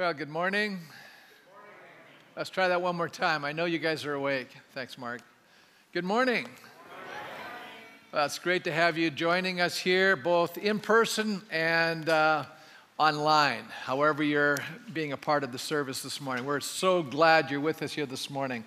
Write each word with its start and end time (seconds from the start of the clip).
Well, 0.00 0.14
good 0.14 0.30
morning. 0.30 0.78
Let's 2.34 2.48
try 2.48 2.68
that 2.68 2.80
one 2.80 2.96
more 2.96 3.06
time. 3.06 3.44
I 3.44 3.52
know 3.52 3.66
you 3.66 3.78
guys 3.78 4.06
are 4.06 4.14
awake. 4.14 4.48
Thanks, 4.72 4.96
Mark. 4.96 5.20
Good 5.92 6.06
morning. 6.06 6.48
Well, 8.10 8.24
it's 8.24 8.38
great 8.38 8.64
to 8.64 8.72
have 8.72 8.96
you 8.96 9.10
joining 9.10 9.60
us 9.60 9.76
here, 9.76 10.16
both 10.16 10.56
in 10.56 10.78
person 10.78 11.42
and 11.50 12.08
uh, 12.08 12.44
online, 12.96 13.64
however, 13.84 14.22
you're 14.22 14.56
being 14.94 15.12
a 15.12 15.18
part 15.18 15.44
of 15.44 15.52
the 15.52 15.58
service 15.58 16.02
this 16.02 16.18
morning. 16.18 16.46
We're 16.46 16.60
so 16.60 17.02
glad 17.02 17.50
you're 17.50 17.60
with 17.60 17.82
us 17.82 17.92
here 17.92 18.06
this 18.06 18.30
morning. 18.30 18.64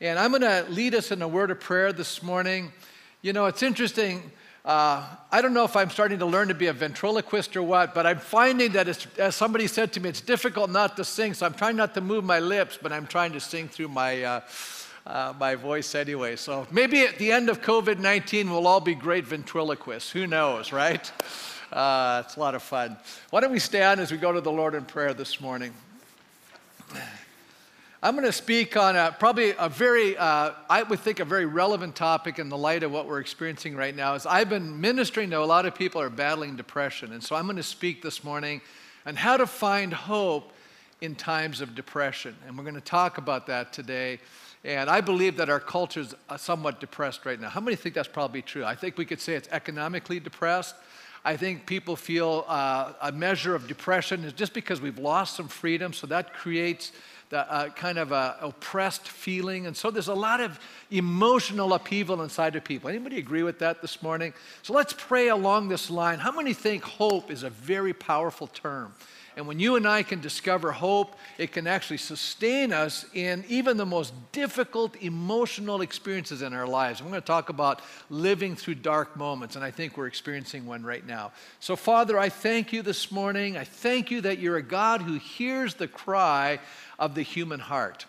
And 0.00 0.20
I'm 0.20 0.30
going 0.30 0.42
to 0.42 0.66
lead 0.70 0.94
us 0.94 1.10
in 1.10 1.20
a 1.20 1.26
word 1.26 1.50
of 1.50 1.58
prayer 1.58 1.92
this 1.92 2.22
morning. 2.22 2.70
You 3.22 3.32
know, 3.32 3.46
it's 3.46 3.64
interesting. 3.64 4.30
Uh, 4.64 5.06
I 5.32 5.40
don't 5.40 5.54
know 5.54 5.64
if 5.64 5.74
I'm 5.74 5.88
starting 5.88 6.18
to 6.18 6.26
learn 6.26 6.48
to 6.48 6.54
be 6.54 6.66
a 6.66 6.72
ventriloquist 6.72 7.56
or 7.56 7.62
what, 7.62 7.94
but 7.94 8.06
I'm 8.06 8.18
finding 8.18 8.72
that, 8.72 8.88
as 9.18 9.34
somebody 9.34 9.66
said 9.66 9.92
to 9.94 10.00
me, 10.00 10.10
it's 10.10 10.20
difficult 10.20 10.70
not 10.70 10.96
to 10.96 11.04
sing, 11.04 11.32
so 11.32 11.46
I'm 11.46 11.54
trying 11.54 11.76
not 11.76 11.94
to 11.94 12.02
move 12.02 12.24
my 12.24 12.40
lips, 12.40 12.78
but 12.80 12.92
I'm 12.92 13.06
trying 13.06 13.32
to 13.32 13.40
sing 13.40 13.68
through 13.68 13.88
my, 13.88 14.22
uh, 14.22 14.40
uh, 15.06 15.32
my 15.40 15.54
voice 15.54 15.94
anyway. 15.94 16.36
So 16.36 16.66
maybe 16.70 17.00
at 17.02 17.16
the 17.16 17.32
end 17.32 17.48
of 17.48 17.62
COVID 17.62 17.98
19, 17.98 18.50
we'll 18.50 18.66
all 18.66 18.80
be 18.80 18.94
great 18.94 19.24
ventriloquists. 19.24 20.10
Who 20.10 20.26
knows, 20.26 20.72
right? 20.72 21.10
Uh, 21.72 22.22
it's 22.26 22.36
a 22.36 22.40
lot 22.40 22.54
of 22.54 22.62
fun. 22.62 22.98
Why 23.30 23.40
don't 23.40 23.52
we 23.52 23.60
stand 23.60 24.00
as 24.00 24.12
we 24.12 24.18
go 24.18 24.30
to 24.30 24.42
the 24.42 24.52
Lord 24.52 24.74
in 24.74 24.84
prayer 24.84 25.14
this 25.14 25.40
morning? 25.40 25.72
I'm 28.02 28.14
going 28.14 28.24
to 28.24 28.32
speak 28.32 28.78
on 28.78 28.96
a, 28.96 29.14
probably 29.18 29.52
a 29.58 29.68
very, 29.68 30.16
uh, 30.16 30.52
I 30.70 30.84
would 30.84 31.00
think, 31.00 31.20
a 31.20 31.24
very 31.26 31.44
relevant 31.44 31.94
topic 31.94 32.38
in 32.38 32.48
the 32.48 32.56
light 32.56 32.82
of 32.82 32.90
what 32.90 33.06
we're 33.06 33.20
experiencing 33.20 33.76
right 33.76 33.94
now. 33.94 34.14
Is 34.14 34.24
I've 34.24 34.48
been 34.48 34.80
ministering 34.80 35.28
to 35.30 35.38
a 35.38 35.44
lot 35.44 35.66
of 35.66 35.74
people 35.74 36.00
are 36.00 36.08
battling 36.08 36.56
depression, 36.56 37.12
and 37.12 37.22
so 37.22 37.36
I'm 37.36 37.44
going 37.44 37.58
to 37.58 37.62
speak 37.62 38.00
this 38.00 38.24
morning 38.24 38.62
on 39.04 39.16
how 39.16 39.36
to 39.36 39.46
find 39.46 39.92
hope 39.92 40.54
in 41.02 41.14
times 41.14 41.60
of 41.60 41.74
depression, 41.74 42.34
and 42.46 42.56
we're 42.56 42.64
going 42.64 42.74
to 42.74 42.80
talk 42.80 43.18
about 43.18 43.46
that 43.48 43.70
today. 43.70 44.18
And 44.64 44.88
I 44.88 45.02
believe 45.02 45.36
that 45.36 45.50
our 45.50 45.60
culture 45.60 46.00
is 46.00 46.14
uh, 46.30 46.38
somewhat 46.38 46.80
depressed 46.80 47.26
right 47.26 47.38
now. 47.38 47.50
How 47.50 47.60
many 47.60 47.76
think 47.76 47.94
that's 47.94 48.08
probably 48.08 48.40
true? 48.40 48.64
I 48.64 48.76
think 48.76 48.96
we 48.96 49.04
could 49.04 49.20
say 49.20 49.34
it's 49.34 49.48
economically 49.52 50.20
depressed. 50.20 50.74
I 51.22 51.36
think 51.36 51.66
people 51.66 51.96
feel 51.96 52.46
uh, 52.48 52.94
a 53.02 53.12
measure 53.12 53.54
of 53.54 53.68
depression 53.68 54.24
is 54.24 54.32
just 54.32 54.54
because 54.54 54.80
we've 54.80 54.98
lost 54.98 55.36
some 55.36 55.48
freedom, 55.48 55.92
so 55.92 56.06
that 56.06 56.32
creates 56.32 56.92
the 57.30 57.50
uh, 57.50 57.68
kind 57.70 57.96
of 57.96 58.10
a 58.10 58.36
oppressed 58.40 59.08
feeling. 59.08 59.66
And 59.66 59.76
so 59.76 59.90
there's 59.90 60.08
a 60.08 60.14
lot 60.14 60.40
of 60.40 60.58
emotional 60.90 61.72
upheaval 61.72 62.22
inside 62.22 62.56
of 62.56 62.64
people. 62.64 62.90
Anybody 62.90 63.18
agree 63.18 63.44
with 63.44 63.60
that 63.60 63.80
this 63.80 64.02
morning? 64.02 64.34
So 64.62 64.72
let's 64.72 64.92
pray 64.92 65.28
along 65.28 65.68
this 65.68 65.90
line. 65.90 66.18
How 66.18 66.32
many 66.32 66.52
think 66.52 66.82
hope 66.82 67.30
is 67.30 67.44
a 67.44 67.50
very 67.50 67.92
powerful 67.92 68.48
term? 68.48 68.92
And 69.36 69.46
when 69.46 69.60
you 69.60 69.76
and 69.76 69.86
I 69.86 70.02
can 70.02 70.20
discover 70.20 70.72
hope, 70.72 71.16
it 71.38 71.52
can 71.52 71.66
actually 71.66 71.98
sustain 71.98 72.72
us 72.72 73.06
in 73.14 73.44
even 73.48 73.76
the 73.76 73.86
most 73.86 74.12
difficult 74.32 74.96
emotional 74.96 75.80
experiences 75.82 76.42
in 76.42 76.52
our 76.52 76.66
lives. 76.66 77.00
We're 77.00 77.10
going 77.10 77.20
to 77.20 77.26
talk 77.26 77.48
about 77.48 77.80
living 78.08 78.56
through 78.56 78.76
dark 78.76 79.16
moments, 79.16 79.56
and 79.56 79.64
I 79.64 79.70
think 79.70 79.96
we're 79.96 80.08
experiencing 80.08 80.66
one 80.66 80.82
right 80.82 81.06
now. 81.06 81.32
So, 81.60 81.76
Father, 81.76 82.18
I 82.18 82.28
thank 82.28 82.72
you 82.72 82.82
this 82.82 83.12
morning. 83.12 83.56
I 83.56 83.64
thank 83.64 84.10
you 84.10 84.20
that 84.22 84.38
you're 84.38 84.56
a 84.56 84.62
God 84.62 85.02
who 85.02 85.14
hears 85.14 85.74
the 85.74 85.88
cry 85.88 86.58
of 86.98 87.14
the 87.14 87.22
human 87.22 87.60
heart. 87.60 88.06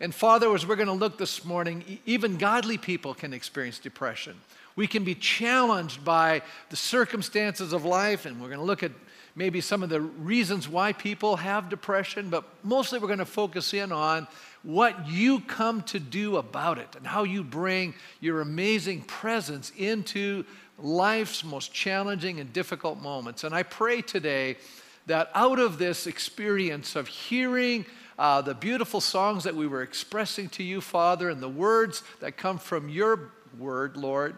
And 0.00 0.14
Father, 0.14 0.52
as 0.54 0.66
we're 0.66 0.76
going 0.76 0.86
to 0.86 0.94
look 0.94 1.18
this 1.18 1.44
morning, 1.44 1.98
even 2.06 2.38
godly 2.38 2.78
people 2.78 3.12
can 3.12 3.34
experience 3.34 3.78
depression. 3.78 4.40
We 4.76 4.86
can 4.86 5.04
be 5.04 5.14
challenged 5.14 6.04
by 6.04 6.40
the 6.70 6.76
circumstances 6.76 7.74
of 7.74 7.84
life, 7.84 8.24
and 8.24 8.40
we're 8.40 8.48
going 8.48 8.60
to 8.60 8.64
look 8.64 8.82
at 8.82 8.92
maybe 9.40 9.62
some 9.62 9.82
of 9.82 9.88
the 9.88 10.02
reasons 10.02 10.68
why 10.68 10.92
people 10.92 11.36
have 11.36 11.70
depression, 11.70 12.28
but 12.28 12.44
mostly 12.62 12.98
we're 12.98 13.06
going 13.06 13.18
to 13.20 13.24
focus 13.24 13.72
in 13.72 13.90
on 13.90 14.26
what 14.62 15.08
you 15.08 15.40
come 15.40 15.80
to 15.80 15.98
do 15.98 16.36
about 16.36 16.76
it 16.76 16.94
and 16.94 17.06
how 17.06 17.22
you 17.22 17.42
bring 17.42 17.94
your 18.20 18.42
amazing 18.42 19.00
presence 19.00 19.72
into 19.78 20.44
life's 20.78 21.42
most 21.42 21.72
challenging 21.72 22.38
and 22.38 22.52
difficult 22.52 23.00
moments. 23.00 23.42
And 23.42 23.54
I 23.54 23.62
pray 23.62 24.02
today 24.02 24.58
that 25.06 25.30
out 25.34 25.58
of 25.58 25.78
this 25.78 26.06
experience 26.06 26.94
of 26.94 27.08
hearing 27.08 27.86
uh, 28.18 28.42
the 28.42 28.52
beautiful 28.52 29.00
songs 29.00 29.44
that 29.44 29.56
we 29.56 29.66
were 29.66 29.80
expressing 29.80 30.50
to 30.50 30.62
you, 30.62 30.82
Father, 30.82 31.30
and 31.30 31.40
the 31.40 31.48
words 31.48 32.02
that 32.20 32.36
come 32.36 32.58
from 32.58 32.90
your 32.90 33.30
word, 33.58 33.96
Lord, 33.96 34.36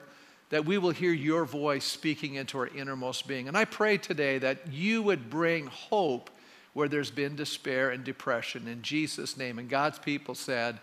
that 0.52 0.66
we 0.66 0.76
will 0.76 0.90
hear 0.90 1.14
your 1.14 1.46
voice 1.46 1.82
speaking 1.82 2.34
into 2.34 2.58
our 2.58 2.66
innermost 2.66 3.26
being. 3.26 3.48
And 3.48 3.56
I 3.56 3.64
pray 3.64 3.96
today 3.96 4.36
that 4.36 4.70
you 4.70 5.02
would 5.02 5.30
bring 5.30 5.66
hope 5.66 6.28
where 6.74 6.88
there's 6.88 7.10
been 7.10 7.36
despair 7.36 7.88
and 7.88 8.04
depression 8.04 8.68
in 8.68 8.82
Jesus' 8.82 9.38
name. 9.38 9.58
And 9.58 9.66
God's 9.66 9.98
people 9.98 10.34
said, 10.34 10.78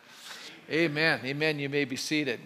Amen. 0.72 1.19
Amen. 1.24 1.59
You 1.59 1.69
may 1.69 1.85
be 1.85 1.96
seated. 1.96 2.40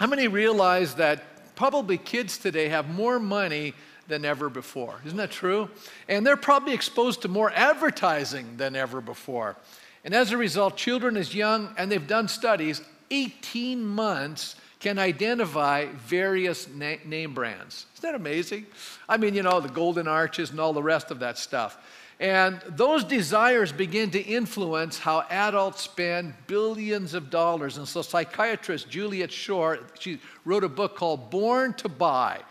How 0.00 0.06
many 0.06 0.26
realize 0.26 0.94
that 0.94 1.54
probably 1.56 1.98
kids 1.98 2.38
today 2.38 2.68
have 2.68 2.88
more 2.88 3.18
money 3.18 3.74
than 4.08 4.24
ever 4.24 4.48
before. 4.48 5.00
Isn't 5.04 5.18
that 5.18 5.30
true? 5.30 5.68
And 6.08 6.26
they're 6.26 6.36
probably 6.36 6.72
exposed 6.72 7.22
to 7.22 7.28
more 7.28 7.50
advertising 7.52 8.56
than 8.56 8.76
ever 8.76 9.00
before. 9.02 9.56
And 10.04 10.14
as 10.14 10.32
a 10.32 10.36
result, 10.38 10.76
children 10.76 11.18
as 11.18 11.34
young, 11.34 11.74
and 11.78 11.92
they've 11.92 12.06
done 12.06 12.28
studies, 12.28 12.82
18 13.10 13.84
months 13.84 14.56
can 14.84 14.98
identify 14.98 15.86
various 16.06 16.68
na- 16.68 16.96
name 17.06 17.32
brands. 17.32 17.86
Isn't 17.94 18.02
that 18.02 18.14
amazing? 18.14 18.66
I 19.08 19.16
mean, 19.16 19.34
you 19.34 19.42
know, 19.42 19.58
the 19.58 19.70
golden 19.70 20.06
arches 20.06 20.50
and 20.50 20.60
all 20.60 20.74
the 20.74 20.82
rest 20.82 21.10
of 21.10 21.20
that 21.20 21.38
stuff. 21.38 21.78
And 22.20 22.60
those 22.68 23.02
desires 23.02 23.72
begin 23.72 24.10
to 24.10 24.20
influence 24.20 24.98
how 24.98 25.24
adults 25.30 25.80
spend 25.80 26.34
billions 26.46 27.14
of 27.14 27.30
dollars. 27.30 27.78
And 27.78 27.88
so, 27.88 28.02
psychiatrist 28.02 28.90
Juliet 28.90 29.32
Schor, 29.32 29.78
she 29.98 30.20
wrote 30.44 30.64
a 30.64 30.68
book 30.68 30.96
called 30.96 31.30
Born 31.30 31.72
to 31.74 31.88
Buy 31.88 32.42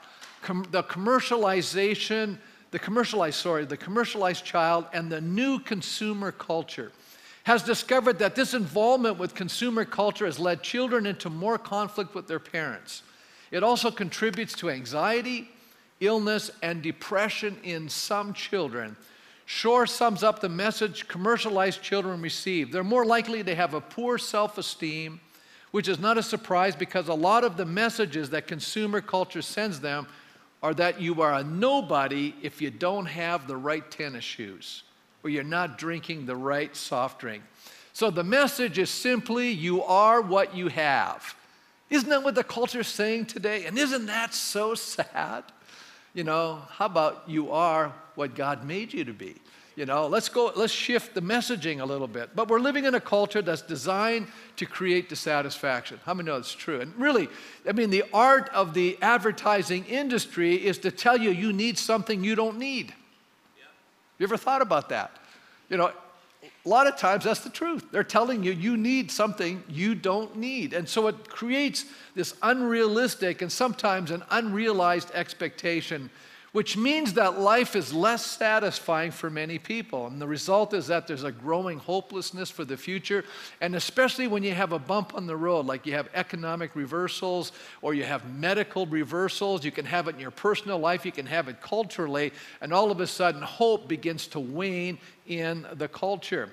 com- 0.42 0.66
the 0.72 0.82
commercialization, 0.82 2.40
the 2.72 2.80
commercialized, 2.80 3.36
sorry, 3.36 3.66
the 3.66 3.78
commercialized 3.78 4.44
child 4.44 4.86
and 4.92 5.12
the 5.12 5.22
new 5.22 5.60
consumer 5.60 6.32
culture 6.32 6.92
has 7.44 7.62
discovered 7.62 8.20
that 8.20 8.36
this 8.36 8.54
involvement 8.54 9.18
with 9.18 9.36
consumer 9.36 9.86
culture 9.86 10.26
has 10.26 10.40
led 10.40 10.64
children 10.64 11.06
into 11.06 11.30
more 11.30 11.58
conflict 11.58 12.16
with 12.16 12.28
their 12.28 12.40
parents. 12.40 13.04
It 13.52 13.64
also 13.64 13.92
contributes 13.92 14.54
to 14.56 14.70
anxiety, 14.70 15.50
illness, 16.00 16.50
and 16.62 16.82
depression 16.82 17.58
in 17.64 17.90
some 17.90 18.34
children. 18.34 18.96
Schor 19.46 19.86
sums 19.86 20.24
up 20.24 20.40
the 20.40 20.48
message 20.48 21.08
commercialized 21.10 21.82
children 21.82 22.22
receive. 22.22 22.72
They're 22.72 22.84
more 22.84 23.06
likely 23.06 23.44
to 23.44 23.54
have 23.54 23.74
a 23.74 23.82
poor 23.82 24.18
self 24.18 24.58
esteem, 24.58 25.20
which 25.72 25.90
is 25.90 26.00
not 26.00 26.18
a 26.18 26.24
surprise 26.24 26.78
because 26.78 27.10
a 27.10 27.14
lot 27.14 27.44
of 27.44 27.58
the 27.58 27.66
messages 27.66 28.30
that 28.30 28.48
consumer 28.48 29.02
culture 29.02 29.42
sends 29.42 29.82
them 29.82 30.08
are 30.62 30.74
that 30.76 31.02
you 31.02 31.22
are 31.22 31.34
a 31.34 31.44
nobody 31.44 32.34
if 32.42 32.62
you 32.62 32.72
don't 32.72 33.06
have 33.06 33.48
the 33.48 33.58
right 33.58 33.92
tennis 33.92 34.24
shoes 34.24 34.84
or 35.24 35.30
you're 35.30 35.44
not 35.44 35.78
drinking 35.78 36.26
the 36.26 36.36
right 36.36 36.76
soft 36.76 37.20
drink. 37.20 37.44
So 37.94 38.10
the 38.10 38.24
message 38.24 38.80
is 38.80 38.90
simply 38.90 39.50
you 39.50 39.84
are 39.84 40.22
what 40.22 40.56
you 40.56 40.68
have. 40.68 41.36
Isn't 41.90 42.10
that 42.10 42.24
what 42.24 42.36
the 42.36 42.44
culture 42.44 42.80
is 42.80 42.88
saying 42.88 43.28
today? 43.28 43.66
And 43.66 43.78
isn't 43.78 44.08
that 44.08 44.34
so 44.34 44.74
sad? 44.74 45.44
You 46.14 46.24
know, 46.24 46.62
how 46.70 46.86
about 46.86 47.24
you 47.28 47.52
are 47.52 47.94
what 48.16 48.36
God 48.36 48.66
made 48.66 48.94
you 48.94 49.04
to 49.06 49.14
be? 49.14 49.36
You 49.76 49.88
know, 49.88 50.06
let's 50.06 50.30
go, 50.30 50.52
let's 50.56 50.74
shift 50.74 51.16
the 51.16 51.22
messaging 51.22 51.82
a 51.82 51.86
little 51.86 52.08
bit. 52.08 52.36
But 52.36 52.48
we're 52.48 52.60
living 52.60 52.86
in 52.86 52.94
a 52.94 53.00
culture 53.00 53.42
that's 53.42 53.64
designed 53.64 54.28
to 54.58 54.68
create 54.68 55.10
dissatisfaction. 55.10 56.00
How 56.06 56.14
many 56.14 56.28
know 56.28 56.38
it's 56.38 56.54
true? 56.54 56.80
And 56.82 56.96
really, 56.96 57.28
I 57.68 57.72
mean, 57.72 57.90
the 57.90 58.04
art 58.14 58.50
of 58.50 58.76
the 58.76 58.98
advertising 59.02 59.86
industry 59.86 60.64
is 60.64 60.78
to 60.80 60.92
tell 60.92 61.18
you 61.18 61.32
you 61.32 61.52
need 61.54 61.80
something 61.80 62.24
you 62.24 62.36
don't 62.36 62.60
need. 62.60 62.94
You 64.24 64.28
ever 64.28 64.38
thought 64.38 64.62
about 64.62 64.88
that? 64.88 65.12
You 65.70 65.76
know, 65.76 65.92
a 66.44 66.70
lot 66.70 66.88
of 66.88 66.96
times 66.96 67.26
that's 67.26 67.42
the 67.42 67.50
truth. 67.50 67.88
They're 67.92 68.06
telling 68.06 68.42
you 68.42 68.54
you 68.54 68.78
need 68.78 69.12
something 69.12 69.62
you 69.68 69.96
don't 69.96 70.38
need. 70.38 70.72
And 70.72 70.88
so 70.88 71.08
it 71.08 71.28
creates 71.28 71.84
this 72.16 72.34
unrealistic 72.42 73.42
and 73.42 73.52
sometimes 73.52 74.12
an 74.12 74.24
unrealized 74.32 75.12
expectation 75.14 76.10
which 76.54 76.78
means 76.78 77.14
that 77.14 77.40
life 77.40 77.76
is 77.76 77.92
less 77.92 78.24
satisfying 78.24 79.10
for 79.10 79.30
many 79.30 79.58
people. 79.58 80.06
And 80.06 80.22
the 80.22 80.28
result 80.28 80.74
is 80.76 80.88
that 80.88 81.08
there's 81.08 81.24
a 81.24 81.32
growing 81.32 81.80
hopelessness 81.80 82.52
for 82.52 82.64
the 82.64 82.78
future. 82.78 83.26
And 83.60 83.76
especially 83.76 84.28
when 84.28 84.44
you 84.44 84.54
have 84.54 84.72
a 84.72 84.78
bump 84.78 85.16
on 85.16 85.26
the 85.26 85.36
road, 85.36 85.66
like 85.66 85.88
you 85.88 85.94
have 85.94 86.10
economic 86.14 86.76
reversals 86.76 87.54
or 87.82 87.96
you 87.96 88.04
have 88.04 88.32
medical 88.38 88.86
reversals, 88.86 89.66
you 89.66 89.72
can 89.72 89.86
have 89.86 90.08
it 90.08 90.14
in 90.14 90.22
your 90.22 90.32
personal 90.32 90.78
life, 90.78 91.06
you 91.06 91.12
can 91.12 91.26
have 91.26 91.48
it 91.48 91.60
culturally, 91.60 92.32
and 92.62 92.72
all 92.72 92.92
of 92.92 93.00
a 93.00 93.08
sudden 93.08 93.42
hope 93.42 93.88
begins 93.88 94.28
to 94.28 94.40
wane 94.40 95.00
in 95.26 95.66
the 95.74 95.88
culture. 95.88 96.50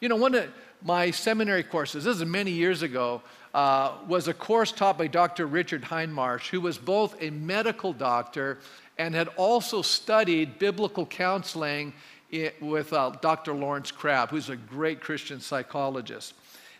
You 0.00 0.08
know, 0.08 0.16
one 0.16 0.34
of 0.34 0.48
my 0.82 1.12
seminary 1.12 1.62
courses, 1.62 2.04
this 2.04 2.16
is 2.16 2.24
many 2.24 2.50
years 2.50 2.82
ago, 2.82 3.22
uh, 3.54 3.92
was 4.08 4.26
a 4.26 4.34
course 4.34 4.72
taught 4.72 4.98
by 4.98 5.06
Dr. 5.06 5.46
Richard 5.46 5.82
Hindmarsh, 5.82 6.48
who 6.48 6.60
was 6.60 6.76
both 6.76 7.14
a 7.22 7.30
medical 7.30 7.92
doctor 7.92 8.58
and 8.98 9.14
had 9.14 9.28
also 9.36 9.82
studied 9.82 10.58
biblical 10.58 11.06
counseling 11.06 11.92
with 12.60 12.92
uh, 12.92 13.10
Dr. 13.20 13.52
Lawrence 13.52 13.90
Crabb, 13.90 14.30
who's 14.30 14.48
a 14.48 14.56
great 14.56 15.00
Christian 15.00 15.40
psychologist. 15.40 16.34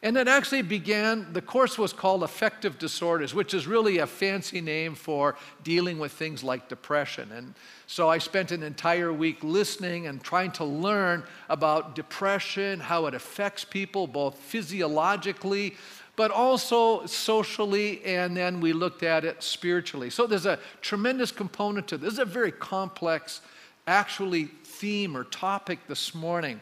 And 0.04 0.18
it 0.18 0.28
actually 0.28 0.60
began, 0.60 1.32
the 1.32 1.40
course 1.40 1.78
was 1.78 1.94
called 1.94 2.22
Affective 2.22 2.78
Disorders, 2.78 3.34
which 3.34 3.54
is 3.54 3.66
really 3.66 3.98
a 3.98 4.06
fancy 4.06 4.60
name 4.60 4.94
for 4.94 5.34
dealing 5.62 5.98
with 5.98 6.12
things 6.12 6.44
like 6.44 6.68
depression. 6.68 7.32
And 7.32 7.54
so 7.86 8.10
I 8.10 8.18
spent 8.18 8.50
an 8.50 8.62
entire 8.62 9.14
week 9.14 9.42
listening 9.42 10.06
and 10.06 10.22
trying 10.22 10.52
to 10.52 10.64
learn 10.64 11.24
about 11.48 11.94
depression, 11.94 12.80
how 12.80 13.06
it 13.06 13.14
affects 13.14 13.64
people, 13.64 14.06
both 14.06 14.36
physiologically, 14.36 15.74
but 16.16 16.30
also 16.30 17.04
socially, 17.06 18.04
and 18.04 18.36
then 18.36 18.60
we 18.60 18.72
looked 18.72 19.02
at 19.02 19.24
it 19.24 19.42
spiritually. 19.42 20.10
So 20.10 20.26
there's 20.26 20.46
a 20.46 20.58
tremendous 20.80 21.32
component 21.32 21.88
to 21.88 21.98
this. 21.98 22.04
This 22.04 22.12
is 22.14 22.18
a 22.20 22.24
very 22.24 22.52
complex, 22.52 23.40
actually, 23.86 24.44
theme 24.64 25.16
or 25.16 25.24
topic 25.24 25.80
this 25.88 26.14
morning. 26.14 26.60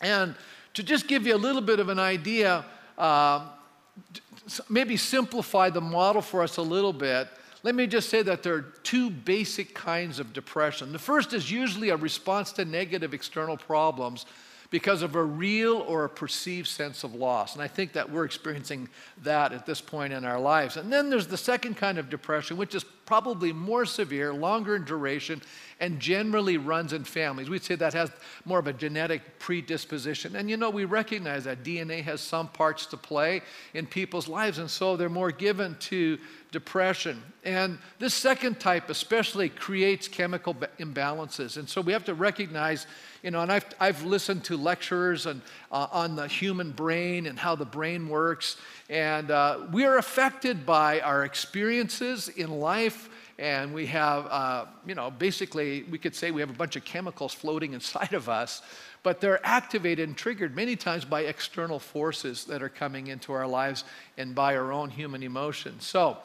And 0.00 0.34
to 0.74 0.82
just 0.82 1.06
give 1.06 1.26
you 1.26 1.34
a 1.34 1.38
little 1.38 1.62
bit 1.62 1.78
of 1.78 1.88
an 1.88 2.00
idea, 2.00 2.64
uh, 2.98 3.46
maybe 4.68 4.96
simplify 4.96 5.70
the 5.70 5.80
model 5.80 6.20
for 6.20 6.42
us 6.42 6.56
a 6.56 6.62
little 6.62 6.92
bit, 6.92 7.28
let 7.62 7.74
me 7.74 7.86
just 7.86 8.10
say 8.10 8.22
that 8.22 8.42
there 8.42 8.54
are 8.54 8.72
two 8.82 9.08
basic 9.08 9.72
kinds 9.72 10.18
of 10.18 10.34
depression. 10.34 10.92
The 10.92 10.98
first 10.98 11.32
is 11.32 11.50
usually 11.50 11.88
a 11.88 11.96
response 11.96 12.52
to 12.52 12.64
negative 12.64 13.14
external 13.14 13.56
problems 13.56 14.26
because 14.74 15.02
of 15.02 15.14
a 15.14 15.22
real 15.22 15.76
or 15.86 16.02
a 16.02 16.08
perceived 16.08 16.66
sense 16.66 17.04
of 17.04 17.14
loss. 17.14 17.54
And 17.54 17.62
I 17.62 17.68
think 17.68 17.92
that 17.92 18.10
we're 18.10 18.24
experiencing 18.24 18.88
that 19.22 19.52
at 19.52 19.66
this 19.66 19.80
point 19.80 20.12
in 20.12 20.24
our 20.24 20.40
lives. 20.40 20.76
And 20.76 20.92
then 20.92 21.10
there's 21.10 21.28
the 21.28 21.36
second 21.36 21.76
kind 21.76 21.96
of 21.96 22.10
depression, 22.10 22.56
which 22.56 22.74
is 22.74 22.84
probably 23.06 23.52
more 23.52 23.84
severe, 23.84 24.32
longer 24.32 24.76
in 24.76 24.84
duration, 24.84 25.42
and 25.80 26.00
generally 26.00 26.56
runs 26.56 26.92
in 26.92 27.04
families. 27.04 27.50
We'd 27.50 27.64
say 27.64 27.74
that 27.74 27.92
has 27.94 28.10
more 28.44 28.58
of 28.58 28.66
a 28.66 28.72
genetic 28.72 29.38
predisposition. 29.38 30.36
And 30.36 30.48
you 30.48 30.56
know, 30.56 30.70
we 30.70 30.84
recognize 30.84 31.44
that 31.44 31.62
DNA 31.62 32.02
has 32.02 32.20
some 32.20 32.48
parts 32.48 32.86
to 32.86 32.96
play 32.96 33.42
in 33.74 33.86
people's 33.86 34.28
lives, 34.28 34.58
and 34.58 34.70
so 34.70 34.96
they're 34.96 35.08
more 35.08 35.30
given 35.32 35.76
to 35.80 36.18
depression. 36.52 37.20
And 37.44 37.78
this 37.98 38.14
second 38.14 38.60
type, 38.60 38.88
especially, 38.88 39.48
creates 39.48 40.06
chemical 40.06 40.54
imbalances. 40.78 41.56
And 41.56 41.68
so 41.68 41.80
we 41.80 41.92
have 41.92 42.04
to 42.04 42.14
recognize, 42.14 42.86
you 43.22 43.32
know, 43.32 43.40
and 43.40 43.50
I've, 43.50 43.66
I've 43.80 44.04
listened 44.04 44.44
to 44.44 44.56
lecturers 44.56 45.26
and, 45.26 45.42
uh, 45.74 45.88
on 45.90 46.14
the 46.14 46.28
human 46.28 46.70
brain 46.70 47.26
and 47.26 47.36
how 47.36 47.56
the 47.56 47.64
brain 47.64 48.08
works. 48.08 48.56
And 48.88 49.30
uh, 49.30 49.66
we 49.72 49.84
are 49.84 49.98
affected 49.98 50.64
by 50.64 51.00
our 51.00 51.24
experiences 51.24 52.28
in 52.28 52.48
life 52.48 53.10
and 53.36 53.74
we 53.74 53.86
have, 53.86 54.26
uh, 54.26 54.66
you 54.86 54.94
know, 54.94 55.10
basically, 55.10 55.82
we 55.90 55.98
could 55.98 56.14
say 56.14 56.30
we 56.30 56.40
have 56.40 56.50
a 56.50 56.54
bunch 56.54 56.76
of 56.76 56.84
chemicals 56.84 57.34
floating 57.34 57.72
inside 57.72 58.12
of 58.12 58.28
us, 58.28 58.62
but 59.02 59.20
they're 59.20 59.44
activated 59.44 60.08
and 60.08 60.16
triggered 60.16 60.54
many 60.54 60.76
times 60.76 61.04
by 61.04 61.22
external 61.22 61.80
forces 61.80 62.44
that 62.44 62.62
are 62.62 62.68
coming 62.68 63.08
into 63.08 63.32
our 63.32 63.46
lives 63.46 63.82
and 64.16 64.36
by 64.36 64.56
our 64.56 64.70
own 64.70 64.88
human 64.88 65.24
emotions. 65.24 65.84
So, 65.84 66.18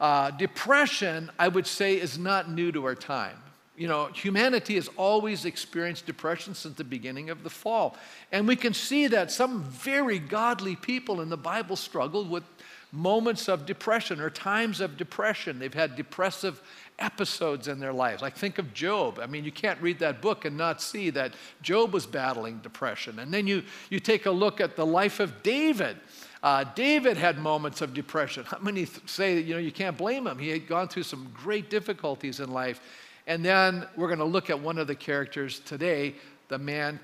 uh, 0.00 0.32
depression, 0.32 1.30
I 1.38 1.46
would 1.46 1.66
say, 1.66 1.94
is 1.94 2.18
not 2.18 2.50
new 2.50 2.72
to 2.72 2.84
our 2.84 2.96
time. 2.96 3.36
You 3.78 3.88
know, 3.88 4.06
humanity 4.06 4.74
has 4.74 4.88
always 4.96 5.44
experienced 5.44 6.04
depression 6.04 6.54
since 6.54 6.76
the 6.76 6.84
beginning 6.84 7.30
of 7.30 7.44
the 7.44 7.50
fall. 7.50 7.96
And 8.32 8.46
we 8.48 8.56
can 8.56 8.74
see 8.74 9.06
that 9.06 9.30
some 9.30 9.62
very 9.62 10.18
godly 10.18 10.74
people 10.76 11.20
in 11.20 11.28
the 11.28 11.36
Bible 11.36 11.76
struggled 11.76 12.28
with 12.28 12.42
moments 12.90 13.48
of 13.48 13.66
depression 13.66 14.20
or 14.20 14.30
times 14.30 14.80
of 14.80 14.96
depression. 14.96 15.58
They've 15.58 15.72
had 15.72 15.94
depressive 15.94 16.60
episodes 16.98 17.68
in 17.68 17.78
their 17.78 17.92
lives. 17.92 18.22
Like 18.22 18.36
think 18.36 18.58
of 18.58 18.74
Job. 18.74 19.20
I 19.20 19.26
mean, 19.26 19.44
you 19.44 19.52
can't 19.52 19.80
read 19.80 19.98
that 20.00 20.20
book 20.20 20.44
and 20.44 20.56
not 20.56 20.82
see 20.82 21.10
that 21.10 21.34
Job 21.62 21.92
was 21.92 22.06
battling 22.06 22.58
depression. 22.58 23.18
And 23.20 23.32
then 23.32 23.46
you, 23.46 23.62
you 23.90 24.00
take 24.00 24.26
a 24.26 24.30
look 24.30 24.60
at 24.60 24.74
the 24.74 24.86
life 24.86 25.20
of 25.20 25.42
David. 25.42 25.98
Uh, 26.42 26.64
David 26.74 27.16
had 27.16 27.38
moments 27.38 27.80
of 27.80 27.94
depression. 27.94 28.44
How 28.44 28.58
many 28.58 28.86
say, 29.06 29.36
that, 29.36 29.42
you 29.42 29.54
know, 29.54 29.60
you 29.60 29.72
can't 29.72 29.96
blame 29.96 30.26
him? 30.26 30.38
He 30.38 30.48
had 30.48 30.66
gone 30.66 30.88
through 30.88 31.02
some 31.04 31.30
great 31.34 31.70
difficulties 31.70 32.40
in 32.40 32.50
life. 32.50 32.80
And 33.28 33.44
then 33.44 33.86
we're 33.94 34.08
going 34.08 34.18
to 34.18 34.24
look 34.24 34.50
at 34.50 34.58
one 34.58 34.78
of 34.78 34.88
the 34.88 34.94
characters 34.96 35.60
today, 35.60 36.14
the 36.48 36.58
man 36.58 36.98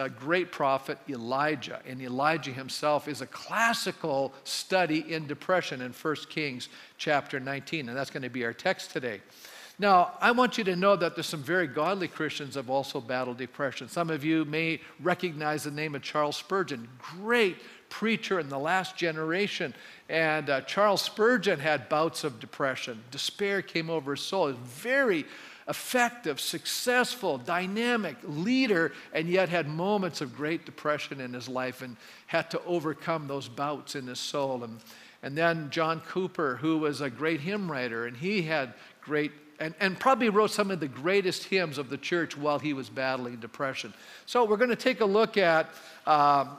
a 0.00 0.08
great 0.08 0.50
prophet 0.50 0.98
Elijah. 1.08 1.80
And 1.86 2.00
Elijah 2.00 2.52
himself 2.52 3.06
is 3.06 3.20
a 3.20 3.26
classical 3.26 4.32
study 4.44 5.12
in 5.12 5.26
depression 5.26 5.82
in 5.82 5.92
1 5.92 6.16
Kings 6.30 6.68
chapter 6.96 7.38
19. 7.38 7.88
And 7.88 7.96
that's 7.96 8.10
going 8.10 8.22
to 8.22 8.30
be 8.30 8.44
our 8.44 8.54
text 8.54 8.92
today. 8.92 9.20
Now, 9.78 10.12
I 10.20 10.32
want 10.32 10.58
you 10.58 10.64
to 10.64 10.76
know 10.76 10.96
that 10.96 11.16
there's 11.16 11.26
some 11.26 11.42
very 11.42 11.66
godly 11.66 12.08
Christians 12.08 12.54
have 12.54 12.68
also 12.68 13.00
battled 13.00 13.38
depression. 13.38 13.88
Some 13.88 14.10
of 14.10 14.24
you 14.24 14.44
may 14.44 14.80
recognize 15.00 15.64
the 15.64 15.70
name 15.70 15.94
of 15.94 16.02
Charles 16.02 16.36
Spurgeon, 16.36 16.86
great 16.98 17.56
preacher 17.88 18.40
in 18.40 18.48
the 18.48 18.58
last 18.58 18.96
generation. 18.96 19.74
And 20.08 20.50
uh, 20.50 20.60
Charles 20.62 21.02
Spurgeon 21.02 21.58
had 21.58 21.88
bouts 21.88 22.24
of 22.24 22.40
depression. 22.40 23.02
Despair 23.10 23.62
came 23.62 23.88
over 23.88 24.14
his 24.14 24.22
soul. 24.22 24.52
Very 24.52 25.24
effective, 25.70 26.40
successful, 26.40 27.38
dynamic 27.38 28.16
leader, 28.24 28.92
and 29.14 29.28
yet 29.28 29.48
had 29.48 29.68
moments 29.68 30.20
of 30.20 30.36
great 30.36 30.66
depression 30.66 31.20
in 31.20 31.32
his 31.32 31.48
life 31.48 31.80
and 31.80 31.96
had 32.26 32.50
to 32.50 32.62
overcome 32.64 33.28
those 33.28 33.48
bouts 33.48 33.94
in 33.94 34.06
his 34.06 34.18
soul. 34.18 34.64
And, 34.64 34.80
and 35.22 35.38
then 35.38 35.70
John 35.70 36.02
Cowper, 36.02 36.58
who 36.58 36.78
was 36.78 37.00
a 37.00 37.08
great 37.08 37.40
hymn 37.40 37.70
writer, 37.70 38.06
and 38.06 38.16
he 38.16 38.42
had 38.42 38.74
great 39.00 39.32
and, 39.60 39.74
and 39.78 40.00
probably 40.00 40.30
wrote 40.30 40.50
some 40.50 40.70
of 40.70 40.80
the 40.80 40.88
greatest 40.88 41.44
hymns 41.44 41.76
of 41.76 41.90
the 41.90 41.98
church 41.98 42.34
while 42.34 42.58
he 42.58 42.72
was 42.72 42.88
battling 42.88 43.36
depression. 43.36 43.92
So, 44.24 44.44
we're 44.44 44.56
going 44.56 44.70
to 44.70 44.76
take 44.76 45.02
a 45.02 45.04
look 45.04 45.36
at 45.36 45.68
um, 46.06 46.56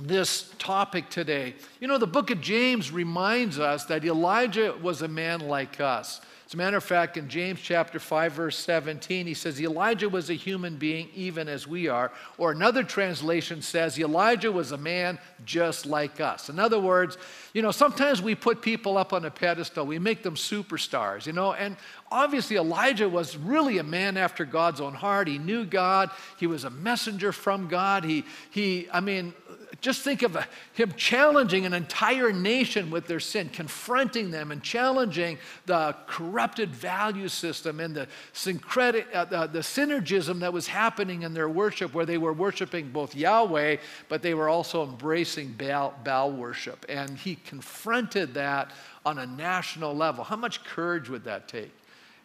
this 0.00 0.54
topic 0.58 1.10
today. 1.10 1.56
You 1.80 1.88
know, 1.88 1.98
the 1.98 2.06
book 2.06 2.30
of 2.30 2.40
James 2.40 2.92
reminds 2.92 3.58
us 3.58 3.86
that 3.86 4.04
Elijah 4.04 4.72
was 4.80 5.02
a 5.02 5.08
man 5.08 5.40
like 5.40 5.80
us. 5.80 6.20
As 6.48 6.54
a 6.54 6.56
matter 6.56 6.78
of 6.78 6.84
fact, 6.84 7.18
in 7.18 7.28
James 7.28 7.60
chapter 7.60 7.98
5, 7.98 8.32
verse 8.32 8.56
17, 8.56 9.26
he 9.26 9.34
says, 9.34 9.60
Elijah 9.60 10.08
was 10.08 10.30
a 10.30 10.34
human 10.34 10.76
being 10.76 11.10
even 11.14 11.46
as 11.46 11.66
we 11.66 11.88
are. 11.88 12.10
Or 12.38 12.52
another 12.52 12.82
translation 12.82 13.60
says, 13.60 14.00
Elijah 14.00 14.50
was 14.50 14.72
a 14.72 14.78
man 14.78 15.18
just 15.44 15.84
like 15.84 16.22
us. 16.22 16.48
In 16.48 16.58
other 16.58 16.80
words, 16.80 17.18
you 17.52 17.60
know, 17.60 17.70
sometimes 17.70 18.22
we 18.22 18.34
put 18.34 18.62
people 18.62 18.96
up 18.96 19.12
on 19.12 19.26
a 19.26 19.30
pedestal, 19.30 19.84
we 19.84 19.98
make 19.98 20.22
them 20.22 20.36
superstars, 20.36 21.26
you 21.26 21.34
know, 21.34 21.52
and 21.52 21.76
obviously 22.10 22.56
Elijah 22.56 23.10
was 23.10 23.36
really 23.36 23.76
a 23.76 23.84
man 23.84 24.16
after 24.16 24.46
God's 24.46 24.80
own 24.80 24.94
heart. 24.94 25.28
He 25.28 25.36
knew 25.36 25.66
God, 25.66 26.10
he 26.38 26.46
was 26.46 26.64
a 26.64 26.70
messenger 26.70 27.30
from 27.30 27.68
God. 27.68 28.04
He, 28.04 28.24
he 28.48 28.88
I 28.90 29.00
mean, 29.00 29.34
just 29.80 30.02
think 30.02 30.22
of 30.22 30.36
him 30.72 30.92
challenging 30.96 31.64
an 31.64 31.72
entire 31.72 32.32
nation 32.32 32.90
with 32.90 33.06
their 33.06 33.20
sin, 33.20 33.48
confronting 33.48 34.32
them 34.32 34.50
and 34.50 34.60
challenging 34.60 35.38
the 35.66 35.94
corrupted 36.08 36.70
value 36.74 37.28
system 37.28 37.78
and 37.78 37.94
the, 37.94 38.08
syncretic, 38.32 39.06
uh, 39.14 39.24
the, 39.26 39.46
the 39.46 39.60
synergism 39.60 40.40
that 40.40 40.52
was 40.52 40.66
happening 40.66 41.22
in 41.22 41.32
their 41.32 41.48
worship, 41.48 41.94
where 41.94 42.04
they 42.06 42.18
were 42.18 42.32
worshiping 42.32 42.90
both 42.90 43.14
Yahweh, 43.14 43.76
but 44.08 44.20
they 44.20 44.34
were 44.34 44.48
also 44.48 44.82
embracing 44.82 45.52
Baal, 45.52 45.94
Baal 46.02 46.32
worship. 46.32 46.84
And 46.88 47.16
he 47.16 47.36
confronted 47.36 48.34
that 48.34 48.72
on 49.06 49.18
a 49.18 49.26
national 49.26 49.94
level. 49.94 50.24
How 50.24 50.36
much 50.36 50.64
courage 50.64 51.08
would 51.08 51.22
that 51.24 51.46
take? 51.46 51.72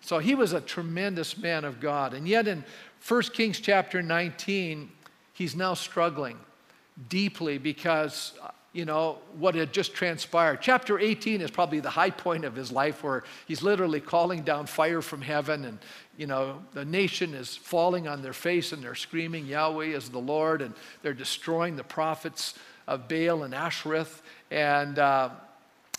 So 0.01 0.17
he 0.17 0.33
was 0.33 0.53
a 0.53 0.59
tremendous 0.59 1.37
man 1.37 1.65
of 1.65 1.79
God. 1.79 2.15
And 2.15 2.27
yet 2.27 2.47
in 2.47 2.65
1 3.07 3.21
Kings 3.33 3.59
chapter 3.59 4.01
19, 4.01 4.89
he's 5.33 5.55
now 5.55 5.75
struggling 5.75 6.39
deeply 7.09 7.57
because, 7.57 8.33
you 8.71 8.85
know, 8.85 9.19
what 9.37 9.55
had 9.55 9.73
just 9.73 9.93
transpired. 9.93 10.59
Chapter 10.61 10.99
18 10.99 11.41
is 11.41 11.51
probably 11.51 11.79
the 11.79 11.89
high 11.89 12.09
point 12.09 12.45
of 12.45 12.55
his 12.55 12.71
life 12.71 13.03
where 13.03 13.23
he's 13.47 13.61
literally 13.61 13.99
calling 13.99 14.41
down 14.41 14.65
fire 14.65 15.01
from 15.01 15.21
heaven 15.21 15.65
and, 15.65 15.79
you 16.17 16.27
know, 16.27 16.61
the 16.73 16.85
nation 16.85 17.33
is 17.33 17.55
falling 17.55 18.07
on 18.07 18.21
their 18.21 18.33
face 18.33 18.71
and 18.71 18.83
they're 18.83 18.95
screaming, 18.95 19.45
Yahweh 19.45 19.85
is 19.85 20.09
the 20.09 20.19
Lord, 20.19 20.61
and 20.61 20.73
they're 21.01 21.13
destroying 21.13 21.75
the 21.75 21.83
prophets 21.83 22.53
of 22.87 23.07
Baal 23.07 23.43
and 23.43 23.53
Ashereth. 23.53 24.21
And, 24.51 24.99
uh, 24.99 25.29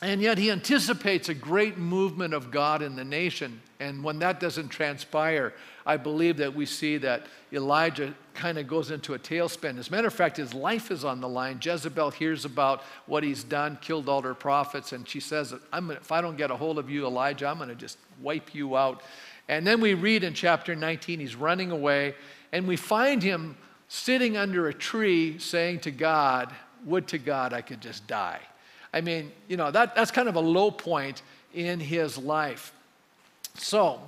and 0.03 0.21
yet 0.21 0.39
he 0.39 0.51
anticipates 0.51 1.29
a 1.29 1.35
great 1.35 1.79
movement 1.79 2.35
of 2.35 2.51
God 2.51 2.83
in 2.83 2.97
the 2.97 3.05
nation. 3.05 3.61
And 3.81 4.03
when 4.03 4.19
that 4.19 4.41
doesn't 4.41 4.69
transpire, 4.69 5.55
I 5.87 5.97
believe 5.97 6.37
that 6.39 6.55
we 6.55 6.67
see 6.67 6.97
that 6.99 7.27
Elijah 7.53 8.15
kind 8.35 8.59
of 8.59 8.67
goes 8.67 8.91
into 8.91 9.15
a 9.15 9.19
tailspin. 9.19 9.79
As 9.79 9.89
a 9.89 9.91
matter 9.91 10.09
of 10.09 10.15
fact, 10.15 10.37
his 10.37 10.53
life 10.53 10.91
is 10.91 11.05
on 11.05 11.21
the 11.21 11.29
line. 11.29 11.61
Jezebel 11.63 12.11
hears 12.11 12.45
about 12.45 12.83
what 13.07 13.23
he's 13.23 13.45
done, 13.45 13.79
killed 13.81 14.09
all 14.09 14.23
her 14.23 14.35
prophets, 14.35 14.93
and 14.93 15.09
she 15.09 15.21
says, 15.21 15.55
if 15.73 16.13
I 16.13 16.21
don't 16.21 16.37
get 16.37 16.51
a 16.51 16.57
hold 16.57 16.79
of 16.79 16.91
you, 16.91 17.07
Elijah, 17.07 17.47
I'm 17.47 17.59
going 17.59 17.69
to 17.69 17.75
just 17.75 17.99
wipe 18.21 18.55
you 18.55 18.77
out. 18.77 19.03
And 19.49 19.67
then 19.67 19.81
we 19.81 19.95
read 19.95 20.25
in 20.25 20.35
chapter 20.35 20.75
19, 20.75 21.21
he's 21.21 21.37
running 21.37 21.71
away, 21.71 22.15
and 22.53 22.67
we 22.67 22.77
find 22.77 23.23
him 23.23 23.57
sitting 23.89 24.37
under 24.37 24.69
a 24.69 24.75
tree 24.75 25.39
saying 25.39 25.81
to 25.81 25.91
God, 25.91 26.55
Would 26.85 27.09
to 27.09 27.19
God 27.19 27.53
I 27.53 27.61
could 27.61 27.81
just 27.81 28.07
die. 28.07 28.41
I 28.95 29.01
mean, 29.01 29.33
you 29.49 29.57
know, 29.57 29.73
that, 29.73 29.97
that's 29.97 30.13
kind 30.13 30.29
of 30.29 30.37
a 30.37 30.41
low 30.41 30.71
point 30.71 31.23
in 31.53 31.81
his 31.81 32.17
life. 32.17 32.73
So, 33.57 34.01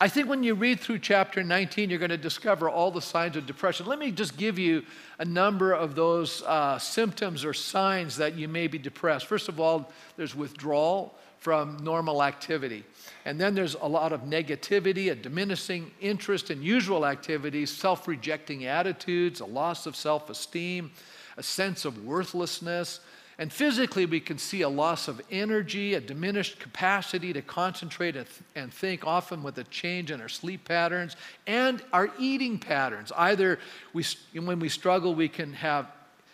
I 0.00 0.08
think 0.08 0.28
when 0.28 0.42
you 0.42 0.56
read 0.56 0.80
through 0.80 0.98
chapter 0.98 1.44
19, 1.44 1.88
you're 1.88 2.00
going 2.00 2.10
to 2.10 2.16
discover 2.16 2.68
all 2.68 2.90
the 2.90 3.00
signs 3.00 3.36
of 3.36 3.46
depression. 3.46 3.86
Let 3.86 4.00
me 4.00 4.10
just 4.10 4.36
give 4.36 4.58
you 4.58 4.82
a 5.20 5.24
number 5.24 5.72
of 5.72 5.94
those 5.94 6.42
uh, 6.42 6.76
symptoms 6.80 7.44
or 7.44 7.54
signs 7.54 8.16
that 8.16 8.34
you 8.34 8.48
may 8.48 8.66
be 8.66 8.78
depressed. 8.78 9.26
First 9.26 9.48
of 9.48 9.60
all, 9.60 9.92
there's 10.16 10.34
withdrawal 10.34 11.14
from 11.38 11.76
normal 11.84 12.20
activity. 12.20 12.82
And 13.24 13.40
then 13.40 13.54
there's 13.54 13.74
a 13.74 13.86
lot 13.86 14.12
of 14.12 14.22
negativity, 14.22 15.12
a 15.12 15.14
diminishing 15.14 15.92
interest 16.00 16.50
in 16.50 16.64
usual 16.64 17.06
activities, 17.06 17.70
self 17.70 18.08
rejecting 18.08 18.64
attitudes, 18.64 19.38
a 19.38 19.46
loss 19.46 19.86
of 19.86 19.94
self 19.94 20.30
esteem, 20.30 20.90
a 21.36 21.44
sense 21.44 21.84
of 21.84 22.04
worthlessness. 22.04 22.98
And 23.42 23.52
physically, 23.52 24.06
we 24.06 24.20
can 24.20 24.38
see 24.38 24.62
a 24.62 24.68
loss 24.68 25.08
of 25.08 25.20
energy, 25.28 25.94
a 25.94 26.00
diminished 26.00 26.60
capacity 26.60 27.32
to 27.32 27.42
concentrate 27.42 28.14
and, 28.54 28.72
think, 28.72 29.04
often 29.04 29.42
with 29.42 29.58
a 29.58 29.64
change 29.64 30.12
in 30.12 30.20
our 30.20 30.28
sleep 30.28 30.64
patterns 30.64 31.16
and 31.48 31.82
our 31.92 32.08
eating 32.20 32.56
patterns. 32.56 33.10
Either 33.16 33.58
we, 33.92 34.04
when 34.32 34.60
we 34.60 34.68
struggle, 34.68 35.16
we 35.16 35.28
can 35.28 35.54
have 35.54 35.88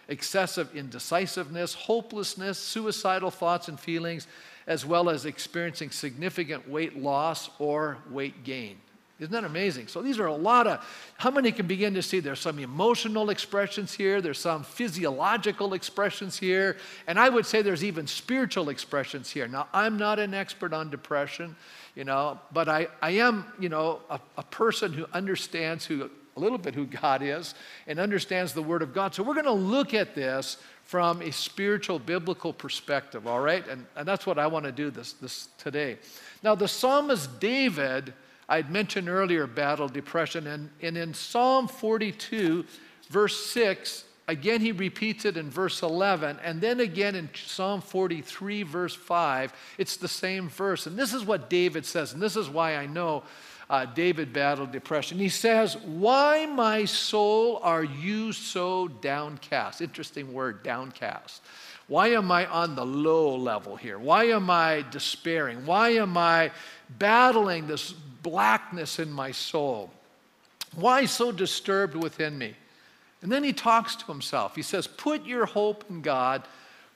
excessive 0.08 0.76
indecisiveness, 0.76 1.72
hopelessness, 1.72 2.58
suicidal 2.58 3.30
thoughts 3.30 3.68
and 3.68 3.80
feelings, 3.80 4.26
as 4.66 4.84
well 4.84 5.08
as 5.08 5.24
experiencing 5.24 5.90
significant 5.90 6.68
weight 6.68 6.94
loss 6.94 7.48
or 7.58 7.96
weight 8.10 8.44
gain. 8.44 8.76
Isn't 9.20 9.32
that 9.32 9.42
amazing? 9.42 9.88
So 9.88 10.00
these 10.00 10.20
are 10.20 10.26
a 10.26 10.34
lot 10.34 10.68
of, 10.68 10.86
how 11.16 11.32
many 11.32 11.50
can 11.50 11.66
begin 11.66 11.94
to 11.94 12.02
see 12.02 12.20
there's 12.20 12.38
some 12.38 12.60
emotional 12.60 13.30
expressions 13.30 13.92
here, 13.92 14.20
there's 14.20 14.38
some 14.38 14.62
physiological 14.62 15.74
expressions 15.74 16.38
here, 16.38 16.76
and 17.08 17.18
I 17.18 17.28
would 17.28 17.44
say 17.44 17.60
there's 17.60 17.82
even 17.82 18.06
spiritual 18.06 18.68
expressions 18.68 19.28
here. 19.28 19.48
Now, 19.48 19.66
I'm 19.72 19.96
not 19.96 20.20
an 20.20 20.34
expert 20.34 20.72
on 20.72 20.88
depression, 20.88 21.56
you 21.96 22.04
know, 22.04 22.38
but 22.52 22.68
I, 22.68 22.86
I 23.02 23.10
am, 23.10 23.44
you 23.58 23.68
know, 23.68 24.02
a, 24.08 24.20
a 24.36 24.44
person 24.44 24.92
who 24.92 25.04
understands 25.12 25.84
who, 25.84 26.08
a 26.36 26.40
little 26.40 26.58
bit 26.58 26.76
who 26.76 26.86
God 26.86 27.20
is 27.20 27.56
and 27.88 27.98
understands 27.98 28.52
the 28.52 28.62
Word 28.62 28.82
of 28.82 28.94
God. 28.94 29.16
So 29.16 29.24
we're 29.24 29.34
going 29.34 29.46
to 29.46 29.52
look 29.52 29.94
at 29.94 30.14
this 30.14 30.58
from 30.84 31.20
a 31.22 31.32
spiritual 31.32 31.98
biblical 31.98 32.52
perspective, 32.52 33.26
all 33.26 33.40
right? 33.40 33.66
And, 33.66 33.84
and 33.96 34.06
that's 34.06 34.26
what 34.26 34.38
I 34.38 34.46
want 34.46 34.64
to 34.64 34.72
do 34.72 34.90
this, 34.90 35.14
this 35.14 35.48
today. 35.58 35.98
Now, 36.44 36.54
the 36.54 36.68
psalmist 36.68 37.40
David, 37.40 38.14
I'd 38.48 38.70
mentioned 38.70 39.08
earlier, 39.08 39.46
battled 39.46 39.92
depression, 39.92 40.46
and, 40.46 40.70
and 40.80 40.96
in 40.96 41.12
Psalm 41.12 41.68
42, 41.68 42.64
verse 43.10 43.46
6, 43.46 44.04
again 44.26 44.60
he 44.60 44.72
repeats 44.72 45.24
it 45.24 45.36
in 45.36 45.50
verse 45.50 45.82
11, 45.82 46.38
and 46.42 46.60
then 46.60 46.80
again 46.80 47.14
in 47.14 47.28
Psalm 47.34 47.80
43, 47.80 48.62
verse 48.62 48.94
5, 48.94 49.52
it's 49.76 49.96
the 49.96 50.08
same 50.08 50.48
verse. 50.48 50.86
And 50.86 50.98
this 50.98 51.12
is 51.12 51.24
what 51.24 51.50
David 51.50 51.84
says, 51.84 52.14
and 52.14 52.22
this 52.22 52.36
is 52.36 52.48
why 52.48 52.76
I 52.76 52.86
know 52.86 53.22
uh, 53.70 53.84
David 53.84 54.32
battled 54.32 54.72
depression. 54.72 55.18
He 55.18 55.28
says, 55.28 55.76
Why, 55.76 56.46
my 56.46 56.86
soul, 56.86 57.60
are 57.62 57.84
you 57.84 58.32
so 58.32 58.88
downcast? 58.88 59.82
Interesting 59.82 60.32
word, 60.32 60.62
downcast. 60.62 61.42
Why 61.86 62.08
am 62.08 62.30
I 62.30 62.46
on 62.46 62.74
the 62.74 62.84
low 62.84 63.36
level 63.36 63.76
here? 63.76 63.98
Why 63.98 64.24
am 64.24 64.50
I 64.50 64.84
despairing? 64.90 65.64
Why 65.64 65.90
am 65.90 66.16
I 66.16 66.50
battling 66.98 67.66
this 67.66 67.94
blackness 68.22 68.98
in 68.98 69.10
my 69.10 69.32
soul? 69.32 69.90
Why 70.74 71.06
so 71.06 71.32
disturbed 71.32 71.94
within 71.94 72.36
me? 72.36 72.54
And 73.22 73.32
then 73.32 73.42
he 73.42 73.52
talks 73.52 73.96
to 73.96 74.06
himself. 74.06 74.54
He 74.54 74.62
says, 74.62 74.86
Put 74.86 75.26
your 75.26 75.46
hope 75.46 75.84
in 75.90 76.02
God 76.02 76.44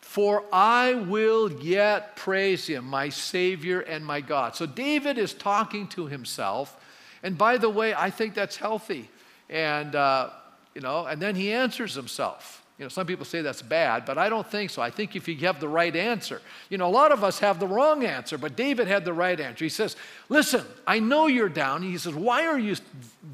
for 0.02 0.44
I 0.52 0.94
will 0.94 1.50
yet 1.50 2.16
praise 2.16 2.66
him, 2.66 2.84
my 2.84 3.08
Savior 3.08 3.80
and 3.80 4.04
my 4.04 4.20
God. 4.20 4.54
So 4.54 4.66
David 4.66 5.16
is 5.16 5.32
talking 5.32 5.86
to 5.88 6.06
himself. 6.06 6.76
And 7.22 7.38
by 7.38 7.56
the 7.56 7.70
way, 7.70 7.94
I 7.94 8.10
think 8.10 8.34
that's 8.34 8.56
healthy. 8.56 9.08
And, 9.48 9.94
uh, 9.94 10.30
you 10.74 10.80
know, 10.80 11.06
and 11.06 11.22
then 11.22 11.34
he 11.34 11.52
answers 11.52 11.94
himself. 11.94 12.61
You 12.78 12.86
know, 12.86 12.88
some 12.88 13.06
people 13.06 13.24
say 13.24 13.42
that's 13.42 13.62
bad, 13.62 14.04
but 14.06 14.18
I 14.18 14.28
don't 14.28 14.46
think 14.50 14.70
so. 14.70 14.80
I 14.82 14.90
think 14.90 15.14
if 15.14 15.28
you 15.28 15.36
have 15.46 15.60
the 15.60 15.68
right 15.68 15.94
answer, 15.94 16.40
you 16.68 16.78
know, 16.78 16.86
a 16.86 16.90
lot 16.90 17.12
of 17.12 17.22
us 17.22 17.38
have 17.38 17.60
the 17.60 17.66
wrong 17.66 18.04
answer, 18.04 18.38
but 18.38 18.56
David 18.56 18.88
had 18.88 19.04
the 19.04 19.12
right 19.12 19.38
answer. 19.38 19.64
He 19.64 19.68
says, 19.68 19.94
Listen, 20.28 20.64
I 20.86 20.98
know 20.98 21.26
you're 21.26 21.50
down. 21.50 21.82
He 21.82 21.98
says, 21.98 22.14
Why 22.14 22.46
are 22.46 22.58
you 22.58 22.76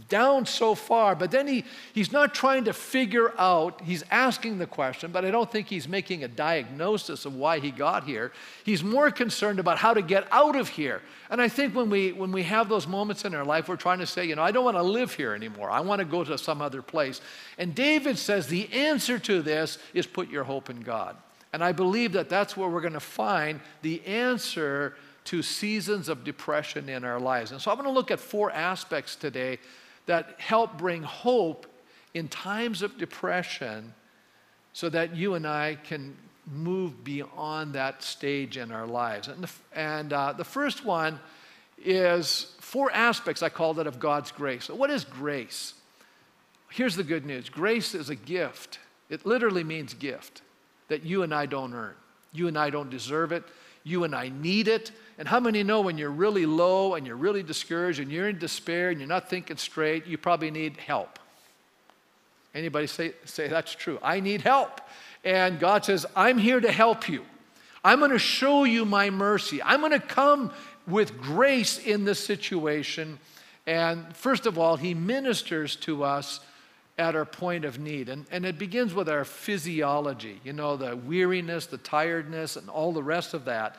down 0.09 0.45
so 0.45 0.75
far? 0.75 1.14
But 1.14 1.30
then 1.30 1.47
he, 1.47 1.64
he's 1.95 2.12
not 2.12 2.35
trying 2.35 2.64
to 2.64 2.73
figure 2.73 3.33
out, 3.38 3.80
he's 3.83 4.04
asking 4.11 4.59
the 4.59 4.66
question, 4.66 5.11
but 5.12 5.25
I 5.25 5.30
don't 5.30 5.50
think 5.50 5.68
he's 5.68 5.88
making 5.88 6.25
a 6.25 6.28
diagnosis 6.28 7.25
of 7.25 7.35
why 7.35 7.59
he 7.59 7.71
got 7.71 8.04
here. 8.04 8.33
He's 8.64 8.85
more 8.85 9.11
concerned 9.11 9.59
about 9.59 9.78
how 9.78 9.95
to 9.95 10.02
get 10.02 10.26
out 10.30 10.57
of 10.57 10.68
here. 10.68 11.00
And 11.30 11.40
I 11.40 11.49
think 11.49 11.75
when 11.75 11.88
we, 11.88 12.12
when 12.12 12.33
we 12.33 12.42
have 12.45 12.68
those 12.68 12.87
moments 12.87 13.25
in 13.25 13.35
our 13.35 13.45
life, 13.45 13.68
we're 13.68 13.76
trying 13.76 13.99
to 14.00 14.07
say, 14.07 14.26
you 14.26 14.37
know, 14.37 14.42
I 14.42 14.50
don't 14.50 14.64
want 14.64 14.76
to 14.76 14.83
live 14.83 15.14
here 15.14 15.35
anymore. 15.35 15.71
I 15.71 15.80
want 15.80 16.00
to 16.00 16.04
go 16.04 16.23
to 16.23 16.37
some 16.37 16.61
other 16.61 16.83
place. 16.83 17.21
And 17.57 17.75
David 17.75 18.18
says 18.18 18.47
the 18.47 18.71
answer 18.73 19.18
to 19.21 19.42
this 19.42 19.78
is 19.95 20.07
put 20.07 20.28
your 20.28 20.45
hope 20.45 20.68
in 20.68 20.80
God. 20.80 21.16
And 21.52 21.64
I 21.64 21.73
believe 21.73 22.12
that 22.12 22.28
that's 22.28 22.57
where 22.57 22.68
we're 22.68 22.83
going 22.83 22.92
to 22.92 23.00
find 23.00 23.61
the 23.80 24.04
answer 24.07 24.97
to 25.28 25.42
seasons 25.42 26.08
of 26.08 26.25
depression 26.25 26.88
in 26.88 27.04
our 27.04 27.20
lives. 27.20 27.52
And 27.52 27.61
so 27.61 27.70
I'm 27.70 27.76
going 27.76 27.87
to 27.87 27.92
look 27.92 28.11
at 28.11 28.18
four 28.18 28.50
aspects 28.50 29.14
today 29.14 29.58
that 30.06 30.35
help 30.38 30.78
bring 30.78 31.02
hope 31.02 31.66
in 32.14 32.28
times 32.28 32.80
of 32.80 32.97
depression 32.97 33.92
so 34.73 34.88
that 34.88 35.14
you 35.14 35.35
and 35.35 35.47
I 35.47 35.76
can 35.85 36.16
move 36.50 37.04
beyond 37.04 37.75
that 37.75 38.02
stage 38.02 38.56
in 38.56 38.73
our 38.73 38.87
lives. 38.87 39.28
And 39.28 39.44
the, 39.44 39.50
and, 39.75 40.12
uh, 40.14 40.32
the 40.32 40.44
first 40.44 40.87
one 40.87 41.20
is 41.76 42.54
four 42.58 42.90
aspects, 42.92 43.42
I 43.42 43.50
call 43.50 43.75
that, 43.75 43.87
of 43.87 44.00
God's 44.00 44.32
grace. 44.32 44.64
So 44.64 44.75
what 44.75 44.88
is 44.88 45.04
grace? 45.04 45.75
Here's 46.70 46.97
the 46.97 47.04
good 47.04 47.26
news 47.26 47.50
grace 47.50 47.94
is 47.94 48.08
a 48.08 48.16
gift. 48.16 48.78
It 49.11 49.26
literally 49.26 49.64
means 49.64 49.92
gift 49.92 50.40
that 50.88 51.04
you 51.04 51.23
and 51.23 51.35
I 51.35 51.44
don't 51.44 51.75
earn. 51.75 51.94
You 52.32 52.49
and 52.49 52.56
I 52.56 52.70
don't 52.70 52.88
deserve 52.88 53.32
it. 53.32 53.44
You 53.85 54.04
and 54.04 54.14
I 54.14 54.30
need 54.30 54.68
it. 54.68 54.90
And 55.18 55.26
how 55.26 55.40
many 55.40 55.64
know 55.64 55.80
when 55.80 55.98
you're 55.98 56.10
really 56.10 56.46
low 56.46 56.94
and 56.94 57.04
you're 57.04 57.16
really 57.16 57.42
discouraged 57.42 57.98
and 57.98 58.10
you're 58.10 58.28
in 58.28 58.38
despair 58.38 58.90
and 58.90 59.00
you're 59.00 59.08
not 59.08 59.28
thinking 59.28 59.56
straight, 59.56 60.06
you 60.06 60.16
probably 60.16 60.52
need 60.52 60.76
help? 60.76 61.18
Anybody 62.54 62.87
say, 62.87 63.12
say 63.25 63.48
that's 63.48 63.75
true? 63.75 63.98
I 64.02 64.20
need 64.20 64.42
help. 64.42 64.80
And 65.25 65.58
God 65.58 65.84
says, 65.84 66.06
I'm 66.14 66.38
here 66.38 66.60
to 66.60 66.70
help 66.70 67.08
you. 67.08 67.25
I'm 67.84 67.98
going 67.98 68.12
to 68.12 68.18
show 68.18 68.64
you 68.64 68.84
my 68.84 69.10
mercy. 69.10 69.60
I'm 69.62 69.80
going 69.80 69.92
to 69.92 70.00
come 70.00 70.52
with 70.87 71.20
grace 71.20 71.78
in 71.78 72.04
this 72.04 72.25
situation. 72.25 73.18
And 73.66 74.16
first 74.16 74.46
of 74.46 74.56
all, 74.56 74.76
He 74.76 74.94
ministers 74.94 75.76
to 75.76 76.04
us 76.04 76.40
at 76.96 77.14
our 77.14 77.25
point 77.25 77.64
of 77.64 77.78
need. 77.78 78.08
And, 78.08 78.26
and 78.30 78.44
it 78.44 78.58
begins 78.58 78.94
with 78.94 79.08
our 79.08 79.25
physiology, 79.25 80.40
you 80.44 80.52
know, 80.52 80.76
the 80.76 80.96
weariness, 80.96 81.66
the 81.66 81.78
tiredness, 81.78 82.56
and 82.56 82.68
all 82.68 82.92
the 82.92 83.02
rest 83.02 83.34
of 83.34 83.44
that. 83.44 83.76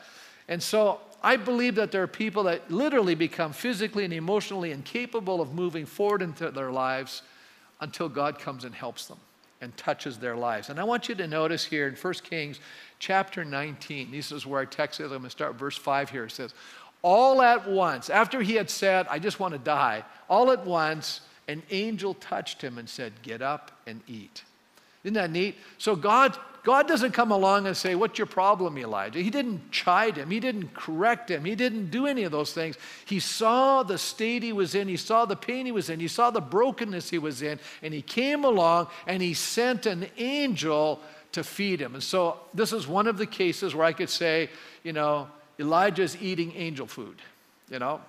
And 0.48 0.62
so 0.62 1.00
I 1.22 1.36
believe 1.36 1.74
that 1.74 1.92
there 1.92 2.02
are 2.02 2.08
people 2.08 2.44
that 2.44 2.70
literally 2.70 3.14
become 3.14 3.52
physically 3.52 4.04
and 4.04 4.12
emotionally 4.12 4.72
incapable 4.72 5.40
of 5.40 5.54
moving 5.54 5.86
forward 5.86 6.22
into 6.22 6.50
their 6.50 6.70
lives 6.70 7.22
until 7.80 8.08
God 8.08 8.38
comes 8.38 8.64
and 8.64 8.74
helps 8.74 9.06
them 9.06 9.18
and 9.60 9.76
touches 9.76 10.18
their 10.18 10.36
lives. 10.36 10.70
And 10.70 10.80
I 10.80 10.84
want 10.84 11.08
you 11.08 11.14
to 11.16 11.26
notice 11.26 11.64
here 11.64 11.86
in 11.88 11.94
1 11.94 12.14
Kings 12.24 12.60
chapter 12.98 13.44
19, 13.44 14.10
this 14.10 14.32
is 14.32 14.46
where 14.46 14.60
our 14.60 14.66
text 14.66 15.00
is. 15.00 15.06
I'm 15.06 15.18
going 15.18 15.24
to 15.24 15.30
start 15.30 15.56
verse 15.56 15.76
5 15.76 16.10
here. 16.10 16.24
It 16.24 16.30
says, 16.30 16.54
All 17.02 17.42
at 17.42 17.68
once, 17.68 18.08
after 18.08 18.40
he 18.40 18.54
had 18.54 18.70
said, 18.70 19.06
I 19.10 19.18
just 19.18 19.38
want 19.38 19.52
to 19.52 19.58
die, 19.58 20.04
all 20.28 20.50
at 20.50 20.64
once, 20.64 21.20
an 21.48 21.62
angel 21.70 22.14
touched 22.14 22.62
him 22.62 22.78
and 22.78 22.88
said, 22.88 23.12
Get 23.22 23.42
up 23.42 23.72
and 23.86 24.00
eat. 24.06 24.44
Isn't 25.04 25.14
that 25.14 25.30
neat? 25.30 25.56
So 25.78 25.96
God, 25.96 26.36
God 26.62 26.86
doesn't 26.86 27.12
come 27.12 27.30
along 27.30 27.66
and 27.66 27.76
say, 27.76 27.94
What's 27.94 28.18
your 28.18 28.26
problem, 28.26 28.76
Elijah? 28.76 29.20
He 29.20 29.30
didn't 29.30 29.70
chide 29.70 30.16
him, 30.16 30.30
he 30.30 30.40
didn't 30.40 30.74
correct 30.74 31.30
him, 31.30 31.44
he 31.44 31.54
didn't 31.54 31.90
do 31.90 32.06
any 32.06 32.24
of 32.24 32.32
those 32.32 32.52
things. 32.52 32.76
He 33.06 33.20
saw 33.20 33.82
the 33.82 33.96
state 33.98 34.42
he 34.42 34.52
was 34.52 34.74
in, 34.74 34.88
he 34.88 34.96
saw 34.96 35.24
the 35.24 35.36
pain 35.36 35.66
he 35.66 35.72
was 35.72 35.88
in, 35.88 36.00
he 36.00 36.08
saw 36.08 36.30
the 36.30 36.40
brokenness 36.40 37.08
he 37.10 37.18
was 37.18 37.42
in, 37.42 37.58
and 37.82 37.94
he 37.94 38.02
came 38.02 38.44
along 38.44 38.88
and 39.06 39.22
he 39.22 39.34
sent 39.34 39.86
an 39.86 40.06
angel 40.18 41.00
to 41.32 41.44
feed 41.44 41.80
him. 41.80 41.94
And 41.94 42.02
so 42.02 42.38
this 42.52 42.72
is 42.72 42.86
one 42.86 43.06
of 43.06 43.16
the 43.16 43.26
cases 43.26 43.74
where 43.74 43.86
I 43.86 43.92
could 43.92 44.10
say, 44.10 44.50
you 44.82 44.92
know, 44.92 45.28
Elijah's 45.58 46.20
eating 46.20 46.52
angel 46.56 46.86
food, 46.86 47.22
you 47.70 47.78
know. 47.78 48.00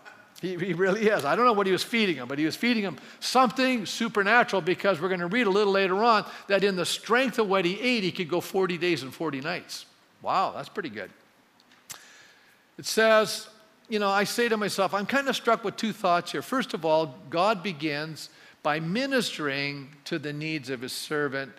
He, 0.41 0.55
he, 0.57 0.74
really 0.74 1.07
is. 1.07 1.24
I 1.24 1.36
don't 1.36 1.45
know 1.45 1.53
what 1.53 1.67
he 1.67 1.71
was 1.71 1.83
feeding 1.83 2.15
him, 2.15 2.27
but 2.27 2.39
he 2.39 2.45
was 2.45 2.55
feeding 2.55 2.81
him 2.81 2.98
something 3.19 3.86
supernatural 3.86 4.63
because 4.63 5.00
we're 5.00 5.07
going 5.07 5.19
to 5.19 5.27
read 5.27 5.45
a 5.45 5.51
little 5.51 5.71
later 5.71 6.03
on 6.03 6.25
that 6.48 6.63
in 6.63 6.75
the 6.75 6.86
strength 6.86 7.38
of 7.38 7.48
what 7.48 7.63
he 7.63 7.79
ate, 7.79 8.03
he 8.03 8.12
could 8.12 8.27
go 8.27 8.41
40 8.41 8.79
days 8.79 9.03
and 9.03 9.13
40 9.13 9.41
nights. 9.41 9.86
Wow, 10.24 10.53
that's 10.55 10.67
pretty 10.67 10.89
good. 10.89 11.12
It 12.79 12.88
says, 12.88 13.48
you 13.88 14.00
know, 14.00 14.10
I 14.10 14.24
say 14.24 14.50
to 14.50 14.57
myself, 14.57 14.95
I'm 14.95 15.05
kind 15.05 15.29
of 15.29 15.36
struck 15.36 15.63
with 15.63 15.75
two 15.75 15.93
thoughts 15.93 16.31
here. 16.31 16.41
First 16.41 16.74
of 16.74 16.86
all, 16.86 17.15
God 17.29 17.62
begins 17.62 18.29
by 18.63 18.79
ministering 18.79 19.89
to 20.05 20.17
the 20.17 20.33
needs 20.33 20.71
of 20.71 20.81
his 20.81 20.93
servant, 20.93 21.51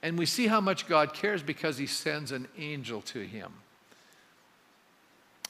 and 0.00 0.16
we 0.16 0.26
see 0.26 0.46
how 0.46 0.60
much 0.60 0.86
God 0.86 1.12
cares 1.12 1.42
because 1.42 1.76
he 1.76 1.86
sends 1.86 2.30
an 2.30 2.46
angel 2.56 3.00
to 3.02 3.20
him. 3.20 3.52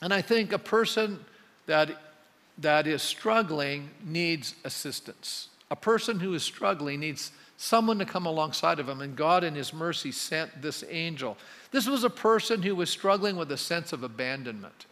And 0.00 0.14
I 0.14 0.23
think 0.23 0.52
a 0.52 0.59
person 0.59 1.23
that 1.67 1.91
that 2.62 2.87
is 2.87 3.02
struggling 3.02 3.90
needs 4.04 4.54
assistance. 4.64 5.49
A 5.71 5.76
person 5.76 6.21
who 6.21 6.35
is 6.35 6.42
struggling 6.42 7.00
needs 7.00 7.33
someone 7.57 7.99
to 7.99 8.04
come 8.04 8.26
alongside 8.26 8.81
of 8.81 8.88
him, 8.88 9.00
and 9.00 9.14
God, 9.14 9.45
in 9.45 9.54
His 9.54 9.73
mercy, 9.73 10.11
sent 10.11 10.62
this 10.62 10.83
angel. 10.88 11.37
This 11.71 11.87
was 11.87 12.02
a 12.04 12.11
person 12.11 12.62
who 12.62 12.75
was 12.75 12.90
struggling 12.90 13.37
with 13.37 13.52
a 13.52 13.57
sense 13.57 13.92
of 13.92 14.02
abandonment. 14.02 14.87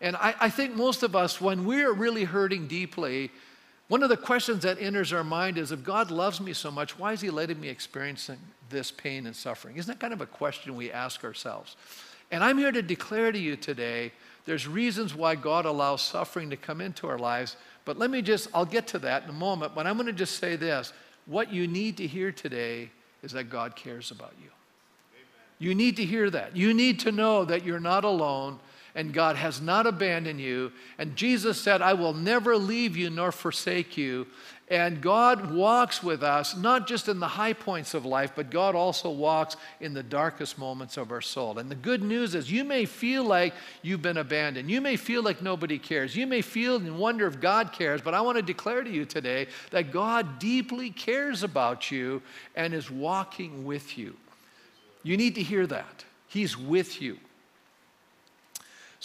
And 0.00 0.16
I, 0.16 0.34
I 0.40 0.50
think 0.50 0.74
most 0.74 1.02
of 1.02 1.14
us, 1.14 1.40
when 1.40 1.66
we're 1.66 1.92
really 1.92 2.24
hurting 2.24 2.68
deeply, 2.68 3.30
one 3.88 4.02
of 4.02 4.08
the 4.08 4.16
questions 4.16 4.62
that 4.62 4.80
enters 4.80 5.12
our 5.12 5.24
mind 5.24 5.58
is 5.58 5.72
if 5.72 5.84
God 5.84 6.10
loves 6.10 6.40
me 6.40 6.52
so 6.52 6.70
much, 6.70 6.98
why 6.98 7.12
is 7.12 7.20
He 7.20 7.30
letting 7.30 7.60
me 7.60 7.68
experience 7.68 8.30
this 8.68 8.90
pain 8.90 9.26
and 9.26 9.36
suffering? 9.36 9.76
Isn't 9.76 9.92
that 9.92 10.00
kind 10.00 10.12
of 10.12 10.20
a 10.20 10.26
question 10.26 10.74
we 10.74 10.90
ask 10.90 11.22
ourselves? 11.22 11.76
And 12.30 12.42
I'm 12.42 12.58
here 12.58 12.72
to 12.72 12.82
declare 12.82 13.30
to 13.30 13.38
you 13.38 13.56
today 13.56 14.12
there's 14.46 14.66
reasons 14.66 15.14
why 15.14 15.34
God 15.34 15.66
allows 15.66 16.00
suffering 16.00 16.50
to 16.50 16.56
come 16.56 16.80
into 16.80 17.08
our 17.08 17.18
lives. 17.18 17.56
But 17.84 17.98
let 17.98 18.10
me 18.10 18.22
just, 18.22 18.48
I'll 18.54 18.64
get 18.64 18.86
to 18.88 18.98
that 19.00 19.24
in 19.24 19.30
a 19.30 19.34
moment, 19.34 19.74
but 19.74 19.86
I'm 19.86 19.96
going 19.96 20.06
to 20.06 20.12
just 20.12 20.38
say 20.38 20.56
this. 20.56 20.92
What 21.26 21.52
you 21.52 21.66
need 21.66 21.96
to 21.98 22.06
hear 22.06 22.30
today 22.30 22.90
is 23.22 23.32
that 23.32 23.44
God 23.44 23.74
cares 23.74 24.12
about 24.12 24.34
you. 24.40 24.48
Amen. 25.12 25.26
You 25.58 25.74
need 25.74 25.96
to 25.96 26.04
hear 26.04 26.30
that. 26.30 26.56
You 26.56 26.72
need 26.72 27.00
to 27.00 27.12
know 27.12 27.44
that 27.44 27.64
you're 27.64 27.80
not 27.80 28.04
alone 28.04 28.60
and 28.96 29.12
God 29.12 29.36
has 29.36 29.60
not 29.60 29.86
abandoned 29.86 30.40
you. 30.40 30.72
And 30.98 31.14
Jesus 31.14 31.60
said, 31.60 31.82
I 31.82 31.92
will 31.92 32.14
never 32.14 32.56
leave 32.56 32.96
you 32.96 33.10
nor 33.10 33.30
forsake 33.30 33.96
you. 33.96 34.26
And 34.68 35.00
God 35.00 35.54
walks 35.54 36.02
with 36.02 36.24
us, 36.24 36.56
not 36.56 36.88
just 36.88 37.06
in 37.08 37.20
the 37.20 37.28
high 37.28 37.52
points 37.52 37.94
of 37.94 38.04
life, 38.04 38.32
but 38.34 38.50
God 38.50 38.74
also 38.74 39.10
walks 39.10 39.56
in 39.80 39.94
the 39.94 40.02
darkest 40.02 40.58
moments 40.58 40.96
of 40.96 41.12
our 41.12 41.20
soul. 41.20 41.58
And 41.58 41.70
the 41.70 41.76
good 41.76 42.02
news 42.02 42.34
is, 42.34 42.50
you 42.50 42.64
may 42.64 42.86
feel 42.86 43.22
like 43.22 43.54
you've 43.82 44.02
been 44.02 44.16
abandoned. 44.16 44.70
You 44.70 44.80
may 44.80 44.96
feel 44.96 45.22
like 45.22 45.40
nobody 45.40 45.78
cares. 45.78 46.16
You 46.16 46.26
may 46.26 46.40
feel 46.40 46.76
and 46.76 46.98
wonder 46.98 47.26
if 47.28 47.38
God 47.38 47.72
cares, 47.72 48.00
but 48.00 48.14
I 48.14 48.22
want 48.22 48.36
to 48.38 48.42
declare 48.42 48.82
to 48.82 48.90
you 48.90 49.04
today 49.04 49.46
that 49.70 49.92
God 49.92 50.40
deeply 50.40 50.90
cares 50.90 51.44
about 51.44 51.92
you 51.92 52.22
and 52.56 52.74
is 52.74 52.90
walking 52.90 53.64
with 53.66 53.96
you. 53.96 54.16
You 55.04 55.16
need 55.16 55.36
to 55.36 55.42
hear 55.42 55.66
that. 55.68 56.04
He's 56.26 56.56
with 56.56 57.00
you. 57.00 57.18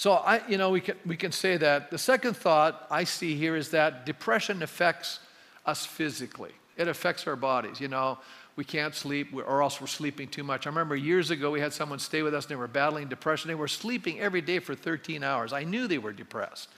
So 0.02 0.14
I, 0.14 0.42
you 0.48 0.58
know, 0.58 0.72
we 0.72 0.82
can, 0.82 0.96
we 1.06 1.16
can 1.16 1.32
say 1.32 1.58
that. 1.58 1.92
The 1.92 1.98
second 2.00 2.36
thought 2.36 2.88
I 2.90 3.04
see 3.04 3.36
here 3.36 3.56
is 3.56 3.70
that 3.70 4.04
depression 4.04 4.64
affects 4.64 5.20
us 5.64 5.86
physically. 5.86 6.54
It 6.76 6.88
affects 6.88 7.28
our 7.28 7.36
bodies. 7.36 7.80
You 7.80 7.88
know, 7.88 8.18
we 8.56 8.64
can't 8.64 8.96
sleep 8.96 9.28
or 9.32 9.62
else 9.62 9.80
we're 9.80 9.86
sleeping 9.86 10.28
too 10.28 10.44
much. 10.44 10.66
I 10.66 10.72
remember 10.72 10.96
years 10.96 11.30
ago 11.30 11.52
we 11.52 11.60
had 11.60 11.72
someone 11.72 12.00
stay 12.00 12.24
with 12.24 12.34
us 12.34 12.46
and 12.46 12.50
they 12.50 12.56
were 12.56 12.68
battling 12.68 13.10
depression. 13.10 13.50
They 13.50 13.54
were 13.54 13.68
sleeping 13.68 14.20
every 14.20 14.42
day 14.42 14.58
for 14.58 14.74
13 14.74 15.24
hours. 15.24 15.54
I 15.54 15.66
knew 15.66 15.86
they 15.86 16.00
were 16.00 16.14
depressed. 16.14 16.70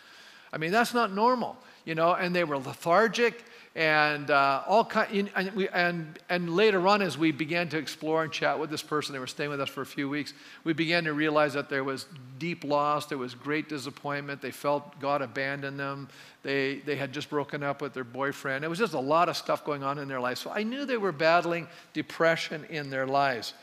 I 0.51 0.58
mean, 0.58 0.74
that's 0.74 0.94
not 0.94 1.13
normal, 1.13 1.56
you 1.86 1.96
know, 1.96 2.13
and 2.13 2.36
they 2.36 2.44
were 2.44 2.58
lethargic 2.58 3.46
and 3.75 4.30
uh, 4.30 4.62
all 4.68 4.86
kind, 4.86 5.32
and, 5.36 5.51
we, 5.53 5.68
and, 5.70 6.20
and 6.30 6.56
later 6.56 6.88
on 6.88 7.01
as 7.01 7.18
we 7.18 7.32
began 7.32 7.68
to 7.70 7.77
explore 7.77 8.24
and 8.24 8.32
chat 8.32 8.60
with 8.60 8.70
this 8.70 8.84
person 8.84 9.13
they 9.13 9.20
were 9.20 9.25
staying 9.25 9.50
with 9.50 9.60
us 9.60 9.70
for 9.70 9.82
a 9.82 9.86
few 9.86 10.08
weeks 10.08 10.34
we 10.63 10.74
began 10.74 11.03
to 11.03 11.13
realize 11.13 11.53
that 11.53 11.70
there 11.70 11.84
was 11.84 12.06
deep 12.38 12.63
loss 12.63 13.08
there 13.08 13.18
was 13.18 13.34
great 13.34 13.68
disappointment 13.70 14.42
they 14.42 14.51
felt 14.51 15.00
god 15.00 15.24
abandoned 15.24 15.80
them 15.80 16.08
they, 16.44 16.82
they 16.86 16.98
had 16.98 17.13
just 17.13 17.30
broken 17.30 17.63
up 17.63 17.82
with 17.82 17.94
their 17.94 18.03
boyfriend. 18.03 18.65
It 18.65 18.68
was 18.68 18.77
just 18.77 18.94
a 18.94 19.00
lot 19.00 19.30
of 19.30 19.38
stuff 19.38 19.63
going 19.63 19.82
on 19.82 19.98
in 19.98 20.10
their 20.10 20.20
lives. 20.20 20.42
So 20.42 20.51
i 20.51 20.62
knew 20.62 20.86
they 20.86 20.98
were 20.98 21.13
battling 21.13 21.68
depression 21.94 22.65
in 22.70 22.89
their 22.89 23.08
lives. 23.08 23.53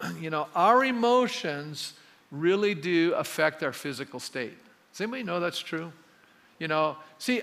You 0.20 0.28
know 0.28 0.46
our 0.54 0.84
emotions 0.84 1.94
really 2.30 2.74
do 2.74 3.14
affect 3.14 3.62
our 3.62 3.72
physical 3.72 4.20
state. 4.20 4.54
Does 4.92 5.00
anybody 5.00 5.22
know 5.22 5.40
that's 5.40 5.58
true 5.58 5.90
you 6.58 6.68
know, 6.68 6.96
see, 7.18 7.42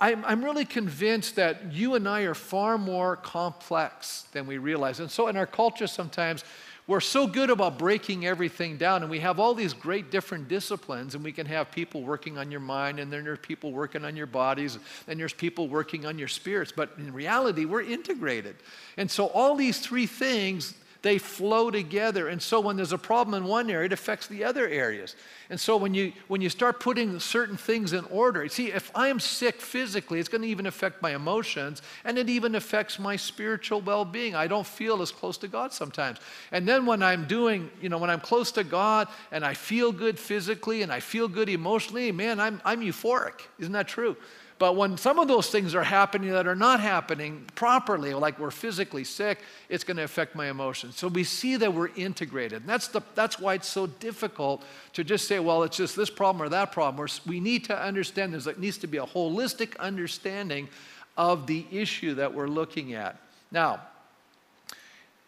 I, 0.00 0.14
I'm 0.14 0.44
really 0.44 0.64
convinced 0.64 1.36
that 1.36 1.72
you 1.72 1.94
and 1.94 2.08
I 2.08 2.22
are 2.22 2.34
far 2.34 2.78
more 2.78 3.16
complex 3.16 4.26
than 4.32 4.46
we 4.46 4.58
realize. 4.58 5.00
And 5.00 5.10
so 5.10 5.28
in 5.28 5.36
our 5.36 5.46
culture, 5.46 5.86
sometimes 5.86 6.44
we're 6.88 7.00
so 7.00 7.28
good 7.28 7.48
about 7.48 7.78
breaking 7.78 8.26
everything 8.26 8.76
down, 8.76 9.02
and 9.02 9.10
we 9.10 9.20
have 9.20 9.38
all 9.38 9.54
these 9.54 9.72
great 9.72 10.10
different 10.10 10.48
disciplines, 10.48 11.14
and 11.14 11.22
we 11.22 11.30
can 11.30 11.46
have 11.46 11.70
people 11.70 12.02
working 12.02 12.38
on 12.38 12.50
your 12.50 12.60
mind, 12.60 12.98
and 12.98 13.12
then 13.12 13.22
there's 13.22 13.38
people 13.38 13.72
working 13.72 14.04
on 14.04 14.16
your 14.16 14.26
bodies, 14.26 14.78
and 15.06 15.18
there's 15.18 15.32
people 15.32 15.68
working 15.68 16.04
on 16.06 16.18
your 16.18 16.26
spirits. 16.26 16.72
But 16.72 16.90
in 16.98 17.12
reality, 17.12 17.66
we're 17.66 17.82
integrated. 17.82 18.56
And 18.96 19.08
so 19.08 19.26
all 19.26 19.54
these 19.54 19.78
three 19.78 20.06
things 20.06 20.74
they 21.02 21.18
flow 21.18 21.70
together. 21.70 22.28
And 22.28 22.40
so 22.40 22.60
when 22.60 22.76
there's 22.76 22.92
a 22.92 22.98
problem 22.98 23.34
in 23.34 23.48
one 23.48 23.68
area, 23.68 23.86
it 23.86 23.92
affects 23.92 24.28
the 24.28 24.44
other 24.44 24.68
areas. 24.68 25.16
And 25.50 25.60
so 25.60 25.76
when 25.76 25.92
you 25.94 26.12
when 26.28 26.40
you 26.40 26.48
start 26.48 26.80
putting 26.80 27.18
certain 27.18 27.56
things 27.56 27.92
in 27.92 28.04
order, 28.06 28.48
see, 28.48 28.72
if 28.72 28.90
I 28.94 29.08
am 29.08 29.20
sick 29.20 29.60
physically, 29.60 30.20
it's 30.20 30.28
going 30.28 30.42
to 30.42 30.48
even 30.48 30.66
affect 30.66 31.02
my 31.02 31.14
emotions, 31.14 31.82
and 32.04 32.16
it 32.16 32.30
even 32.30 32.54
affects 32.54 32.98
my 32.98 33.16
spiritual 33.16 33.80
well-being. 33.80 34.34
I 34.34 34.46
don't 34.46 34.66
feel 34.66 35.02
as 35.02 35.10
close 35.10 35.36
to 35.38 35.48
God 35.48 35.72
sometimes. 35.72 36.18
And 36.52 36.66
then 36.66 36.86
when 36.86 37.02
I'm 37.02 37.26
doing, 37.26 37.70
you 37.80 37.88
know, 37.88 37.98
when 37.98 38.08
I'm 38.08 38.20
close 38.20 38.52
to 38.52 38.64
God 38.64 39.08
and 39.32 39.44
I 39.44 39.54
feel 39.54 39.92
good 39.92 40.18
physically 40.18 40.82
and 40.82 40.92
I 40.92 41.00
feel 41.00 41.28
good 41.28 41.48
emotionally, 41.48 42.12
man, 42.12 42.40
I'm 42.40 42.62
I'm 42.64 42.80
euphoric. 42.80 43.40
Isn't 43.58 43.72
that 43.72 43.88
true? 43.88 44.16
But 44.62 44.76
when 44.76 44.96
some 44.96 45.18
of 45.18 45.26
those 45.26 45.50
things 45.50 45.74
are 45.74 45.82
happening 45.82 46.30
that 46.30 46.46
are 46.46 46.54
not 46.54 46.78
happening 46.78 47.44
properly, 47.56 48.14
like 48.14 48.38
we're 48.38 48.52
physically 48.52 49.02
sick, 49.02 49.40
it's 49.68 49.82
going 49.82 49.96
to 49.96 50.04
affect 50.04 50.36
my 50.36 50.50
emotions. 50.50 50.96
So 50.96 51.08
we 51.08 51.24
see 51.24 51.56
that 51.56 51.74
we're 51.74 51.88
integrated. 51.96 52.60
And 52.60 52.68
that's, 52.68 52.86
the, 52.86 53.00
that's 53.16 53.40
why 53.40 53.54
it's 53.54 53.66
so 53.66 53.88
difficult 53.88 54.62
to 54.92 55.02
just 55.02 55.26
say, 55.26 55.40
well, 55.40 55.64
it's 55.64 55.76
just 55.76 55.96
this 55.96 56.10
problem 56.10 56.46
or 56.46 56.48
that 56.50 56.70
problem. 56.70 56.96
We're, 56.96 57.08
we 57.26 57.40
need 57.40 57.64
to 57.64 57.76
understand 57.76 58.32
there's, 58.32 58.44
there 58.44 58.54
needs 58.56 58.78
to 58.78 58.86
be 58.86 58.98
a 58.98 59.04
holistic 59.04 59.76
understanding 59.78 60.68
of 61.16 61.48
the 61.48 61.66
issue 61.72 62.14
that 62.14 62.32
we're 62.32 62.46
looking 62.46 62.94
at. 62.94 63.16
Now, 63.50 63.80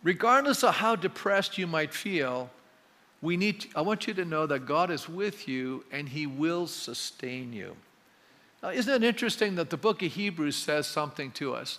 regardless 0.05 0.63
of 0.63 0.77
how 0.77 0.95
depressed 0.95 1.59
you 1.59 1.67
might 1.67 1.93
feel, 1.93 2.51
we 3.21 3.37
need 3.37 3.63
to, 3.63 3.69
I 3.75 3.81
want 3.81 4.07
you 4.07 4.15
to 4.15 4.25
know 4.25 4.47
that 4.47 4.61
God 4.61 4.93
is 4.93 5.09
with 5.09 5.49
you 5.49 5.85
and 5.91 6.09
He 6.09 6.29
will 6.29 6.69
sustain 6.69 7.53
you. 7.53 7.75
Isn't 8.73 9.03
it 9.03 9.07
interesting 9.07 9.57
that 9.57 9.71
the 9.71 9.77
book 9.77 10.03
of 10.03 10.13
Hebrews 10.13 10.57
says 10.57 10.87
something 10.87 11.31
to 11.33 11.55
us? 11.55 11.79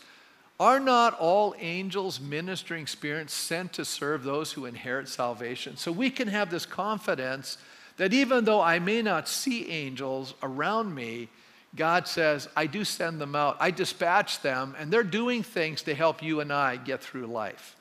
Are 0.59 0.79
not 0.79 1.17
all 1.19 1.53
angels 1.59 2.19
ministering 2.19 2.87
spirits 2.87 3.33
sent 3.33 3.73
to 3.73 3.83
serve 3.83 4.23
those 4.23 4.53
who 4.53 4.65
inherit 4.65 5.09
salvation? 5.09 5.75
So 5.77 5.91
we 5.91 6.09
can 6.09 6.27
have 6.27 6.49
this 6.49 6.65
confidence 6.65 7.57
that 7.97 8.13
even 8.13 8.45
though 8.45 8.61
I 8.61 8.79
may 8.79 9.01
not 9.01 9.27
see 9.27 9.69
angels 9.69 10.33
around 10.43 10.93
me, 10.93 11.29
God 11.75 12.07
says, 12.07 12.47
I 12.55 12.67
do 12.67 12.85
send 12.85 13.19
them 13.19 13.35
out. 13.35 13.57
I 13.59 13.71
dispatch 13.71 14.41
them, 14.41 14.75
and 14.79 14.91
they're 14.91 15.03
doing 15.03 15.43
things 15.43 15.81
to 15.83 15.95
help 15.95 16.23
you 16.23 16.39
and 16.39 16.53
I 16.53 16.77
get 16.77 17.01
through 17.01 17.27
life. 17.27 17.75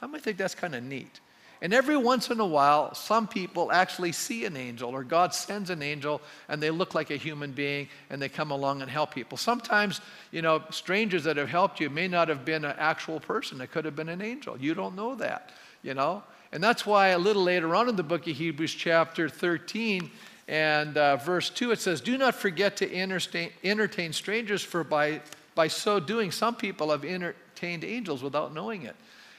How 0.00 0.08
many 0.08 0.22
think 0.22 0.38
that's 0.38 0.54
kind 0.54 0.74
of 0.74 0.82
neat? 0.82 1.20
And 1.60 1.74
every 1.74 1.96
once 1.96 2.30
in 2.30 2.38
a 2.38 2.46
while, 2.46 2.94
some 2.94 3.26
people 3.26 3.72
actually 3.72 4.12
see 4.12 4.44
an 4.44 4.56
angel, 4.56 4.90
or 4.90 5.02
God 5.02 5.34
sends 5.34 5.70
an 5.70 5.82
angel, 5.82 6.20
and 6.48 6.62
they 6.62 6.70
look 6.70 6.94
like 6.94 7.10
a 7.10 7.16
human 7.16 7.50
being, 7.50 7.88
and 8.10 8.22
they 8.22 8.28
come 8.28 8.52
along 8.52 8.80
and 8.80 8.90
help 8.90 9.12
people. 9.12 9.36
Sometimes, 9.36 10.00
you 10.30 10.40
know, 10.40 10.62
strangers 10.70 11.24
that 11.24 11.36
have 11.36 11.48
helped 11.48 11.80
you 11.80 11.90
may 11.90 12.06
not 12.06 12.28
have 12.28 12.44
been 12.44 12.64
an 12.64 12.76
actual 12.78 13.18
person, 13.18 13.60
it 13.60 13.72
could 13.72 13.84
have 13.84 13.96
been 13.96 14.08
an 14.08 14.22
angel. 14.22 14.56
You 14.56 14.74
don't 14.74 14.94
know 14.94 15.16
that, 15.16 15.50
you 15.82 15.94
know? 15.94 16.22
And 16.52 16.62
that's 16.62 16.86
why 16.86 17.08
a 17.08 17.18
little 17.18 17.42
later 17.42 17.74
on 17.74 17.88
in 17.88 17.96
the 17.96 18.02
book 18.02 18.26
of 18.28 18.36
Hebrews, 18.36 18.72
chapter 18.74 19.28
13, 19.28 20.10
and 20.46 20.96
uh, 20.96 21.16
verse 21.16 21.50
2, 21.50 21.72
it 21.72 21.80
says, 21.80 22.00
Do 22.00 22.16
not 22.16 22.34
forget 22.34 22.76
to 22.78 22.96
entertain, 22.96 24.12
strangers, 24.12 24.62
for 24.62 24.82
by, 24.82 25.20
by 25.54 25.68
so 25.68 26.00
doing, 26.00 26.30
some 26.30 26.54
people 26.54 26.90
have 26.90 27.04
entertained 27.04 27.84
angels 27.84 28.22
without 28.22 28.54
knowing 28.54 28.84
it. 28.84 28.96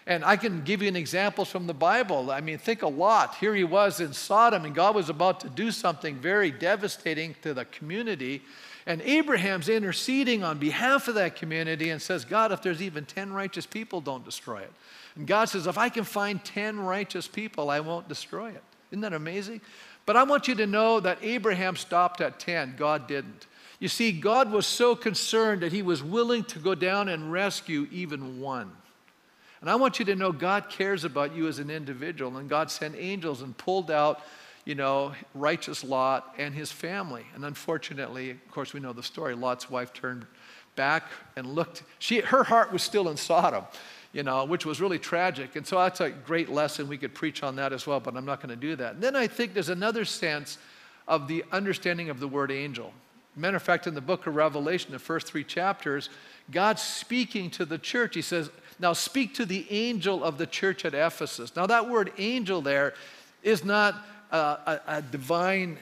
And 0.10 0.26
I 0.26 0.38
can 0.38 0.64
give 0.64 0.82
you 0.82 0.88
an 0.88 0.96
example 0.96 1.46
from 1.46 1.68
the 1.68 1.74
Bible. 1.74 2.32
I 2.32 2.42
mean, 2.42 2.58
think 2.58 2.82
a 2.82 2.88
Lot. 2.88 3.36
Here 3.36 3.54
he 3.54 3.64
was 3.64 4.00
in 4.00 4.12
Sodom, 4.12 4.66
and 4.66 4.74
God 4.74 4.96
was 4.96 5.08
about 5.08 5.40
to 5.42 5.50
do 5.50 5.70
something 5.70 6.16
very 6.16 6.50
devastating 6.50 7.36
to 7.44 7.54
the 7.54 7.66
community. 7.66 8.42
And 8.88 9.04
Abraham's 9.04 9.70
interceding 9.70 10.44
on 10.44 10.58
behalf 10.58 11.08
of 11.08 11.14
that 11.14 11.36
community 11.36 11.92
and 11.92 12.02
says, 12.02 12.26
God, 12.26 12.52
if 12.52 12.64
there's 12.64 12.82
even 12.82 13.06
10 13.06 13.32
righteous 13.32 13.68
people, 13.68 14.02
don't 14.02 14.26
destroy 14.26 14.62
it. 14.62 14.74
And 15.16 15.28
God 15.28 15.46
says, 15.46 15.68
if 15.68 15.78
I 15.78 15.90
can 15.90 16.06
find 16.06 16.44
10 16.44 16.80
righteous 16.80 17.28
people, 17.28 17.70
I 17.70 17.80
won't 17.80 18.10
destroy 18.10 18.50
it. 18.50 18.64
Isn't 18.90 19.02
that 19.02 19.14
amazing? 19.14 19.62
But 20.08 20.18
I 20.18 20.24
want 20.24 20.48
you 20.48 20.56
to 20.56 20.66
know 20.66 21.00
that 21.02 21.20
Abraham 21.22 21.76
stopped 21.76 22.20
at 22.20 22.40
10, 22.40 22.78
God 22.78 23.08
didn't. 23.08 23.46
You 23.78 23.88
see, 23.88 24.12
God 24.12 24.52
was 24.52 24.66
so 24.66 24.96
concerned 24.96 25.62
that 25.62 25.72
he 25.72 25.84
was 25.84 26.02
willing 26.02 26.46
to 26.46 26.58
go 26.58 26.74
down 26.74 27.10
and 27.10 27.32
rescue 27.32 27.88
even 27.92 28.42
one. 28.42 28.72
And 29.62 29.70
I 29.70 29.76
want 29.76 30.00
you 30.00 30.06
to 30.06 30.16
know 30.16 30.32
God 30.32 30.70
cares 30.70 31.04
about 31.04 31.36
you 31.36 31.48
as 31.48 31.60
an 31.60 31.70
individual, 31.70 32.38
and 32.38 32.50
God 32.50 32.72
sent 32.72 32.96
angels 32.96 33.42
and 33.42 33.58
pulled 33.58 33.92
out, 33.92 34.22
you 34.66 34.76
know, 34.76 35.14
righteous 35.34 35.84
Lot 35.84 36.34
and 36.38 36.54
his 36.54 36.72
family. 36.72 37.26
And 37.36 37.44
unfortunately, 37.44 38.32
of 38.32 38.52
course, 38.52 38.74
we 38.74 38.80
know 38.80 38.94
the 38.94 39.04
story. 39.04 39.36
Lot's 39.36 39.70
wife 39.70 39.94
turned 39.94 40.26
back 40.76 41.04
and 41.36 41.46
looked. 41.46 41.84
She, 42.00 42.22
her 42.22 42.44
heart 42.44 42.72
was 42.72 42.82
still 42.82 43.10
in 43.10 43.18
Sodom, 43.18 43.66
you 44.14 44.24
know, 44.24 44.46
which 44.46 44.66
was 44.66 44.80
really 44.80 45.00
tragic. 45.00 45.58
And 45.58 45.68
so 45.68 45.78
that's 45.78 46.00
a 46.00 46.10
great 46.10 46.50
lesson. 46.50 46.88
We 46.88 46.98
could 46.98 47.14
preach 47.14 47.44
on 47.44 47.58
that 47.58 47.74
as 47.74 47.86
well, 47.86 48.00
but 48.00 48.16
I'm 48.16 48.26
not 48.26 48.42
going 48.42 48.50
to 48.50 48.56
do 48.56 48.78
that. 48.78 48.94
And 48.94 49.04
then 49.04 49.16
I 49.16 49.28
think 49.28 49.54
there's 49.54 49.70
another 49.70 50.06
sense 50.06 50.58
of 51.08 51.28
the 51.28 51.44
understanding 51.52 52.10
of 52.10 52.20
the 52.22 52.28
word 52.28 52.52
angel. 52.52 52.94
Matter 53.36 53.58
of 53.58 53.64
fact, 53.64 53.88
in 53.88 53.94
the 53.94 54.02
book 54.02 54.28
of 54.28 54.36
Revelation, 54.36 54.92
the 54.92 55.00
first 55.00 55.28
three 55.28 55.44
chapters, 55.44 56.10
God's 56.52 56.82
speaking 56.82 57.50
to 57.52 57.66
the 57.66 57.78
church. 57.78 58.16
He 58.16 58.22
says, 58.22 58.50
Now 58.80 58.94
speak 58.94 59.34
to 59.36 59.46
the 59.46 59.66
angel 59.70 60.24
of 60.24 60.38
the 60.38 60.48
church 60.48 60.84
at 60.86 60.94
Ephesus. 60.94 61.56
Now, 61.56 61.68
that 61.68 61.90
word 61.90 62.12
angel 62.18 62.62
there 62.62 62.94
is 63.44 63.64
not 63.64 63.96
a, 64.32 64.38
a, 64.38 64.82
a 64.88 65.02
divine 65.02 65.78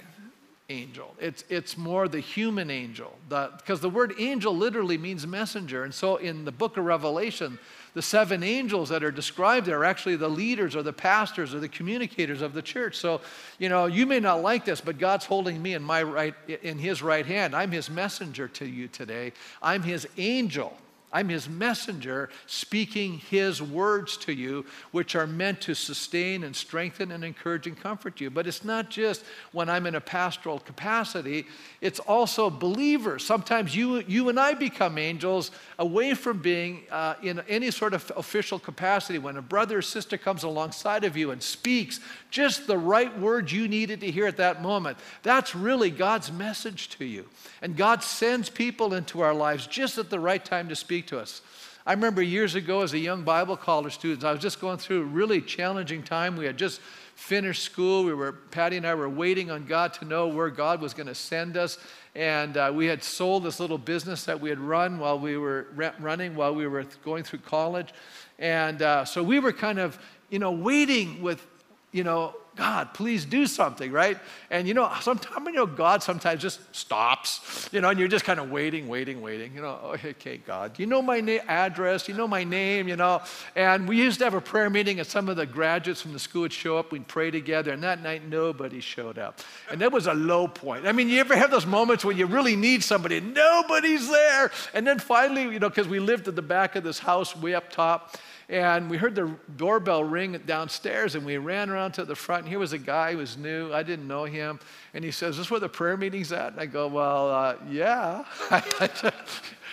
angel. 0.69 1.15
It's, 1.19 1.43
it's 1.49 1.77
more 1.77 2.07
the 2.07 2.19
human 2.19 2.69
angel. 2.69 3.17
Because 3.29 3.79
the, 3.79 3.89
the 3.89 3.95
word 3.95 4.13
angel 4.19 4.55
literally 4.55 4.97
means 4.97 5.25
messenger. 5.25 5.83
And 5.83 5.93
so 5.93 6.17
in 6.17 6.45
the 6.45 6.51
book 6.51 6.77
of 6.77 6.85
Revelation, 6.85 7.57
the 7.97 8.01
seven 8.03 8.43
angels 8.43 8.89
that 8.89 9.03
are 9.03 9.09
described 9.09 9.65
there 9.65 9.79
are 9.79 9.83
actually 9.83 10.15
the 10.17 10.29
leaders 10.29 10.75
or 10.75 10.83
the 10.83 10.93
pastors 10.93 11.55
or 11.55 11.59
the 11.59 11.67
communicators 11.67 12.43
of 12.43 12.53
the 12.53 12.61
church. 12.61 12.95
So, 12.95 13.21
you 13.57 13.69
know, 13.69 13.87
you 13.87 14.05
may 14.05 14.19
not 14.19 14.43
like 14.43 14.65
this, 14.65 14.79
but 14.79 14.99
God's 14.99 15.25
holding 15.25 15.59
me 15.59 15.73
in 15.73 15.81
my 15.81 16.03
right 16.03 16.35
in 16.61 16.77
his 16.77 17.01
right 17.01 17.25
hand. 17.25 17.55
I'm 17.55 17.71
his 17.71 17.89
messenger 17.89 18.47
to 18.49 18.67
you 18.67 18.87
today. 18.87 19.33
I'm 19.63 19.81
his 19.81 20.07
angel. 20.15 20.77
I'm 21.11 21.29
his 21.29 21.47
messenger 21.47 22.29
speaking 22.47 23.19
his 23.19 23.61
words 23.61 24.17
to 24.17 24.33
you, 24.33 24.65
which 24.91 25.15
are 25.15 25.25
meant 25.25 25.61
to 25.61 25.73
sustain 25.73 26.43
and 26.43 26.53
strengthen 26.53 27.11
and 27.11 27.23
encourage 27.23 27.65
and 27.65 27.79
comfort 27.79 28.19
you. 28.19 28.29
But 28.29 28.45
it's 28.45 28.65
not 28.65 28.89
just 28.89 29.23
when 29.53 29.69
I'm 29.69 29.85
in 29.85 29.95
a 29.95 30.01
pastoral 30.01 30.59
capacity, 30.59 31.45
it's 31.79 31.99
also 31.99 32.49
believers. 32.49 33.25
Sometimes 33.25 33.73
you, 33.73 33.99
you 34.01 34.27
and 34.27 34.37
I 34.37 34.53
become 34.53 34.97
angels 34.97 35.51
away 35.79 36.13
from 36.13 36.39
being 36.39 36.83
uh, 36.91 37.15
in 37.23 37.39
any 37.47 37.71
sort 37.71 37.93
of 37.93 38.11
official 38.17 38.59
capacity. 38.59 39.17
When 39.17 39.37
a 39.37 39.41
brother 39.41 39.77
or 39.77 39.81
sister 39.81 40.17
comes 40.17 40.43
alongside 40.43 41.05
of 41.05 41.15
you 41.15 41.31
and 41.31 41.41
speaks 41.41 42.01
just 42.31 42.67
the 42.67 42.77
right 42.77 43.17
words 43.17 43.53
you 43.53 43.69
needed 43.69 44.01
to 44.01 44.11
hear 44.11 44.27
at 44.27 44.37
that 44.37 44.61
moment, 44.61 44.97
that's 45.23 45.55
really 45.55 45.89
God's 45.89 46.33
message 46.33 46.89
to 46.97 47.05
you. 47.05 47.25
And 47.61 47.77
God 47.77 48.03
sends 48.03 48.49
people 48.49 48.93
into 48.93 49.21
our 49.21 49.33
lives 49.33 49.67
just 49.67 49.97
at 49.97 50.09
the 50.09 50.19
right 50.19 50.43
time 50.43 50.67
to 50.67 50.75
speak 50.75 51.06
to 51.07 51.19
us. 51.19 51.41
I 51.85 51.93
remember 51.93 52.21
years 52.21 52.55
ago 52.55 52.81
as 52.81 52.93
a 52.93 52.99
young 52.99 53.23
Bible 53.23 53.55
college 53.55 53.93
student, 53.93 54.25
I 54.25 54.31
was 54.33 54.41
just 54.41 54.59
going 54.59 54.77
through 54.77 55.01
a 55.01 55.05
really 55.05 55.41
challenging 55.41 56.03
time. 56.03 56.35
We 56.35 56.45
had 56.45 56.57
just 56.57 56.81
finished 57.15 57.63
school. 57.63 58.03
We 58.03 58.13
were, 58.13 58.33
Patty 58.33 58.77
and 58.77 58.85
I 58.85 58.93
were 58.93 59.09
waiting 59.09 59.49
on 59.49 59.65
God 59.65 59.93
to 59.95 60.05
know 60.05 60.27
where 60.27 60.49
God 60.49 60.81
was 60.81 60.93
going 60.93 61.07
to 61.07 61.15
send 61.15 61.55
us. 61.55 61.77
And 62.13 62.57
uh, 62.57 62.71
we 62.75 62.87
had 62.87 63.03
sold 63.03 63.43
this 63.43 63.59
little 63.59 63.77
business 63.77 64.25
that 64.25 64.39
we 64.39 64.49
had 64.49 64.59
run 64.59 64.99
while 64.99 65.17
we 65.17 65.37
were 65.37 65.67
running, 65.99 66.35
while 66.35 66.53
we 66.53 66.67
were 66.67 66.83
going 67.05 67.23
through 67.23 67.39
college. 67.39 67.93
And 68.37 68.81
uh, 68.81 69.05
so 69.05 69.23
we 69.23 69.39
were 69.39 69.53
kind 69.53 69.79
of, 69.79 69.97
you 70.29 70.39
know, 70.39 70.51
waiting 70.51 71.21
with, 71.21 71.45
you 71.91 72.03
know, 72.03 72.35
God, 72.57 72.95
please 72.95 73.23
do 73.23 73.45
something, 73.45 73.91
right? 73.91 74.17
And 74.49 74.67
you 74.67 74.73
know, 74.73 74.91
sometimes 75.01 75.45
you 75.45 75.53
know 75.53 75.67
God 75.67 76.01
sometimes 76.01 76.41
just 76.41 76.59
stops, 76.75 77.69
you 77.71 77.81
know, 77.81 77.89
and 77.89 77.99
you're 77.99 78.07
just 78.07 78.25
kind 78.25 78.39
of 78.39 78.49
waiting, 78.49 78.87
waiting, 78.87 79.21
waiting. 79.21 79.53
You 79.53 79.61
know, 79.61 79.79
oh, 79.81 79.91
okay, 80.03 80.37
God, 80.37 80.79
you 80.79 80.87
know 80.87 81.03
my 81.03 81.21
na- 81.21 81.43
address, 81.47 82.07
you 82.07 82.15
know 82.15 82.27
my 82.27 82.43
name, 82.43 82.87
you 82.87 82.95
know. 82.95 83.21
And 83.55 83.87
we 83.87 83.97
used 83.97 84.17
to 84.19 84.25
have 84.25 84.33
a 84.33 84.41
prayer 84.41 84.71
meeting, 84.71 84.99
and 84.99 85.07
some 85.07 85.29
of 85.29 85.35
the 85.35 85.45
graduates 85.45 86.01
from 86.01 86.13
the 86.13 86.19
school 86.19 86.41
would 86.41 86.53
show 86.53 86.79
up. 86.79 86.91
We'd 86.91 87.07
pray 87.07 87.29
together, 87.29 87.71
and 87.71 87.83
that 87.83 88.01
night 88.01 88.27
nobody 88.27 88.79
showed 88.79 89.19
up, 89.19 89.39
and 89.69 89.79
that 89.81 89.91
was 89.91 90.07
a 90.07 90.15
low 90.15 90.47
point. 90.47 90.87
I 90.87 90.93
mean, 90.93 91.09
you 91.09 91.19
ever 91.19 91.35
have 91.35 91.51
those 91.51 91.67
moments 91.67 92.03
when 92.03 92.17
you 92.17 92.25
really 92.25 92.55
need 92.55 92.83
somebody, 92.83 93.17
and 93.17 93.35
nobody's 93.35 94.09
there, 94.09 94.51
and 94.73 94.85
then 94.87 94.97
finally, 94.97 95.43
you 95.43 95.59
know, 95.59 95.69
because 95.69 95.87
we 95.87 95.99
lived 95.99 96.27
at 96.27 96.35
the 96.35 96.41
back 96.41 96.75
of 96.75 96.83
this 96.83 96.97
house 96.97 97.35
way 97.35 97.53
up 97.53 97.69
top 97.69 98.17
and 98.49 98.89
we 98.89 98.95
heard 98.95 99.13
the 99.13 99.29
doorbell 99.57 100.05
ring 100.05 100.41
downstairs, 100.45 101.15
and 101.15 101.25
we 101.25 101.37
ran 101.37 101.69
around 101.69 101.91
to 101.93 102.05
the 102.05 102.15
front. 102.15 102.43
And 102.43 102.49
here 102.49 102.59
was 102.59 102.71
a 102.71 102.77
guy 102.77 103.11
who 103.11 103.17
was 103.17 103.35
new. 103.35 103.73
I 103.73 103.83
didn't 103.83 104.07
know 104.07 104.23
him. 104.23 104.61
And 104.93 105.03
he 105.03 105.11
says, 105.11 105.31
Is 105.31 105.37
this 105.39 105.51
where 105.51 105.59
the 105.59 105.67
prayer 105.67 105.97
meeting's 105.97 106.31
at? 106.31 106.53
And 106.53 106.61
I 106.61 106.65
go, 106.65 106.87
Well, 106.87 107.29
uh, 107.29 107.55
yeah. 107.69 108.23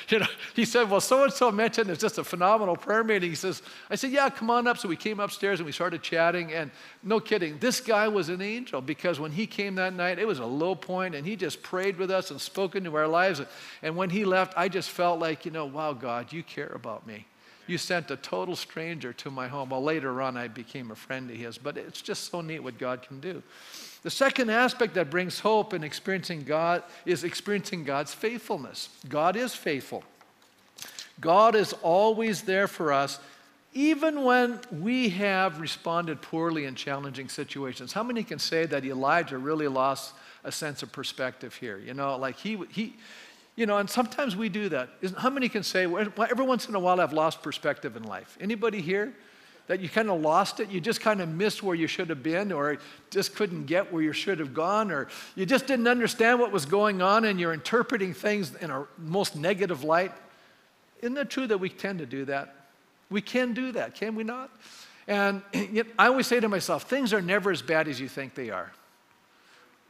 you 0.08 0.18
know, 0.18 0.26
he 0.54 0.64
said, 0.64 0.90
Well, 0.90 1.00
so 1.00 1.22
and 1.22 1.32
so 1.32 1.52
mentioned 1.52 1.88
it's 1.88 2.00
just 2.00 2.18
a 2.18 2.24
phenomenal 2.24 2.76
prayer 2.76 3.04
meeting. 3.04 3.30
He 3.30 3.36
says, 3.36 3.62
I 3.90 3.94
said, 3.94 4.10
Yeah, 4.10 4.28
come 4.28 4.50
on 4.50 4.66
up. 4.66 4.76
So 4.78 4.88
we 4.88 4.96
came 4.96 5.20
upstairs 5.20 5.60
and 5.60 5.66
we 5.66 5.72
started 5.72 6.02
chatting. 6.02 6.52
And 6.52 6.72
no 7.04 7.20
kidding, 7.20 7.58
this 7.58 7.80
guy 7.80 8.08
was 8.08 8.28
an 8.28 8.42
angel 8.42 8.80
because 8.80 9.20
when 9.20 9.30
he 9.30 9.46
came 9.46 9.76
that 9.76 9.94
night, 9.94 10.18
it 10.18 10.26
was 10.26 10.40
a 10.40 10.46
low 10.46 10.74
point 10.74 11.14
and 11.14 11.24
he 11.24 11.36
just 11.36 11.62
prayed 11.62 11.96
with 11.96 12.10
us 12.10 12.32
and 12.32 12.40
spoke 12.40 12.74
into 12.74 12.96
our 12.96 13.06
lives. 13.06 13.40
And 13.82 13.94
when 13.94 14.10
he 14.10 14.24
left, 14.24 14.52
I 14.56 14.68
just 14.68 14.90
felt 14.90 15.20
like, 15.20 15.44
you 15.44 15.52
know, 15.52 15.66
wow, 15.66 15.92
God, 15.92 16.32
you 16.32 16.42
care 16.42 16.72
about 16.74 17.06
me. 17.06 17.28
You 17.66 17.78
sent 17.78 18.10
a 18.10 18.16
total 18.16 18.56
stranger 18.56 19.12
to 19.14 19.30
my 19.30 19.48
home. 19.48 19.70
Well, 19.70 19.82
later 19.82 20.20
on, 20.20 20.36
I 20.36 20.48
became 20.48 20.90
a 20.90 20.94
friend 20.94 21.30
of 21.30 21.36
his, 21.36 21.56
but 21.56 21.76
it's 21.76 22.02
just 22.02 22.30
so 22.30 22.40
neat 22.40 22.60
what 22.60 22.78
God 22.78 23.02
can 23.02 23.20
do. 23.20 23.42
The 24.02 24.10
second 24.10 24.50
aspect 24.50 24.94
that 24.94 25.10
brings 25.10 25.40
hope 25.40 25.72
in 25.72 25.82
experiencing 25.82 26.44
God 26.44 26.82
is 27.06 27.24
experiencing 27.24 27.84
God's 27.84 28.12
faithfulness. 28.12 28.90
God 29.08 29.34
is 29.34 29.54
faithful. 29.54 30.04
God 31.20 31.54
is 31.54 31.72
always 31.74 32.42
there 32.42 32.68
for 32.68 32.92
us, 32.92 33.18
even 33.72 34.22
when 34.24 34.60
we 34.70 35.08
have 35.10 35.60
responded 35.60 36.20
poorly 36.20 36.66
in 36.66 36.74
challenging 36.74 37.28
situations. 37.28 37.92
How 37.92 38.02
many 38.02 38.24
can 38.24 38.38
say 38.38 38.66
that 38.66 38.84
Elijah 38.84 39.38
really 39.38 39.68
lost 39.68 40.12
a 40.42 40.52
sense 40.52 40.82
of 40.82 40.92
perspective 40.92 41.54
here? 41.54 41.78
You 41.78 41.94
know, 41.94 42.16
like 42.16 42.36
he, 42.36 42.58
he, 42.70 42.94
you 43.56 43.66
know, 43.66 43.78
and 43.78 43.88
sometimes 43.88 44.34
we 44.34 44.48
do 44.48 44.68
that. 44.70 44.88
How 45.16 45.30
many 45.30 45.48
can 45.48 45.62
say, 45.62 45.84
every 45.84 46.44
once 46.44 46.68
in 46.68 46.74
a 46.74 46.80
while 46.80 47.00
I've 47.00 47.12
lost 47.12 47.42
perspective 47.42 47.96
in 47.96 48.02
life? 48.02 48.36
Anybody 48.40 48.80
here? 48.80 49.14
That 49.66 49.80
you 49.80 49.88
kind 49.88 50.10
of 50.10 50.20
lost 50.20 50.60
it? 50.60 50.70
You 50.70 50.78
just 50.78 51.00
kind 51.00 51.22
of 51.22 51.28
missed 51.30 51.62
where 51.62 51.74
you 51.74 51.86
should 51.86 52.10
have 52.10 52.22
been, 52.22 52.52
or 52.52 52.76
just 53.10 53.34
couldn't 53.34 53.64
get 53.64 53.90
where 53.90 54.02
you 54.02 54.12
should 54.12 54.38
have 54.38 54.52
gone, 54.52 54.90
or 54.90 55.08
you 55.36 55.46
just 55.46 55.66
didn't 55.66 55.88
understand 55.88 56.38
what 56.38 56.52
was 56.52 56.66
going 56.66 57.00
on 57.00 57.24
and 57.24 57.40
you're 57.40 57.54
interpreting 57.54 58.12
things 58.12 58.54
in 58.56 58.70
a 58.70 58.86
most 58.98 59.36
negative 59.36 59.82
light? 59.82 60.12
Isn't 61.00 61.16
it 61.16 61.30
true 61.30 61.46
that 61.46 61.58
we 61.58 61.70
tend 61.70 62.00
to 62.00 62.06
do 62.06 62.26
that? 62.26 62.54
We 63.08 63.22
can 63.22 63.54
do 63.54 63.72
that, 63.72 63.94
can 63.94 64.14
we 64.14 64.24
not? 64.24 64.50
And 65.06 65.42
I 65.98 66.08
always 66.08 66.26
say 66.26 66.40
to 66.40 66.48
myself, 66.48 66.82
things 66.82 67.12
are 67.12 67.22
never 67.22 67.50
as 67.50 67.62
bad 67.62 67.88
as 67.88 68.00
you 68.00 68.08
think 68.08 68.34
they 68.34 68.50
are. 68.50 68.70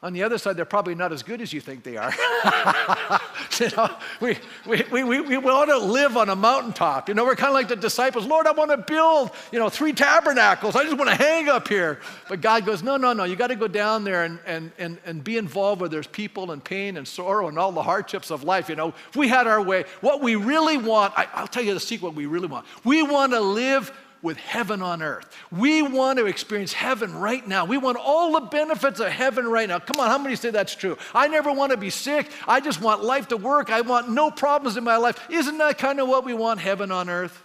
On 0.05 0.13
the 0.13 0.23
other 0.23 0.37
side, 0.37 0.59
they're 0.59 0.67
probably 0.67 0.95
not 0.95 1.13
as 1.15 1.23
good 1.23 1.41
as 1.41 1.51
you 1.51 1.63
think 1.63 1.83
they 1.83 1.97
are. 1.97 2.13
you 3.59 3.71
know, 3.75 3.89
we, 4.21 4.37
we, 4.67 4.85
we, 4.93 5.03
we, 5.03 5.21
we 5.23 5.39
want 5.39 5.71
to 5.71 5.79
live 5.79 6.19
on 6.19 6.29
a 6.29 6.37
mountaintop. 6.37 7.09
You 7.09 7.15
know, 7.15 7.25
we're 7.25 7.35
kind 7.35 7.49
of 7.49 7.55
like 7.55 7.69
the 7.69 7.77
disciples. 7.77 8.27
Lord, 8.27 8.47
I 8.47 8.53
want 8.53 8.71
to 8.71 8.77
build, 8.77 9.31
you 9.51 9.59
know, 9.59 9.71
three 9.71 9.95
tabernacles. 9.95 10.77
I 10.77 10.85
just 10.85 10.99
want 10.99 11.09
to 11.09 11.17
hang 11.17 11.49
up 11.49 11.69
here. 11.69 12.01
But 12.29 12.43
God 12.43 12.67
goes, 12.67 12.83
no, 12.83 12.99
no, 12.99 13.15
no. 13.15 13.25
You 13.25 13.35
got 13.35 13.47
to 13.47 13.57
go 13.57 13.67
down 13.67 14.05
there 14.05 14.25
and, 14.25 14.39
and, 14.45 14.73
and, 14.77 14.99
and 15.07 15.25
be 15.25 15.39
involved 15.39 15.81
where 15.81 15.89
there's 15.89 16.07
people 16.07 16.51
and 16.51 16.63
pain 16.63 16.99
and 16.99 17.09
sorrow 17.09 17.49
and 17.49 17.59
all 17.59 17.73
the 17.73 17.83
hardships 17.83 18.31
of 18.31 18.45
life. 18.45 18.69
You 18.69 18.77
know, 18.77 18.89
if 19.09 19.17
we 19.17 19.29
had 19.29 19.47
our 19.47 19.63
way, 19.63 19.85
what 20.03 20.21
we 20.21 20.37
really 20.37 20.77
want, 20.77 21.15
I, 21.17 21.27
I'll 21.33 21.49
tell 21.49 21.65
you 21.65 21.73
the 21.73 21.81
secret 21.81 22.09
what 22.09 22.15
we 22.15 22.27
really 22.27 22.49
want. 22.49 22.67
We 22.85 23.03
want 23.03 23.33
to 23.33 23.41
live 23.41 23.91
with 24.25 24.39
heaven 24.39 24.81
on 24.81 25.03
earth. 25.03 25.31
We 25.53 25.83
want 25.83 26.19
to 26.19 26.25
experience 26.25 26.73
heaven 26.73 27.15
right 27.15 27.47
now. 27.47 27.67
We 27.67 27.77
want 27.77 27.99
all 27.99 28.33
the 28.33 28.47
benefits 28.47 28.99
of 28.99 29.09
heaven 29.09 29.47
right 29.47 29.69
now. 29.69 29.79
Come 29.79 30.01
on, 30.01 30.09
how 30.09 30.17
many 30.17 30.35
say 30.35 30.51
that's 30.51 30.75
true? 30.75 30.97
I 31.15 31.29
never 31.29 31.53
want 31.53 31.73
to 31.73 31.77
be 31.77 31.91
sick. 31.91 32.31
I 32.49 32.61
just 32.61 32.81
want 32.81 33.05
life 33.05 33.29
to 33.29 33.37
work. 33.37 33.71
I 33.71 33.83
want 33.83 34.09
no 34.09 34.31
problems 34.31 34.79
in 34.79 34.83
my 34.83 34.97
life. 34.97 35.21
Isn't 35.29 35.59
that 35.59 35.77
kind 35.77 36.01
of 36.01 36.09
what 36.09 36.25
we 36.25 36.33
want, 36.33 36.59
heaven 36.59 36.91
on 36.91 37.11
earth? 37.11 37.39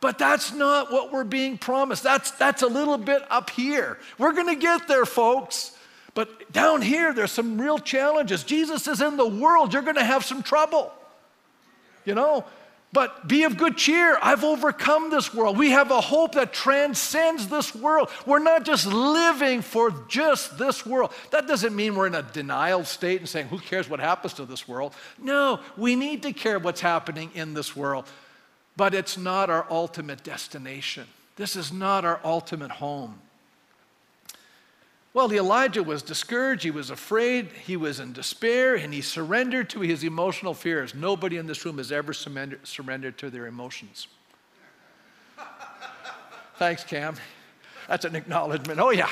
But 0.00 0.16
that's 0.16 0.52
not 0.52 0.92
what 0.92 1.12
we're 1.12 1.24
being 1.24 1.58
promised. 1.58 2.04
That's, 2.04 2.30
that's 2.30 2.62
a 2.62 2.68
little 2.68 2.98
bit 2.98 3.22
up 3.28 3.50
here. 3.50 3.98
We're 4.16 4.32
going 4.32 4.54
to 4.54 4.60
get 4.60 4.86
there, 4.86 5.04
folks. 5.04 5.76
But 6.14 6.52
down 6.52 6.82
here, 6.82 7.12
there's 7.12 7.32
some 7.32 7.60
real 7.60 7.80
challenges. 7.80 8.44
Jesus 8.44 8.86
is 8.86 9.00
in 9.00 9.16
the 9.16 9.26
world. 9.26 9.72
You're 9.72 9.82
going 9.82 9.96
to 9.96 10.04
have 10.04 10.24
some 10.24 10.44
trouble. 10.44 10.92
You 12.04 12.14
know, 12.14 12.44
but 12.94 13.26
be 13.26 13.42
of 13.42 13.58
good 13.58 13.76
cheer. 13.76 14.16
I've 14.22 14.44
overcome 14.44 15.10
this 15.10 15.34
world. 15.34 15.58
We 15.58 15.70
have 15.70 15.90
a 15.90 16.00
hope 16.00 16.36
that 16.36 16.52
transcends 16.52 17.48
this 17.48 17.74
world. 17.74 18.08
We're 18.24 18.38
not 18.38 18.64
just 18.64 18.86
living 18.86 19.62
for 19.62 19.90
just 20.08 20.56
this 20.56 20.86
world. 20.86 21.12
That 21.32 21.48
doesn't 21.48 21.74
mean 21.74 21.96
we're 21.96 22.06
in 22.06 22.14
a 22.14 22.22
denial 22.22 22.84
state 22.84 23.18
and 23.18 23.28
saying, 23.28 23.48
who 23.48 23.58
cares 23.58 23.90
what 23.90 23.98
happens 23.98 24.34
to 24.34 24.46
this 24.46 24.68
world? 24.68 24.94
No, 25.18 25.58
we 25.76 25.96
need 25.96 26.22
to 26.22 26.32
care 26.32 26.60
what's 26.60 26.80
happening 26.80 27.32
in 27.34 27.52
this 27.52 27.74
world. 27.74 28.06
But 28.76 28.94
it's 28.94 29.18
not 29.18 29.50
our 29.50 29.66
ultimate 29.70 30.22
destination. 30.22 31.08
This 31.34 31.56
is 31.56 31.72
not 31.72 32.04
our 32.04 32.20
ultimate 32.24 32.70
home. 32.70 33.20
Well, 35.14 35.28
the 35.28 35.36
Elijah 35.36 35.84
was 35.84 36.02
discouraged, 36.02 36.64
he 36.64 36.72
was 36.72 36.90
afraid, 36.90 37.48
he 37.64 37.76
was 37.76 38.00
in 38.00 38.12
despair, 38.12 38.74
and 38.74 38.92
he 38.92 39.00
surrendered 39.00 39.70
to 39.70 39.80
his 39.80 40.02
emotional 40.02 40.54
fears. 40.54 40.92
Nobody 40.92 41.36
in 41.36 41.46
this 41.46 41.64
room 41.64 41.78
has 41.78 41.92
ever 41.92 42.12
surrendered 42.12 43.16
to 43.18 43.30
their 43.30 43.46
emotions. 43.46 44.08
Thanks, 46.56 46.82
Cam. 46.82 47.14
That's 47.86 48.04
an 48.04 48.16
acknowledgement. 48.16 48.80
Oh, 48.80 48.90
yeah. 48.90 49.10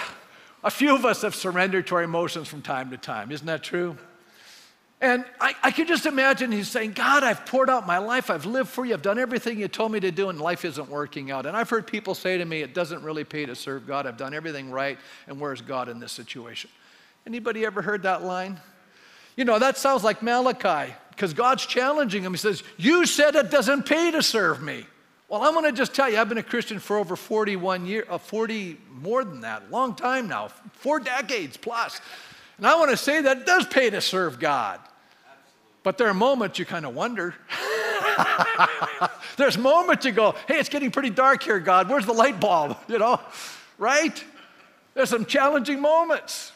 A 0.65 0.73
few 0.73 0.93
of 0.93 1.05
us 1.05 1.23
have 1.23 1.37
surrendered 1.37 1.87
to 1.87 1.95
our 1.95 2.03
emotions 2.03 2.49
from 2.49 2.62
time 2.62 2.91
to 2.91 2.97
time. 2.97 3.31
Isn't 3.31 3.47
that 3.47 3.62
true? 3.62 3.97
And 5.03 5.25
I, 5.41 5.55
I 5.65 5.73
can 5.73 5.88
just 5.88 6.07
imagine 6.07 6.53
he's 6.53 6.69
saying, 6.69 6.93
God, 6.93 7.25
I've 7.25 7.45
poured 7.45 7.69
out 7.69 7.88
my 7.88 7.99
life. 7.99 8.31
I've 8.31 8.47
lived 8.47 8.69
for 8.69 8.85
you. 8.85 8.95
I've 8.95 9.03
done 9.03 9.19
everything 9.19 9.59
you 9.59 9.67
told 9.67 9.91
me 9.91 9.99
to 9.99 10.12
do, 10.12 10.29
and 10.29 10.41
life 10.41 10.65
isn't 10.65 10.88
working 10.88 11.33
out. 11.33 11.45
And 11.45 11.57
I've 11.57 11.69
heard 11.69 11.88
people 11.88 12.15
say 12.15 12.38
to 12.38 12.45
me, 12.45 12.62
it 12.62 12.73
doesn't 12.73 13.03
really 13.03 13.25
pay 13.25 13.45
to 13.45 13.57
serve 13.57 13.85
God. 13.85 14.07
I've 14.07 14.17
done 14.17 14.33
everything 14.33 14.71
right, 14.71 14.97
and 15.27 15.41
where's 15.41 15.61
God 15.61 15.88
in 15.88 15.99
this 15.99 16.12
situation? 16.12 16.71
Anybody 17.27 17.67
ever 17.67 17.83
heard 17.83 18.05
that 18.05 18.23
line? 18.23 18.61
You 19.37 19.45
know, 19.45 19.59
that 19.59 19.77
sounds 19.77 20.05
like 20.05 20.23
Malachi 20.23 20.95
because 21.11 21.35
God's 21.35 21.67
challenging 21.67 22.23
him. 22.23 22.33
He 22.33 22.38
says, 22.38 22.62
You 22.77 23.05
said 23.05 23.35
it 23.35 23.51
doesn't 23.51 23.87
pay 23.87 24.12
to 24.12 24.23
serve 24.23 24.62
me. 24.62 24.87
Well, 25.29 25.43
I'm 25.43 25.53
going 25.55 25.65
to 25.65 25.73
just 25.73 25.95
tell 25.95 26.09
you, 26.09 26.19
I've 26.19 26.29
been 26.29 26.38
a 26.38 26.45
Christian 26.45 26.79
for 26.79 26.99
over 26.99 27.17
41 27.17 27.87
years, 27.87 28.07
uh, 28.09 28.19
40 28.19 28.79
more 29.01 29.25
than 29.25 29.41
that, 29.41 29.69
long 29.73 29.97
time 29.97 30.29
now, 30.29 30.49
four 30.75 31.01
decades 31.01 31.57
plus. 31.57 32.01
And 32.59 32.67
I 32.69 32.77
want 32.77 32.93
to 32.93 32.97
say 32.97 33.21
that 33.23 33.38
it 33.38 33.47
does 33.47 33.67
pay 33.67 33.91
to 33.91 34.01
serve 34.01 34.38
God. 34.38 34.79
But 35.83 35.99
there 35.99 36.09
are 36.09 36.14
moments 36.14 36.59
you 36.59 36.64
kind 36.64 36.87
of 36.87 36.95
wonder. 36.95 37.35
There's 39.37 39.59
moments 39.59 40.05
you 40.05 40.12
go, 40.12 40.35
hey, 40.47 40.59
it's 40.59 40.68
getting 40.68 40.90
pretty 40.90 41.11
dark 41.11 41.42
here, 41.42 41.59
God. 41.59 41.88
Where's 41.88 42.07
the 42.07 42.12
light 42.12 42.40
bulb? 42.40 42.77
You 42.88 42.99
know, 42.99 43.21
right? 43.79 44.23
There's 44.95 45.09
some 45.09 45.25
challenging 45.25 45.81
moments. 45.81 46.53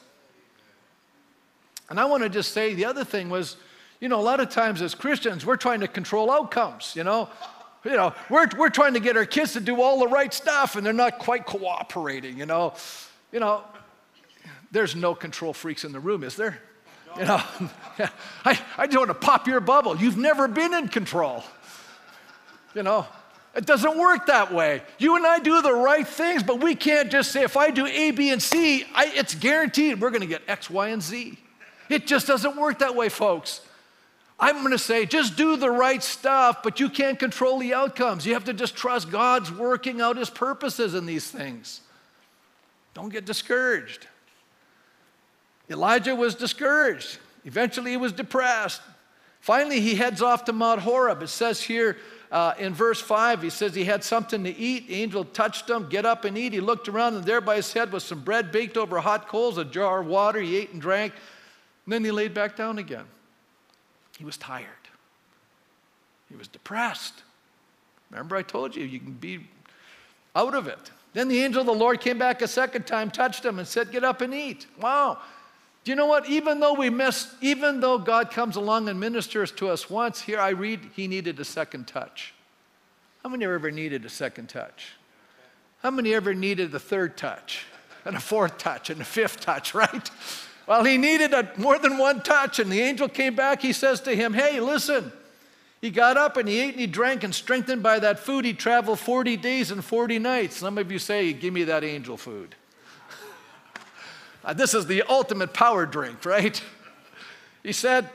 And 1.89 1.99
I 1.99 2.05
want 2.05 2.23
to 2.23 2.29
just 2.29 2.53
say 2.53 2.75
the 2.75 2.85
other 2.85 3.05
thing 3.05 3.31
was, 3.31 3.57
you 4.01 4.09
know, 4.09 4.21
a 4.21 4.23
lot 4.23 4.41
of 4.41 4.51
times 4.51 4.83
as 4.83 4.95
Christians, 4.95 5.47
we're 5.47 5.57
trying 5.57 5.81
to 5.81 5.89
control 5.89 6.31
outcomes, 6.31 6.95
you 6.95 7.05
know. 7.05 7.29
You 7.85 7.93
know, 7.93 8.13
we're, 8.29 8.49
we're 8.59 8.71
trying 8.71 8.95
to 8.95 9.01
get 9.01 9.17
our 9.17 9.25
kids 9.25 9.53
to 9.53 9.61
do 9.61 9.81
all 9.81 10.01
the 10.01 10.09
right 10.09 10.35
stuff 10.35 10.75
and 10.75 10.85
they're 10.85 10.93
not 10.93 11.21
quite 11.21 11.47
cooperating, 11.47 12.37
you 12.37 12.45
know. 12.45 12.75
You 13.33 13.41
know, 13.41 13.63
there's 14.73 14.97
no 14.97 15.15
control 15.15 15.53
freaks 15.53 15.85
in 15.85 15.93
the 15.93 16.01
room, 16.01 16.25
is 16.25 16.37
there? 16.37 16.61
You 17.19 17.25
know, 17.25 17.43
I, 18.45 18.59
I 18.77 18.87
just 18.87 18.99
want 18.99 19.09
to 19.09 19.15
pop 19.15 19.47
your 19.47 19.61
bubble. 19.61 19.97
You've 19.97 20.19
never 20.19 20.49
been 20.49 20.75
in 20.75 20.89
control. 20.89 21.45
You 22.75 22.83
know, 22.83 23.07
it 23.55 23.65
doesn't 23.65 23.99
work 23.99 24.27
that 24.27 24.53
way. 24.53 24.83
You 24.99 25.17
and 25.17 25.27
I 25.27 25.39
do 25.39 25.63
the 25.63 25.73
right 25.73 26.07
things, 26.07 26.43
but 26.43 26.61
we 26.61 26.75
can't 26.75 27.11
just 27.11 27.33
say, 27.33 27.43
if 27.43 27.57
I 27.57 27.71
do 27.71 27.87
A, 27.87 28.11
B, 28.11 28.31
and 28.31 28.43
C, 28.43 28.85
I, 28.95 29.07
it's 29.15 29.35
guaranteed 29.35 30.01
we're 30.01 30.11
going 30.11 30.21
to 30.21 30.27
get 30.27 30.43
X, 30.47 30.69
Y, 30.69 30.89
and 30.89 31.03
Z. 31.03 31.39
It 31.89 32.07
just 32.07 32.27
doesn't 32.27 32.57
work 32.57 32.81
that 32.81 32.95
way, 32.95 33.09
folks. 33.09 33.63
I'm 34.39 34.57
going 34.57 34.73
to 34.73 34.79
say, 34.79 35.07
just 35.07 35.37
do 35.39 35.57
the 35.57 35.71
right 35.71 36.03
stuff, 36.03 36.63
but 36.63 36.79
you 36.79 36.91
can't 36.91 37.19
control 37.19 37.59
the 37.59 37.73
outcomes. 37.73 38.27
You 38.27 38.35
have 38.35 38.45
to 38.45 38.53
just 38.53 38.77
trust 38.77 39.11
God's 39.11 39.51
working 39.51 40.03
out 40.03 40.19
His 40.19 40.29
purposes 40.29 40.95
in 40.95 41.07
these 41.07 41.31
things. 41.31 41.81
Don't 42.93 43.09
get 43.09 43.25
discouraged. 43.25 44.07
Elijah 45.71 46.15
was 46.15 46.35
discouraged. 46.35 47.19
Eventually, 47.45 47.93
he 47.93 47.97
was 47.97 48.13
depressed. 48.13 48.81
Finally, 49.41 49.81
he 49.81 49.95
heads 49.95 50.23
off 50.23 50.45
to 50.45 50.53
Mount 50.53 50.81
Horeb. 50.81 51.23
It 51.23 51.29
says 51.29 51.63
here 51.63 51.97
uh, 52.31 52.55
in 52.59 52.75
verse 52.75 53.01
5, 53.01 53.43
he 53.43 53.51
says 53.51 53.75
he 53.75 53.85
had 53.85 54.03
something 54.03 54.43
to 54.45 54.51
eat. 54.51 54.89
The 54.89 54.97
angel 54.97 55.25
touched 55.25 55.71
him, 55.71 55.89
get 55.89 56.05
up 56.05 56.25
and 56.25 56.37
eat. 56.37 56.53
He 56.53 56.61
looked 56.61 56.89
around, 56.89 57.15
and 57.15 57.25
there 57.25 57.41
by 57.41 57.57
his 57.57 57.73
head 57.73 57.93
was 57.93 58.05
some 58.05 58.23
bread 58.23 58.51
baked 58.51 58.77
over 58.77 58.99
hot 59.01 59.29
coals, 59.29 59.59
a 59.59 59.65
jar 59.65 60.01
of 60.01 60.07
water. 60.07 60.41
He 60.41 60.57
ate 60.57 60.73
and 60.73 60.81
drank. 60.81 61.13
And 61.85 61.93
then 61.93 62.05
he 62.05 62.11
laid 62.11 62.35
back 62.35 62.57
down 62.57 62.79
again. 62.79 63.05
He 64.19 64.25
was 64.25 64.37
tired. 64.37 64.67
He 66.29 66.35
was 66.35 66.49
depressed. 66.49 67.23
Remember, 68.11 68.37
I 68.37 68.43
told 68.43 68.75
you, 68.75 68.85
you 68.85 68.99
can 68.99 69.13
be 69.13 69.47
out 70.35 70.55
of 70.55 70.67
it. 70.67 70.91
Then 71.13 71.29
the 71.29 71.43
angel 71.43 71.61
of 71.61 71.67
the 71.67 71.75
Lord 71.75 72.01
came 72.01 72.19
back 72.19 72.43
a 72.43 72.49
second 72.49 72.87
time, 72.87 73.11
touched 73.11 73.45
him, 73.45 73.59
and 73.59 73.67
said, 73.67 73.91
Get 73.91 74.05
up 74.05 74.21
and 74.21 74.35
eat. 74.35 74.67
Wow. 74.81 75.19
Do 75.87 75.93
you 75.93 75.97
know 75.97 76.07
what? 76.07 76.29
Even 76.29 76.59
though 76.59 76.73
we 76.73 76.91
miss, 76.91 77.33
even 77.41 77.79
though 77.79 77.97
God 77.97 78.33
comes 78.33 78.57
along 78.57 78.89
and 78.89 78.99
ministers 78.99 79.53
to 79.53 79.69
us 79.69 79.89
once, 79.89 80.21
here 80.21 80.41
I 80.41 80.49
read 80.49 80.81
he 80.97 81.07
needed 81.07 81.39
a 81.39 81.45
second 81.45 81.87
touch. 81.87 82.35
How 83.23 83.29
many 83.29 83.45
ever 83.45 83.71
needed 83.71 84.05
a 84.05 84.09
second 84.09 84.49
touch? 84.49 84.95
How 85.85 85.93
many 85.93 86.13
ever 86.13 86.35
needed 86.35 86.75
a 86.75 86.81
third 86.81 87.17
touch 87.17 87.67
and 88.05 88.17
a 88.17 88.21
fourth 88.21 88.59
touch 88.59 88.91
and 88.91 89.01
a 89.01 89.05
fifth 89.05 89.39
touch, 89.39 89.75
right? 89.75 90.11
Well, 90.67 90.83
he 90.83 90.99
needed 90.99 91.33
a, 91.33 91.53
more 91.57 91.79
than 91.79 91.99
one 91.99 92.21
touch, 92.21 92.59
and 92.59 92.69
the 92.69 92.81
angel 92.81 93.09
came 93.09 93.37
back. 93.37 93.63
He 93.63 93.73
says 93.73 94.01
to 94.01 94.17
him, 94.17 94.35
Hey, 94.35 94.59
listen. 94.59 95.13
He 95.81 95.91
got 95.91 96.17
up 96.17 96.37
and 96.37 96.49
he 96.49 96.59
ate 96.59 96.73
and 96.73 96.81
he 96.81 96.89
drank, 96.89 97.23
and 97.23 97.33
strengthened 97.33 97.85
by 97.85 98.01
that 98.01 98.19
food, 98.19 98.45
he 98.45 98.55
traveled 98.55 98.99
40 98.99 99.37
days 99.37 99.71
and 99.71 99.85
40 99.85 100.19
nights. 100.19 100.57
Some 100.57 100.79
of 100.79 100.91
you 100.91 100.99
say, 100.99 101.33
Give 101.33 101.55
me 101.55 101.63
that 101.63 101.85
angel 101.85 102.17
food. 102.17 102.57
Uh, 104.47 104.55
this 104.55 104.73
is 104.73 104.87
the 104.87 105.03
ultimate 105.03 105.53
power 105.53 105.85
drink, 105.85 106.25
right? 106.25 106.63
He 107.65 107.73
said, 107.73 108.09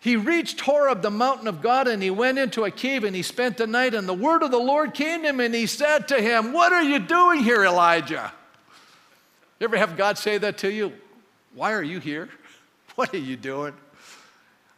he 0.00 0.14
reached 0.14 0.60
Horeb, 0.60 1.02
the 1.02 1.10
mountain 1.10 1.48
of 1.48 1.62
God, 1.62 1.88
and 1.88 2.00
he 2.00 2.10
went 2.10 2.38
into 2.38 2.64
a 2.64 2.70
cave 2.70 3.02
and 3.02 3.16
he 3.16 3.22
spent 3.22 3.56
the 3.56 3.66
night. 3.66 3.94
And 3.94 4.06
the 4.06 4.14
word 4.14 4.42
of 4.42 4.52
the 4.52 4.58
Lord 4.58 4.94
came 4.94 5.22
to 5.22 5.28
him 5.30 5.40
and 5.40 5.54
he 5.54 5.66
said 5.66 6.08
to 6.08 6.20
him, 6.20 6.52
What 6.52 6.72
are 6.72 6.82
you 6.82 7.00
doing 7.00 7.42
here, 7.42 7.64
Elijah? 7.64 8.32
You 9.58 9.64
ever 9.64 9.78
have 9.78 9.96
God 9.96 10.18
say 10.18 10.38
that 10.38 10.58
to 10.58 10.70
you? 10.70 10.92
Why 11.54 11.72
are 11.72 11.82
you 11.82 11.98
here? 11.98 12.28
What 12.94 13.12
are 13.12 13.18
you 13.18 13.36
doing? 13.36 13.74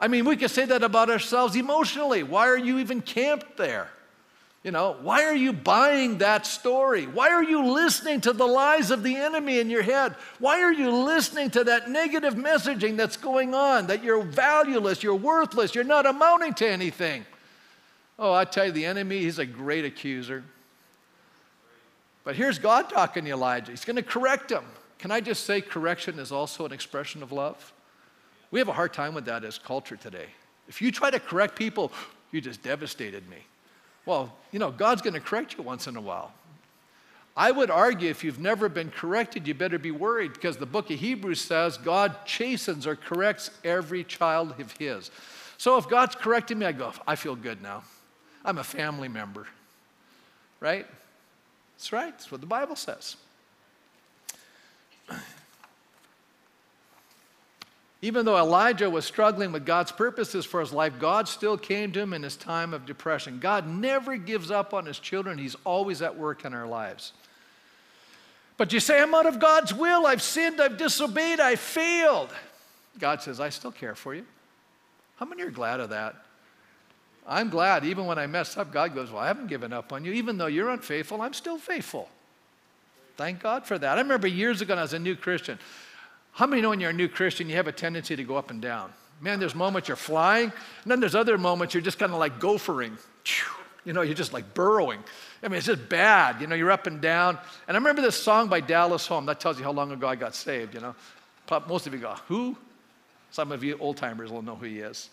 I 0.01 0.09
mean, 0.09 0.25
we 0.25 0.37
could 0.37 0.51
say 0.51 0.64
that 0.64 0.83
about 0.83 1.09
ourselves 1.09 1.55
emotionally. 1.55 2.25
Why 2.25 2.49
are 2.49 2.57
you 2.57 2.79
even 2.79 3.01
camped 3.01 3.57
there? 3.57 3.91
You 4.64 4.73
know, 4.73 4.97
why 5.03 5.25
are 5.25 5.37
you 5.37 5.53
buying 5.53 6.18
that 6.18 6.44
story? 6.44 7.07
Why 7.07 7.31
are 7.31 7.44
you 7.44 7.64
listening 7.73 8.21
to 8.23 8.33
the 8.33 8.47
lies 8.47 8.90
of 8.90 9.05
the 9.05 9.14
enemy 9.14 9.61
in 9.61 9.71
your 9.71 9.83
head? 9.83 10.16
Why 10.40 10.62
are 10.62 10.73
you 10.73 10.90
listening 10.90 11.51
to 11.51 11.64
that 11.64 11.88
negative 11.88 12.35
messaging 12.35 12.97
that's 12.97 13.16
going 13.16 13.55
on 13.55 13.87
that 13.87 14.03
you're 14.03 14.23
valueless, 14.23 15.03
you're 15.03 15.14
worthless, 15.14 15.75
you're 15.75 15.85
not 15.85 16.07
amounting 16.07 16.55
to 16.55 16.68
anything? 16.68 17.25
Oh, 18.18 18.33
I 18.33 18.44
tell 18.44 18.66
you, 18.66 18.73
the 18.73 18.85
enemy, 18.85 19.21
he's 19.21 19.38
a 19.38 19.47
great 19.47 19.85
accuser. 19.85 20.42
But 22.25 22.35
here's 22.35 22.59
God 22.59 22.90
talking 22.90 23.25
to 23.27 23.31
Elijah. 23.31 23.71
He's 23.71 23.85
going 23.85 23.97
to 23.97 24.03
correct 24.03 24.51
him. 24.51 24.64
Can 24.99 25.12
I 25.12 25.21
just 25.21 25.44
say, 25.44 25.61
correction 25.61 26.18
is 26.18 26.33
also 26.33 26.66
an 26.66 26.73
expression 26.73 27.23
of 27.23 27.31
love? 27.31 27.73
We 28.51 28.59
have 28.59 28.68
a 28.68 28.73
hard 28.73 28.92
time 28.92 29.14
with 29.14 29.27
that 29.27 29.44
as 29.44 29.57
culture 29.57 29.97
today. 29.97 30.27
If 30.66 30.83
you 30.83 30.90
try 30.90 31.11
to 31.11 31.21
correct 31.21 31.57
people, 31.57 31.92
you 32.33 32.40
just 32.40 32.62
devastated 32.62 33.29
me. 33.31 33.38
Well, 34.09 34.33
you 34.53 34.59
know, 34.59 34.71
God's 34.71 35.03
going 35.03 35.12
to 35.12 35.21
correct 35.21 35.59
you 35.59 35.62
once 35.62 35.87
in 35.87 35.94
a 35.94 36.01
while. 36.01 36.33
I 37.37 37.51
would 37.51 37.71
argue 37.71 38.09
if 38.09 38.25
you've 38.25 38.38
never 38.38 38.71
been 38.71 38.90
corrected, 38.90 39.47
you 39.47 39.53
better 39.53 39.79
be 39.79 39.90
worried 39.90 40.33
because 40.33 40.57
the 40.57 40.64
book 40.64 40.90
of 40.90 40.99
Hebrews 40.99 41.42
says 41.42 41.77
God 41.77 42.16
chastens 42.25 42.87
or 42.87 42.97
corrects 42.97 43.51
every 43.64 44.05
child 44.05 44.59
of 44.59 44.73
His. 44.79 45.11
So 45.59 45.77
if 45.77 45.90
God's 45.90 46.14
correcting 46.14 46.59
me, 46.59 46.64
I 46.64 46.73
go, 46.73 46.90
I 47.07 47.16
feel 47.16 47.37
good 47.37 47.61
now. 47.61 47.83
I'm 48.47 48.57
a 48.57 48.64
family 48.64 49.09
member, 49.09 49.47
right? 50.59 50.87
That's 51.77 51.92
right. 51.92 52.11
That's 52.11 52.33
what 52.33 52.40
the 52.40 52.47
Bible 52.47 52.77
says. 52.77 53.16
Even 58.01 58.25
though 58.25 58.39
Elijah 58.39 58.89
was 58.89 59.05
struggling 59.05 59.51
with 59.51 59.67
God's 59.67 59.91
purposes 59.91 60.47
for 60.47 60.61
his 60.61 60.73
life, 60.73 61.01
God 61.01 61.27
still 61.27 61.59
came 61.59 61.91
to 61.93 62.01
him 62.01 62.13
in 62.13 62.23
his 62.23 62.37
time 62.37 62.73
of 62.73 62.87
depression. 62.87 63.41
God 63.41 63.67
never 63.67 64.17
gives 64.17 64.51
up 64.51 64.73
on 64.73 64.87
his 64.87 65.01
children, 65.01 65.37
He's 65.37 65.57
always 65.65 66.01
at 66.01 66.17
work 66.17 66.45
in 66.45 66.55
our 66.55 66.67
lives. 66.67 67.13
But 68.57 68.73
you 68.73 68.81
say, 68.81 69.01
I'm 69.01 69.15
out 69.15 69.27
of 69.27 69.39
God's 69.39 69.73
will. 69.73 70.07
I've 70.07 70.23
sinned, 70.23 70.61
I've 70.61 70.77
disobeyed, 70.77 71.41
I 71.41 71.57
failed. 71.57 72.31
God 72.99 73.23
says, 73.23 73.41
I 73.41 73.49
still 73.49 73.71
care 73.73 73.95
for 73.95 74.15
you. 74.15 74.27
How 75.17 75.27
many 75.27 75.43
are 75.43 75.51
glad 75.51 75.81
of 75.81 75.91
that? 75.91 76.17
I'm 77.27 77.51
glad, 77.51 77.85
even 77.85 78.07
when 78.07 78.19
I 78.19 78.27
mess 78.27 78.57
up, 78.57 78.73
God 78.73 78.95
goes, 78.95 79.11
Well, 79.11 79.23
I 79.23 79.27
haven't 79.27 79.49
given 79.49 79.73
up 79.73 79.93
on 79.93 80.05
you. 80.05 80.13
Even 80.13 80.39
though 80.39 80.47
you're 80.47 80.71
unfaithful, 80.71 81.21
I'm 81.21 81.35
still 81.35 81.59
faithful. 81.59 82.09
Thank 83.17 83.41
God 83.41 83.67
for 83.67 83.77
that. 83.77 83.99
I 83.99 84.01
remember 84.01 84.29
years 84.29 84.61
ago 84.61 84.73
when 84.73 84.79
I 84.79 84.83
was 84.83 84.95
a 84.95 84.99
new 84.99 85.17
Christian. 85.17 85.59
How 86.38 86.46
many 86.46 86.62
know 86.62 86.68
when 86.68 86.79
you're 86.79 86.90
a 86.90 86.92
new 86.92 87.09
Christian, 87.09 87.48
you 87.48 87.57
have 87.57 87.66
a 87.66 87.72
tendency 87.72 88.14
to 88.14 88.22
go 88.22 88.37
up 88.37 88.53
and 88.53 88.62
down? 88.62 88.92
Man, 89.20 89.40
there's 89.40 89.57
moments 89.57 89.88
you're 89.88 89.96
flying, 89.96 90.44
and 90.44 90.90
then 90.90 91.01
there's 91.01 91.16
other 91.16 91.37
moments 91.37 91.74
you're 91.74 91.83
just 91.83 91.98
kind 91.98 92.12
of 92.12 92.20
like 92.20 92.38
gophering. 92.38 92.96
You 93.85 93.92
know, 93.92 94.03
you're 94.03 94.14
just 94.14 94.33
like 94.33 94.55
burrowing. 94.55 95.03
I 95.42 95.48
mean, 95.48 95.59
it's 95.59 95.66
just 95.66 95.88
bad. 95.88 96.40
You 96.40 96.46
know, 96.46 96.55
you're 96.55 96.70
up 96.70 96.87
and 96.87 97.01
down. 97.01 97.38
And 97.66 97.77
I 97.77 97.81
remember 97.81 98.03
this 98.03 98.14
song 98.14 98.46
by 98.46 98.61
Dallas 98.61 99.05
Holm. 99.05 99.27
That 99.27 99.40
tells 99.40 99.59
you 99.59 99.64
how 99.64 99.72
long 99.72 99.90
ago 99.90 100.07
I 100.07 100.14
got 100.14 100.37
saved, 100.37 100.74
you 100.74 100.81
know. 100.81 100.94
Most 101.66 101.88
of 101.88 101.92
you 101.92 101.98
go, 101.98 102.14
who? 102.29 102.57
Some 103.33 103.51
of 103.51 103.64
you 103.64 103.77
old 103.81 103.96
timers 103.96 104.31
will 104.31 104.42
know 104.42 104.55
who 104.55 104.66
he 104.66 104.79
is. 104.79 105.11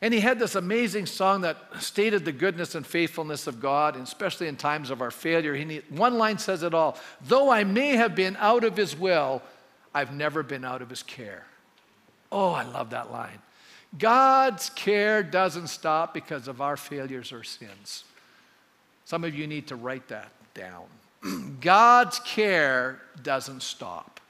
And 0.00 0.14
he 0.14 0.20
had 0.20 0.38
this 0.38 0.54
amazing 0.54 1.06
song 1.06 1.40
that 1.40 1.56
stated 1.80 2.24
the 2.24 2.30
goodness 2.30 2.76
and 2.76 2.86
faithfulness 2.86 3.48
of 3.48 3.60
God, 3.60 3.96
and 3.96 4.04
especially 4.04 4.46
in 4.46 4.54
times 4.54 4.90
of 4.90 5.02
our 5.02 5.10
failure. 5.10 5.56
He, 5.56 5.82
one 5.88 6.18
line 6.18 6.38
says 6.38 6.62
it 6.62 6.72
all 6.72 6.98
Though 7.22 7.50
I 7.50 7.64
may 7.64 7.96
have 7.96 8.14
been 8.14 8.36
out 8.38 8.62
of 8.62 8.76
his 8.76 8.96
will, 8.96 9.42
I've 9.94 10.12
never 10.12 10.42
been 10.42 10.64
out 10.64 10.82
of 10.82 10.90
his 10.90 11.02
care. 11.02 11.44
Oh, 12.30 12.50
I 12.50 12.64
love 12.64 12.90
that 12.90 13.12
line. 13.12 13.38
God's 13.98 14.70
care 14.70 15.22
doesn't 15.22 15.66
stop 15.66 16.14
because 16.14 16.48
of 16.48 16.60
our 16.60 16.76
failures 16.76 17.32
or 17.32 17.44
sins. 17.44 18.04
Some 19.04 19.24
of 19.24 19.34
you 19.34 19.46
need 19.46 19.66
to 19.66 19.76
write 19.76 20.08
that 20.08 20.30
down. 20.54 20.86
God's 21.60 22.18
care 22.20 23.00
doesn't 23.22 23.62
stop. 23.62 24.20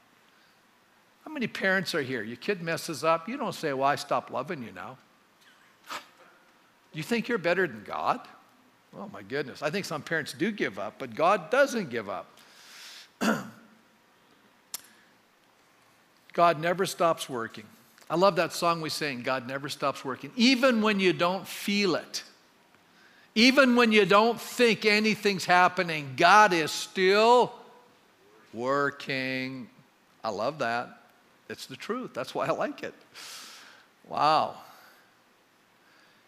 How 1.25 1.31
many 1.31 1.47
parents 1.47 1.95
are 1.95 2.01
here? 2.01 2.23
Your 2.23 2.35
kid 2.35 2.61
messes 2.61 3.03
up, 3.03 3.29
you 3.29 3.37
don't 3.37 3.55
say, 3.55 3.71
Well, 3.71 3.87
I 3.87 3.95
stopped 3.95 4.31
loving 4.31 4.61
you 4.61 4.71
now. 4.73 4.97
you 6.93 7.03
think 7.03 7.29
you're 7.29 7.37
better 7.37 7.65
than 7.65 7.83
God? 7.85 8.19
Oh 8.97 9.09
my 9.11 9.23
goodness. 9.23 9.63
I 9.63 9.69
think 9.69 9.85
some 9.85 10.01
parents 10.01 10.33
do 10.33 10.51
give 10.51 10.77
up, 10.77 10.95
but 10.99 11.15
God 11.15 11.49
doesn't 11.49 11.89
give 11.89 12.09
up. 12.09 12.27
God 16.33 16.59
never 16.59 16.85
stops 16.85 17.29
working. 17.29 17.65
I 18.09 18.15
love 18.15 18.35
that 18.35 18.53
song 18.53 18.81
we 18.81 18.89
sing 18.89 19.21
God 19.21 19.47
never 19.47 19.69
stops 19.69 20.03
working, 20.03 20.31
even 20.35 20.81
when 20.81 20.99
you 20.99 21.13
don't 21.13 21.47
feel 21.47 21.95
it. 21.95 22.23
Even 23.35 23.75
when 23.75 23.91
you 23.91 24.05
don't 24.05 24.39
think 24.39 24.85
anything's 24.85 25.45
happening, 25.45 26.13
God 26.15 26.53
is 26.53 26.71
still 26.71 27.51
working. 28.53 29.67
I 30.23 30.29
love 30.29 30.59
that. 30.59 30.99
It's 31.49 31.65
the 31.65 31.75
truth. 31.75 32.11
That's 32.13 32.35
why 32.35 32.45
I 32.45 32.51
like 32.51 32.83
it. 32.83 32.93
Wow. 34.07 34.55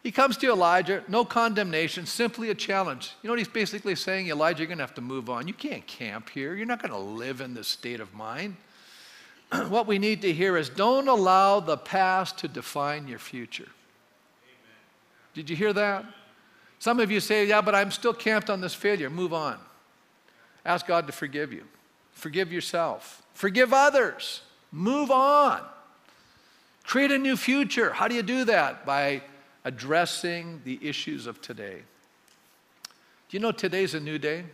He 0.01 0.11
comes 0.11 0.37
to 0.37 0.51
Elijah, 0.51 1.03
no 1.07 1.25
condemnation, 1.25 2.05
simply 2.05 2.49
a 2.49 2.55
challenge. 2.55 3.11
You 3.21 3.27
know 3.27 3.33
what 3.33 3.39
he's 3.39 3.47
basically 3.47 3.95
saying? 3.95 4.27
Elijah, 4.27 4.59
you're 4.59 4.67
going 4.67 4.77
to 4.77 4.83
have 4.83 4.95
to 4.95 5.01
move 5.01 5.29
on. 5.29 5.47
You 5.47 5.53
can't 5.53 5.85
camp 5.87 6.29
here. 6.29 6.55
You're 6.55 6.67
not 6.67 6.81
going 6.81 6.91
to 6.91 6.97
live 6.97 7.41
in 7.41 7.53
this 7.53 7.67
state 7.67 7.99
of 7.99 8.13
mind. 8.13 8.55
what 9.69 9.87
we 9.87 9.99
need 9.99 10.21
to 10.21 10.33
hear 10.33 10.57
is 10.57 10.69
don't 10.69 11.07
allow 11.07 11.59
the 11.59 11.77
past 11.77 12.37
to 12.39 12.47
define 12.47 13.07
your 13.07 13.19
future. 13.19 13.63
Amen. 13.63 14.75
Did 15.33 15.49
you 15.49 15.55
hear 15.55 15.73
that? 15.73 16.05
Some 16.79 16.99
of 16.99 17.09
you 17.09 17.19
say, 17.19 17.45
Yeah, 17.45 17.61
but 17.61 17.75
I'm 17.75 17.91
still 17.91 18.13
camped 18.13 18.49
on 18.49 18.61
this 18.61 18.73
failure. 18.73 19.09
Move 19.09 19.33
on. 19.33 19.57
Ask 20.65 20.87
God 20.87 21.07
to 21.07 21.13
forgive 21.13 21.53
you. 21.53 21.63
Forgive 22.11 22.51
yourself. 22.51 23.21
Forgive 23.33 23.73
others. 23.73 24.41
Move 24.71 25.11
on. 25.11 25.61
Create 26.83 27.11
a 27.11 27.17
new 27.17 27.37
future. 27.37 27.93
How 27.93 28.07
do 28.07 28.15
you 28.15 28.23
do 28.23 28.45
that? 28.45 28.85
By 28.85 29.21
addressing 29.63 30.61
the 30.63 30.79
issues 30.81 31.27
of 31.27 31.41
today. 31.41 31.81
Do 33.29 33.37
you 33.37 33.39
know 33.39 33.51
today's 33.51 33.93
a 33.95 33.99
new 33.99 34.19
day? 34.19 34.45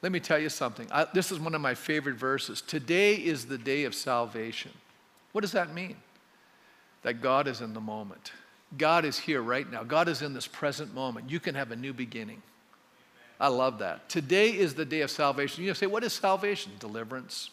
Let 0.00 0.12
me 0.12 0.20
tell 0.20 0.38
you 0.38 0.48
something. 0.48 0.86
I, 0.92 1.06
this 1.12 1.32
is 1.32 1.40
one 1.40 1.54
of 1.54 1.60
my 1.60 1.74
favorite 1.74 2.16
verses. 2.16 2.60
Today 2.60 3.14
is 3.14 3.46
the 3.46 3.58
day 3.58 3.84
of 3.84 3.94
salvation. 3.94 4.70
What 5.32 5.40
does 5.40 5.52
that 5.52 5.74
mean? 5.74 5.96
That 7.02 7.20
God 7.20 7.48
is 7.48 7.60
in 7.60 7.74
the 7.74 7.80
moment. 7.80 8.32
God 8.76 9.04
is 9.04 9.18
here 9.18 9.42
right 9.42 9.68
now. 9.70 9.82
God 9.82 10.08
is 10.08 10.22
in 10.22 10.34
this 10.34 10.46
present 10.46 10.94
moment. 10.94 11.30
You 11.30 11.40
can 11.40 11.54
have 11.54 11.72
a 11.72 11.76
new 11.76 11.92
beginning. 11.92 12.42
I 13.40 13.48
love 13.48 13.78
that. 13.78 14.08
Today 14.08 14.50
is 14.50 14.74
the 14.74 14.84
day 14.84 15.00
of 15.00 15.10
salvation. 15.10 15.64
You 15.64 15.74
say, 15.74 15.86
what 15.86 16.04
is 16.04 16.12
salvation? 16.12 16.72
Deliverance. 16.78 17.50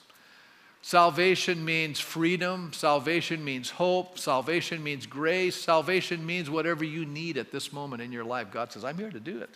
Salvation 0.82 1.64
means 1.66 2.00
freedom. 2.00 2.72
Salvation 2.74 3.44
means 3.44 3.72
hope. 3.72 4.20
Salvation 4.20 4.84
means 4.84 5.06
grace. 5.06 5.56
Salvation 5.56 6.24
means 6.26 6.50
whatever 6.50 6.84
you 6.84 7.06
need 7.06 7.38
at 7.38 7.52
this 7.52 7.74
moment 7.74 8.02
in 8.02 8.12
your 8.12 8.24
life. 8.24 8.52
God 8.52 8.72
says, 8.72 8.84
I'm 8.84 8.98
here 8.98 9.10
to 9.10 9.20
do 9.20 9.40
it. 9.40 9.50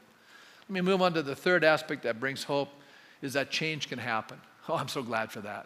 Let 0.61 0.73
me 0.73 0.81
move 0.81 1.01
on 1.01 1.13
to 1.13 1.23
the 1.23 1.35
third 1.35 1.63
aspect 1.63 2.03
that 2.03 2.19
brings 2.19 2.43
hope 2.43 2.69
is 3.21 3.33
that 3.33 3.51
change 3.51 3.89
can 3.89 3.99
happen. 3.99 4.39
Oh, 4.71 4.75
I'm 4.75 4.87
so 4.87 5.01
glad 5.01 5.31
for 5.31 5.39
that. 5.41 5.65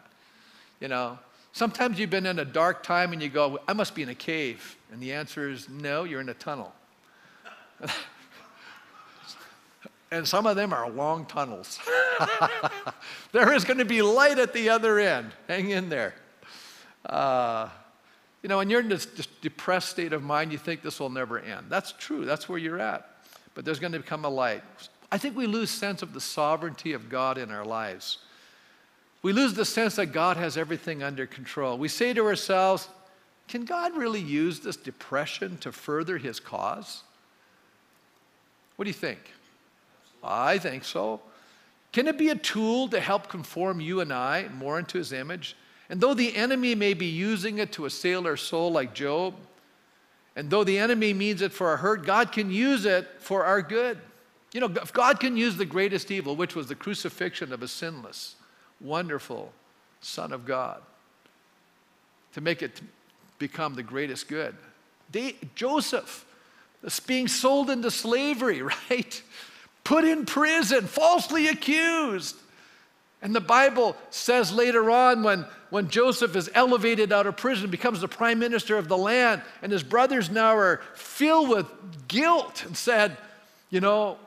You 0.80 0.88
know, 0.88 1.20
sometimes 1.52 2.00
you've 2.00 2.10
been 2.10 2.26
in 2.26 2.40
a 2.40 2.46
dark 2.46 2.84
time 2.84 3.12
and 3.12 3.22
you 3.22 3.28
go, 3.28 3.60
I 3.68 3.74
must 3.74 3.96
be 3.96 4.02
in 4.02 4.08
a 4.08 4.16
cave. 4.16 4.78
And 4.94 5.02
the 5.02 5.12
answer 5.12 5.50
is 5.50 5.68
no, 5.68 6.06
you're 6.06 6.22
in 6.22 6.30
a 6.30 6.34
tunnel. 6.34 6.74
and 10.10 10.26
some 10.26 10.48
of 10.48 10.56
them 10.56 10.72
are 10.72 10.90
long 10.90 11.26
tunnels. 11.26 11.80
there 13.34 13.52
is 13.52 13.66
going 13.66 13.80
to 13.80 13.86
be 13.86 14.02
light 14.02 14.40
at 14.40 14.54
the 14.54 14.70
other 14.70 15.00
end. 15.00 15.34
Hang 15.50 15.72
in 15.72 15.90
there. 15.90 16.14
Uh, 17.06 17.68
you 18.42 18.50
know, 18.50 18.58
when 18.58 18.70
you're 18.70 18.82
in 18.82 18.90
this, 18.90 19.06
this 19.06 19.28
depressed 19.42 19.90
state 19.90 20.14
of 20.14 20.22
mind, 20.22 20.52
you 20.52 20.58
think 20.58 20.82
this 20.82 21.00
will 21.00 21.10
never 21.10 21.40
end. 21.40 21.68
That's 21.70 21.94
true, 21.94 22.26
that's 22.26 22.48
where 22.48 22.58
you're 22.58 22.80
at. 22.80 23.10
But 23.56 23.66
there's 23.66 23.80
going 23.80 23.94
to 23.94 24.00
become 24.00 24.26
a 24.26 24.30
light. 24.30 24.64
I 25.14 25.20
think 25.20 25.38
we 25.38 25.46
lose 25.46 25.70
sense 25.70 26.02
of 26.02 26.12
the 26.12 26.20
sovereignty 26.20 26.94
of 26.94 27.08
God 27.08 27.38
in 27.38 27.52
our 27.52 27.64
lives. 27.64 28.18
We 29.22 29.32
lose 29.32 29.54
the 29.54 29.64
sense 29.64 29.98
that 29.98 30.08
God 30.08 30.38
has 30.38 30.58
everything 30.58 31.04
under 31.04 31.28
control. 31.28 31.78
We 31.78 31.88
say 31.88 32.14
to 32.14 32.26
ourselves, 32.26 32.90
can 33.48 33.64
God 33.64 33.96
really 33.96 34.20
use 34.20 34.62
this 34.62 34.76
depression 34.76 35.58
to 35.58 35.72
further 35.72 36.18
his 36.18 36.40
cause? 36.40 37.04
What 38.76 38.86
do 38.86 38.90
you 38.90 38.96
think? 38.96 39.20
I 40.24 40.58
think 40.58 40.84
so. 40.84 41.22
Can 41.92 42.08
it 42.08 42.18
be 42.18 42.30
a 42.30 42.36
tool 42.36 42.88
to 42.88 43.00
help 43.00 43.30
conform 43.30 43.80
you 43.80 44.02
and 44.02 44.12
I 44.12 44.48
more 44.58 44.80
into 44.80 44.98
his 44.98 45.14
image? 45.14 45.56
And 45.92 46.02
though 46.02 46.16
the 46.16 46.36
enemy 46.36 46.74
may 46.74 46.96
be 46.96 47.06
using 47.06 47.60
it 47.60 47.72
to 47.74 47.86
assail 47.86 48.26
our 48.26 48.36
soul 48.36 48.72
like 48.72 48.96
Job, 48.96 49.36
and 50.36 50.50
though 50.50 50.64
the 50.64 50.80
enemy 50.80 51.14
means 51.14 51.44
it 51.44 51.54
for 51.54 51.68
our 51.68 51.78
hurt, 51.78 52.04
God 52.04 52.32
can 52.32 52.50
use 52.50 52.86
it 52.86 53.08
for 53.20 53.46
our 53.46 53.62
good. 53.62 54.00
You 54.54 54.60
know, 54.60 54.72
if 54.82 54.94
God 54.94 55.20
can 55.20 55.36
use 55.36 55.58
the 55.58 55.66
greatest 55.66 56.12
evil, 56.12 56.36
which 56.36 56.56
was 56.56 56.68
the 56.68 56.76
crucifixion 56.76 57.52
of 57.52 57.64
a 57.64 57.68
sinless, 57.68 58.36
wonderful 58.80 59.52
Son 60.02 60.32
of 60.32 60.46
God, 60.46 60.82
to 62.34 62.42
make 62.42 62.62
it 62.62 62.82
become 63.40 63.74
the 63.74 63.84
greatest 63.84 64.28
good. 64.28 64.56
They, 65.12 65.36
Joseph, 65.56 66.26
being 67.08 67.28
sold 67.28 67.70
into 67.70 67.90
slavery, 67.90 68.62
right? 68.90 69.22
Put 69.84 70.06
in 70.06 70.26
prison, 70.26 70.86
falsely 70.86 71.48
accused. 71.48 72.36
And 73.22 73.34
the 73.34 73.42
Bible 73.42 73.96
says 74.10 74.52
later 74.52 74.92
on 74.92 75.24
when, 75.24 75.46
when 75.70 75.90
Joseph 75.90 76.36
is 76.36 76.50
elevated 76.54 77.12
out 77.12 77.26
of 77.26 77.38
prison, 77.38 77.70
becomes 77.70 78.02
the 78.02 78.08
prime 78.08 78.38
minister 78.38 78.78
of 78.78 78.88
the 78.88 78.98
land, 78.98 79.42
and 79.62 79.72
his 79.72 79.82
brothers 79.82 80.30
now 80.30 80.56
are 80.56 80.82
filled 80.94 81.50
with 81.50 81.66
guilt 82.08 82.66
and 82.66 82.76
said, 82.76 83.18
You 83.70 83.80
know, 83.80 84.18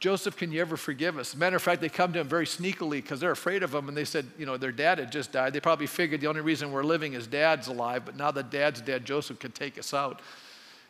Joseph, 0.00 0.34
can 0.34 0.50
you 0.50 0.62
ever 0.62 0.78
forgive 0.78 1.18
us? 1.18 1.36
Matter 1.36 1.56
of 1.56 1.62
fact, 1.62 1.82
they 1.82 1.90
come 1.90 2.14
to 2.14 2.20
him 2.20 2.26
very 2.26 2.46
sneakily 2.46 3.02
because 3.02 3.20
they're 3.20 3.30
afraid 3.30 3.62
of 3.62 3.74
him. 3.74 3.86
And 3.86 3.94
they 3.94 4.06
said, 4.06 4.26
you 4.38 4.46
know, 4.46 4.56
their 4.56 4.72
dad 4.72 4.98
had 4.98 5.12
just 5.12 5.30
died. 5.30 5.52
They 5.52 5.60
probably 5.60 5.86
figured 5.86 6.22
the 6.22 6.26
only 6.26 6.40
reason 6.40 6.72
we're 6.72 6.82
living 6.82 7.12
is 7.12 7.26
dad's 7.26 7.68
alive, 7.68 8.06
but 8.06 8.16
now 8.16 8.30
that 8.30 8.50
dad's 8.50 8.80
dead, 8.80 9.04
Joseph 9.04 9.38
can 9.38 9.52
take 9.52 9.78
us 9.78 9.92
out. 9.92 10.22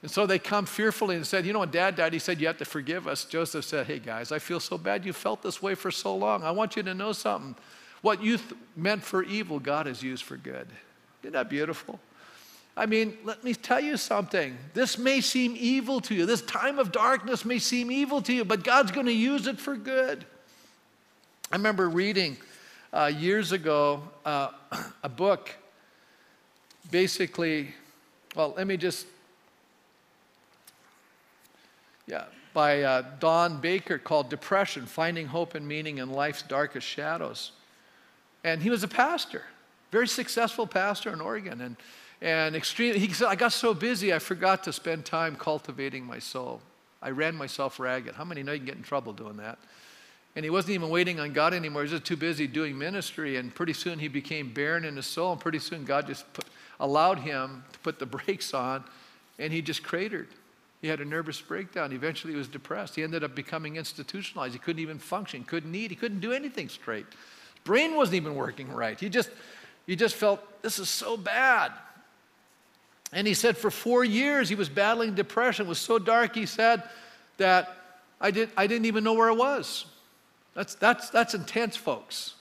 And 0.02 0.10
so 0.10 0.26
they 0.26 0.38
come 0.38 0.64
fearfully 0.64 1.16
and 1.16 1.26
said, 1.26 1.44
You 1.44 1.52
know, 1.52 1.58
when 1.58 1.72
dad 1.72 1.96
died, 1.96 2.12
he 2.12 2.20
said, 2.20 2.40
You 2.40 2.46
have 2.46 2.58
to 2.58 2.64
forgive 2.64 3.08
us. 3.08 3.24
Joseph 3.24 3.64
said, 3.64 3.86
Hey, 3.86 3.98
guys, 3.98 4.30
I 4.30 4.38
feel 4.38 4.60
so 4.60 4.78
bad 4.78 5.04
you 5.04 5.12
felt 5.12 5.42
this 5.42 5.60
way 5.60 5.74
for 5.74 5.90
so 5.90 6.14
long. 6.16 6.44
I 6.44 6.52
want 6.52 6.76
you 6.76 6.82
to 6.84 6.94
know 6.94 7.12
something. 7.12 7.56
What 8.02 8.22
you 8.22 8.38
th- 8.38 8.54
meant 8.76 9.02
for 9.02 9.24
evil, 9.24 9.58
God 9.58 9.86
has 9.86 10.02
used 10.02 10.22
for 10.22 10.36
good. 10.36 10.68
Isn't 11.22 11.32
that 11.32 11.50
beautiful? 11.50 11.98
I 12.80 12.86
mean, 12.86 13.18
let 13.24 13.44
me 13.44 13.52
tell 13.52 13.78
you 13.78 13.98
something. 13.98 14.56
This 14.72 14.96
may 14.96 15.20
seem 15.20 15.54
evil 15.58 16.00
to 16.00 16.14
you. 16.14 16.24
This 16.24 16.40
time 16.40 16.78
of 16.78 16.92
darkness 16.92 17.44
may 17.44 17.58
seem 17.58 17.90
evil 17.90 18.22
to 18.22 18.32
you, 18.32 18.42
but 18.42 18.64
God's 18.64 18.90
going 18.90 19.04
to 19.04 19.12
use 19.12 19.46
it 19.46 19.60
for 19.60 19.76
good. 19.76 20.24
I 21.52 21.56
remember 21.56 21.90
reading 21.90 22.38
uh, 22.94 23.12
years 23.14 23.52
ago 23.52 24.02
uh, 24.24 24.52
a 25.02 25.10
book, 25.10 25.50
basically, 26.90 27.74
well, 28.34 28.54
let 28.56 28.66
me 28.66 28.78
just, 28.78 29.06
yeah, 32.06 32.24
by 32.54 32.80
uh, 32.80 33.02
Don 33.20 33.60
Baker 33.60 33.98
called 33.98 34.30
Depression 34.30 34.86
Finding 34.86 35.26
Hope 35.26 35.54
and 35.54 35.68
Meaning 35.68 35.98
in 35.98 36.08
Life's 36.08 36.40
Darkest 36.40 36.86
Shadows. 36.86 37.52
And 38.42 38.62
he 38.62 38.70
was 38.70 38.82
a 38.82 38.88
pastor, 38.88 39.42
very 39.90 40.08
successful 40.08 40.66
pastor 40.66 41.12
in 41.12 41.20
Oregon. 41.20 41.60
And 41.60 41.76
and 42.22 42.54
extreme, 42.54 42.94
he 42.94 43.12
said, 43.12 43.28
I 43.28 43.34
got 43.34 43.52
so 43.52 43.72
busy, 43.72 44.12
I 44.12 44.18
forgot 44.18 44.64
to 44.64 44.72
spend 44.72 45.04
time 45.04 45.36
cultivating 45.36 46.04
my 46.04 46.18
soul. 46.18 46.60
I 47.02 47.10
ran 47.10 47.34
myself 47.34 47.80
ragged. 47.80 48.14
How 48.14 48.24
many 48.24 48.42
know 48.42 48.52
you 48.52 48.58
can 48.58 48.66
get 48.66 48.76
in 48.76 48.82
trouble 48.82 49.12
doing 49.12 49.38
that? 49.38 49.58
And 50.36 50.44
he 50.44 50.50
wasn't 50.50 50.74
even 50.74 50.90
waiting 50.90 51.18
on 51.18 51.32
God 51.32 51.54
anymore. 51.54 51.82
He 51.82 51.84
was 51.84 51.92
just 51.92 52.04
too 52.04 52.16
busy 52.16 52.46
doing 52.46 52.78
ministry. 52.78 53.36
And 53.36 53.54
pretty 53.54 53.72
soon 53.72 53.98
he 53.98 54.08
became 54.08 54.52
barren 54.52 54.84
in 54.84 54.96
his 54.96 55.06
soul. 55.06 55.32
And 55.32 55.40
pretty 55.40 55.58
soon 55.58 55.84
God 55.84 56.06
just 56.06 56.30
put, 56.34 56.44
allowed 56.78 57.20
him 57.20 57.64
to 57.72 57.78
put 57.80 57.98
the 57.98 58.06
brakes 58.18 58.54
on. 58.54 58.84
And 59.38 59.52
he 59.52 59.62
just 59.62 59.82
cratered. 59.82 60.28
He 60.80 60.88
had 60.88 61.00
a 61.00 61.04
nervous 61.04 61.40
breakdown. 61.40 61.92
Eventually 61.92 62.32
he 62.32 62.38
was 62.38 62.48
depressed. 62.48 62.94
He 62.94 63.02
ended 63.02 63.24
up 63.24 63.34
becoming 63.34 63.76
institutionalized. 63.76 64.54
He 64.54 64.58
couldn't 64.58 64.80
even 64.80 64.98
function, 64.98 65.44
couldn't 65.44 65.74
eat, 65.74 65.90
he 65.90 65.96
couldn't 65.96 66.20
do 66.20 66.32
anything 66.32 66.68
straight. 66.68 67.06
His 67.06 67.64
brain 67.64 67.96
wasn't 67.96 68.16
even 68.16 68.34
working 68.34 68.72
right. 68.72 68.98
He 68.98 69.10
just, 69.10 69.30
he 69.86 69.94
just 69.94 70.14
felt, 70.14 70.62
this 70.62 70.78
is 70.78 70.88
so 70.88 71.18
bad. 71.18 71.72
And 73.12 73.26
he 73.26 73.34
said 73.34 73.56
for 73.56 73.70
four 73.70 74.04
years 74.04 74.48
he 74.48 74.54
was 74.54 74.68
battling 74.68 75.14
depression. 75.14 75.66
It 75.66 75.68
was 75.68 75.78
so 75.78 75.98
dark, 75.98 76.34
he 76.34 76.46
said, 76.46 76.82
that 77.38 77.76
I, 78.20 78.30
did, 78.30 78.50
I 78.56 78.66
didn't 78.66 78.86
even 78.86 79.02
know 79.02 79.14
where 79.14 79.28
I 79.28 79.34
was. 79.34 79.86
That's, 80.54 80.74
that's, 80.74 81.10
that's 81.10 81.34
intense, 81.34 81.76
folks. 81.76 82.34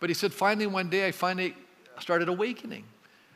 But 0.00 0.10
he 0.10 0.14
said, 0.14 0.32
finally, 0.32 0.66
one 0.66 0.88
day 0.88 1.06
I 1.06 1.10
finally 1.10 1.54
started 2.00 2.28
awakening. 2.28 2.84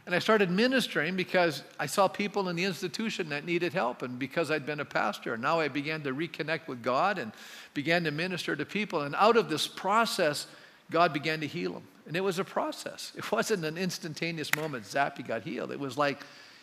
And 0.04 0.14
I 0.14 0.18
started 0.18 0.50
ministering 0.50 1.14
because 1.14 1.62
I 1.78 1.86
saw 1.86 2.08
people 2.08 2.48
in 2.48 2.56
the 2.56 2.64
institution 2.64 3.28
that 3.28 3.44
needed 3.44 3.72
help. 3.72 4.02
And 4.02 4.18
because 4.18 4.50
I'd 4.50 4.66
been 4.66 4.80
a 4.80 4.84
pastor, 4.84 5.36
now 5.36 5.60
I 5.60 5.68
began 5.68 6.02
to 6.02 6.12
reconnect 6.12 6.66
with 6.66 6.82
God 6.82 7.18
and 7.18 7.30
began 7.72 8.02
to 8.04 8.10
minister 8.10 8.56
to 8.56 8.64
people. 8.64 9.02
And 9.02 9.14
out 9.14 9.36
of 9.36 9.48
this 9.48 9.68
process, 9.68 10.48
God 10.90 11.12
began 11.12 11.40
to 11.40 11.46
heal 11.46 11.74
them. 11.74 11.82
And 12.06 12.16
it 12.16 12.20
was 12.20 12.38
a 12.38 12.44
process. 12.44 13.12
It 13.16 13.30
wasn't 13.30 13.64
an 13.64 13.78
instantaneous 13.78 14.54
moment, 14.56 14.86
zap, 14.86 15.16
he 15.16 15.22
got 15.22 15.42
healed. 15.42 15.70
It 15.70 15.78
was 15.78 15.96
like 15.96 16.18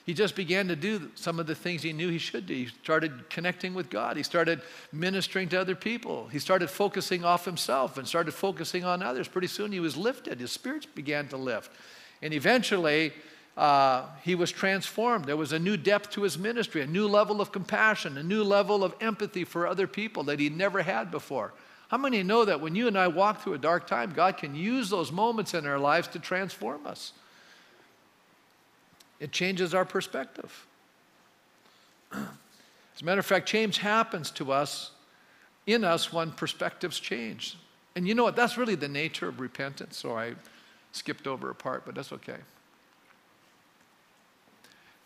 he 0.06 0.14
just 0.16 0.36
began 0.36 0.68
to 0.70 0.76
do 0.76 1.12
some 1.14 1.40
of 1.40 1.46
the 1.46 1.54
things 1.54 1.84
he 1.84 1.94
knew 1.94 2.10
he 2.10 2.18
should 2.18 2.48
do. 2.48 2.54
He 2.56 2.66
started 2.84 3.30
connecting 3.30 3.76
with 3.76 3.92
God. 3.92 4.18
He 4.18 4.24
started 4.24 4.62
ministering 4.92 5.50
to 5.50 5.62
other 5.62 5.76
people. 5.76 6.28
He 6.30 6.40
started 6.40 6.70
focusing 6.70 7.24
off 7.24 7.46
himself 7.46 7.98
and 7.98 8.08
started 8.08 8.34
focusing 8.34 8.84
on 8.84 9.04
others. 9.04 9.28
Pretty 9.28 9.48
soon 9.48 9.72
he 9.72 9.80
was 9.80 9.96
lifted. 9.96 10.40
His 10.40 10.52
spirits 10.52 10.88
began 10.88 11.28
to 11.28 11.38
lift. 11.38 11.72
And 12.24 12.34
eventually, 12.34 13.14
uh, 13.56 14.06
he 14.24 14.34
was 14.36 14.52
transformed. 14.52 15.26
There 15.26 15.38
was 15.38 15.54
a 15.54 15.60
new 15.60 15.78
depth 15.78 16.10
to 16.12 16.24
his 16.24 16.40
ministry, 16.40 16.82
a 16.82 16.88
new 16.88 17.08
level 17.08 17.40
of 17.40 17.52
compassion, 17.52 18.18
a 18.18 18.24
new 18.24 18.44
level 18.44 18.84
of 18.84 18.96
empathy 19.02 19.44
for 19.44 19.68
other 19.68 19.86
people 19.86 20.24
that 20.24 20.40
he 20.40 20.50
never 20.50 20.82
had 20.82 21.12
before. 21.12 21.54
How 21.90 21.98
many 21.98 22.22
know 22.22 22.46
that 22.46 22.62
when 22.62 22.76
you 22.76 22.88
and 22.88 22.98
I 22.98 23.08
walk 23.08 23.42
through 23.42 23.56
a 23.56 23.58
dark 23.58 23.88
time, 23.88 24.14
God 24.14 24.38
can 24.38 24.54
use 24.54 24.90
those 24.90 25.12
moments 25.12 25.56
in 25.56 25.66
our 25.66 25.80
lives 25.80 26.08
to 26.10 26.20
transform 26.20 26.86
us? 26.86 27.14
It 29.20 29.32
changes 29.32 29.74
our 29.74 29.86
perspective. 29.86 30.68
As 32.12 33.02
a 33.02 33.06
matter 33.06 33.20
of 33.20 33.26
fact, 33.26 33.48
change 33.48 33.80
happens 33.80 34.30
to 34.32 34.52
us, 34.52 34.92
in 35.66 35.84
us, 35.84 36.14
when 36.14 36.32
perspectives 36.32 37.00
change. 37.00 37.58
And 37.96 38.08
you 38.08 38.14
know 38.14 38.24
what? 38.24 38.36
That's 38.36 38.56
really 38.56 38.76
the 38.76 38.88
nature 38.88 39.28
of 39.28 39.40
repentance. 39.40 39.98
So 39.98 40.16
I 40.16 40.36
skipped 40.92 41.26
over 41.26 41.50
a 41.50 41.56
part, 41.56 41.86
but 41.86 41.96
that's 41.96 42.14
okay. 42.14 42.38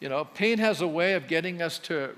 You 0.01 0.09
know, 0.09 0.25
pain 0.25 0.57
has 0.57 0.81
a 0.81 0.87
way 0.87 1.13
of 1.13 1.27
getting 1.27 1.61
us 1.61 1.79
to 1.79 2.13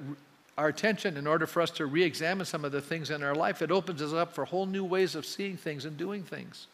our 0.58 0.68
attention 0.68 1.18
in 1.18 1.28
order 1.28 1.46
for 1.46 1.62
us 1.62 1.70
to 1.72 1.86
re 1.86 2.04
examine 2.04 2.46
some 2.46 2.64
of 2.64 2.72
the 2.72 2.82
things 2.82 3.10
in 3.10 3.24
our 3.24 3.36
life. 3.36 3.62
It 3.62 3.72
opens 3.72 4.02
us 4.02 4.14
up 4.14 4.34
for 4.34 4.46
whole 4.46 4.66
new 4.66 4.86
ways 4.86 5.16
of 5.16 5.26
seeing 5.26 5.58
things 5.58 5.86
and 5.86 5.98
doing 5.98 6.24
things. 6.24 6.68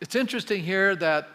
It's 0.00 0.14
interesting 0.14 0.62
here 0.62 0.96
that 0.96 1.28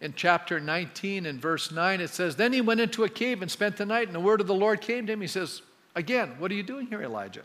in 0.00 0.14
chapter 0.14 0.60
19 0.60 1.26
and 1.26 1.40
verse 1.40 1.70
9 1.70 2.00
it 2.00 2.10
says, 2.10 2.36
Then 2.36 2.52
he 2.52 2.60
went 2.60 2.80
into 2.80 3.04
a 3.04 3.08
cave 3.08 3.42
and 3.42 3.50
spent 3.50 3.76
the 3.76 3.86
night, 3.86 4.06
and 4.06 4.14
the 4.14 4.20
word 4.20 4.40
of 4.40 4.46
the 4.46 4.54
Lord 4.54 4.80
came 4.80 5.06
to 5.06 5.12
him. 5.12 5.20
He 5.20 5.26
says, 5.26 5.62
Again, 5.94 6.36
what 6.38 6.50
are 6.50 6.54
you 6.54 6.62
doing 6.62 6.86
here, 6.86 7.02
Elijah? 7.02 7.42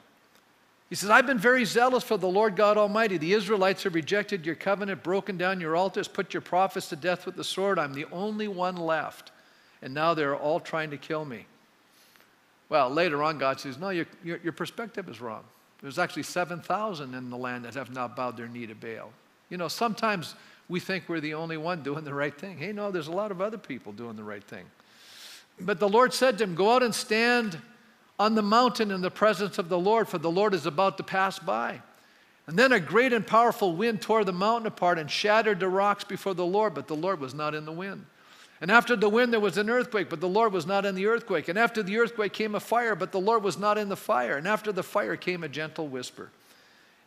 He 0.91 0.95
says, 0.97 1.09
I've 1.09 1.25
been 1.25 1.37
very 1.37 1.63
zealous 1.63 2.03
for 2.03 2.17
the 2.17 2.27
Lord 2.27 2.57
God 2.57 2.77
Almighty. 2.77 3.17
The 3.17 3.31
Israelites 3.31 3.83
have 3.83 3.95
rejected 3.95 4.45
your 4.45 4.55
covenant, 4.55 5.03
broken 5.03 5.37
down 5.37 5.61
your 5.61 5.73
altars, 5.73 6.09
put 6.09 6.33
your 6.33 6.41
prophets 6.41 6.89
to 6.89 6.97
death 6.97 7.25
with 7.25 7.37
the 7.37 7.45
sword. 7.45 7.79
I'm 7.79 7.93
the 7.93 8.07
only 8.11 8.49
one 8.49 8.75
left. 8.75 9.31
And 9.81 9.93
now 9.93 10.13
they're 10.13 10.35
all 10.35 10.59
trying 10.59 10.89
to 10.89 10.97
kill 10.97 11.23
me. 11.23 11.45
Well, 12.67 12.89
later 12.89 13.23
on, 13.23 13.37
God 13.37 13.61
says, 13.61 13.77
No, 13.77 13.87
your, 13.87 14.05
your, 14.21 14.39
your 14.43 14.51
perspective 14.51 15.07
is 15.07 15.21
wrong. 15.21 15.45
There's 15.81 15.97
actually 15.97 16.23
7,000 16.23 17.13
in 17.13 17.29
the 17.29 17.37
land 17.37 17.63
that 17.63 17.75
have 17.75 17.93
not 17.93 18.17
bowed 18.17 18.35
their 18.35 18.49
knee 18.49 18.67
to 18.67 18.75
Baal. 18.75 19.13
You 19.49 19.55
know, 19.55 19.69
sometimes 19.69 20.35
we 20.67 20.81
think 20.81 21.07
we're 21.07 21.21
the 21.21 21.35
only 21.35 21.55
one 21.55 21.83
doing 21.83 22.03
the 22.03 22.13
right 22.13 22.37
thing. 22.37 22.57
Hey, 22.57 22.73
no, 22.73 22.91
there's 22.91 23.07
a 23.07 23.13
lot 23.13 23.31
of 23.31 23.39
other 23.39 23.57
people 23.57 23.93
doing 23.93 24.17
the 24.17 24.25
right 24.25 24.43
thing. 24.43 24.65
But 25.57 25.79
the 25.79 25.87
Lord 25.87 26.13
said 26.13 26.37
to 26.39 26.43
him, 26.43 26.53
Go 26.53 26.69
out 26.75 26.83
and 26.83 26.93
stand 26.93 27.61
on 28.19 28.35
the 28.35 28.41
mountain 28.41 28.91
in 28.91 29.01
the 29.01 29.11
presence 29.11 29.57
of 29.57 29.69
the 29.69 29.79
Lord, 29.79 30.07
for 30.07 30.17
the 30.17 30.31
Lord 30.31 30.53
is 30.53 30.65
about 30.65 30.97
to 30.97 31.03
pass 31.03 31.39
by. 31.39 31.81
And 32.47 32.57
then 32.57 32.71
a 32.71 32.79
great 32.79 33.13
and 33.13 33.25
powerful 33.25 33.75
wind 33.75 34.01
tore 34.01 34.23
the 34.23 34.33
mountain 34.33 34.67
apart 34.67 34.99
and 34.99 35.09
shattered 35.09 35.59
the 35.59 35.67
rocks 35.67 36.03
before 36.03 36.33
the 36.33 36.45
Lord, 36.45 36.73
but 36.73 36.87
the 36.87 36.95
Lord 36.95 37.19
was 37.19 37.33
not 37.33 37.55
in 37.55 37.65
the 37.65 37.71
wind. 37.71 38.05
And 38.59 38.69
after 38.69 38.95
the 38.95 39.09
wind, 39.09 39.33
there 39.33 39.39
was 39.39 39.57
an 39.57 39.69
earthquake, 39.69 40.09
but 40.09 40.21
the 40.21 40.29
Lord 40.29 40.53
was 40.53 40.67
not 40.67 40.85
in 40.85 40.93
the 40.93 41.07
earthquake. 41.07 41.47
And 41.47 41.57
after 41.57 41.81
the 41.81 41.97
earthquake 41.97 42.31
came 42.31 42.53
a 42.53 42.59
fire, 42.59 42.95
but 42.95 43.11
the 43.11 43.19
Lord 43.19 43.41
was 43.41 43.57
not 43.57 43.79
in 43.79 43.89
the 43.89 43.95
fire. 43.95 44.37
And 44.37 44.47
after 44.47 44.71
the 44.71 44.83
fire 44.83 45.15
came 45.15 45.43
a 45.43 45.49
gentle 45.49 45.87
whisper. 45.87 46.29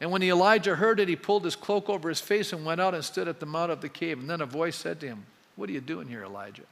And 0.00 0.10
when 0.10 0.22
Elijah 0.22 0.74
heard 0.74 0.98
it, 0.98 1.08
he 1.08 1.14
pulled 1.14 1.44
his 1.44 1.54
cloak 1.54 1.88
over 1.88 2.08
his 2.08 2.20
face 2.20 2.52
and 2.52 2.64
went 2.64 2.80
out 2.80 2.94
and 2.94 3.04
stood 3.04 3.28
at 3.28 3.38
the 3.38 3.46
mouth 3.46 3.70
of 3.70 3.80
the 3.80 3.88
cave. 3.88 4.18
And 4.18 4.28
then 4.28 4.40
a 4.40 4.46
voice 4.46 4.74
said 4.74 4.98
to 5.00 5.06
him, 5.06 5.24
What 5.54 5.68
are 5.68 5.72
you 5.72 5.80
doing 5.80 6.08
here, 6.08 6.24
Elijah? 6.24 6.64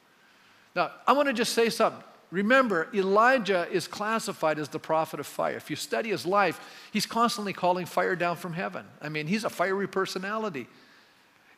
Now, 0.75 0.91
I 1.07 1.13
want 1.13 1.29
to 1.29 1.33
just 1.33 1.53
say 1.53 1.69
something. 1.69 2.03
Remember, 2.33 2.89
Elijah 2.95 3.69
is 3.71 3.87
classified 3.87 4.59
as 4.59 4.71
the 4.71 4.79
prophet 4.79 5.21
of 5.21 5.27
fire. 5.27 5.55
If 5.55 5.69
you 5.69 5.77
study 5.77 6.09
his 6.09 6.25
life, 6.25 6.59
he's 6.91 7.05
constantly 7.05 7.53
calling 7.53 7.85
fire 7.85 8.17
down 8.17 8.37
from 8.37 8.55
heaven. 8.55 8.87
I 9.03 9.11
mean, 9.11 9.27
he's 9.27 9.45
a 9.45 9.51
fiery 9.51 9.87
personality. 9.87 10.67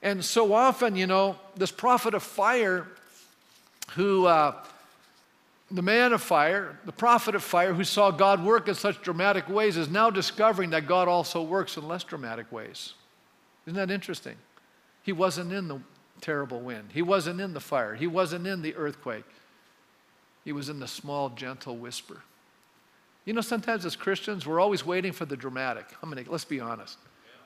And 0.02 0.22
so 0.22 0.52
often, 0.52 0.96
you 0.96 1.06
know, 1.06 1.36
this 1.54 1.70
prophet 1.70 2.12
of 2.12 2.24
fire, 2.24 2.88
who, 3.92 4.26
uh, 4.26 4.64
the 5.70 5.80
man 5.80 6.12
of 6.12 6.20
fire, 6.20 6.76
the 6.84 6.92
prophet 6.92 7.36
of 7.36 7.44
fire, 7.44 7.72
who 7.72 7.84
saw 7.84 8.10
God 8.10 8.44
work 8.44 8.66
in 8.66 8.74
such 8.74 9.00
dramatic 9.00 9.48
ways, 9.48 9.76
is 9.76 9.88
now 9.88 10.10
discovering 10.10 10.70
that 10.70 10.88
God 10.88 11.06
also 11.06 11.40
works 11.40 11.76
in 11.76 11.86
less 11.86 12.02
dramatic 12.02 12.50
ways. 12.50 12.94
Isn't 13.64 13.76
that 13.76 13.92
interesting? 13.92 14.34
He 15.04 15.12
wasn't 15.12 15.52
in 15.52 15.68
the 15.68 15.80
terrible 16.20 16.58
wind, 16.58 16.90
he 16.92 17.02
wasn't 17.02 17.40
in 17.40 17.54
the 17.54 17.60
fire, 17.60 17.94
he 17.94 18.08
wasn't 18.08 18.44
in 18.48 18.60
the 18.60 18.74
earthquake. 18.74 19.24
He 20.44 20.52
was 20.52 20.68
in 20.68 20.78
the 20.78 20.88
small, 20.88 21.30
gentle 21.30 21.76
whisper. 21.76 22.22
You 23.24 23.32
know, 23.32 23.40
sometimes 23.40 23.86
as 23.86 23.96
Christians, 23.96 24.46
we're 24.46 24.60
always 24.60 24.84
waiting 24.84 25.12
for 25.12 25.24
the 25.24 25.36
dramatic. 25.36 25.86
I'm 26.02 26.10
gonna, 26.10 26.24
let's 26.28 26.44
be 26.44 26.60
honest. 26.60 26.98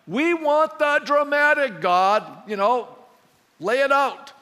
We 0.06 0.34
want 0.34 0.78
the 0.78 1.00
dramatic, 1.04 1.80
God, 1.80 2.48
you 2.48 2.56
know, 2.56 2.88
lay 3.60 3.80
it 3.80 3.92
out. 3.92 4.32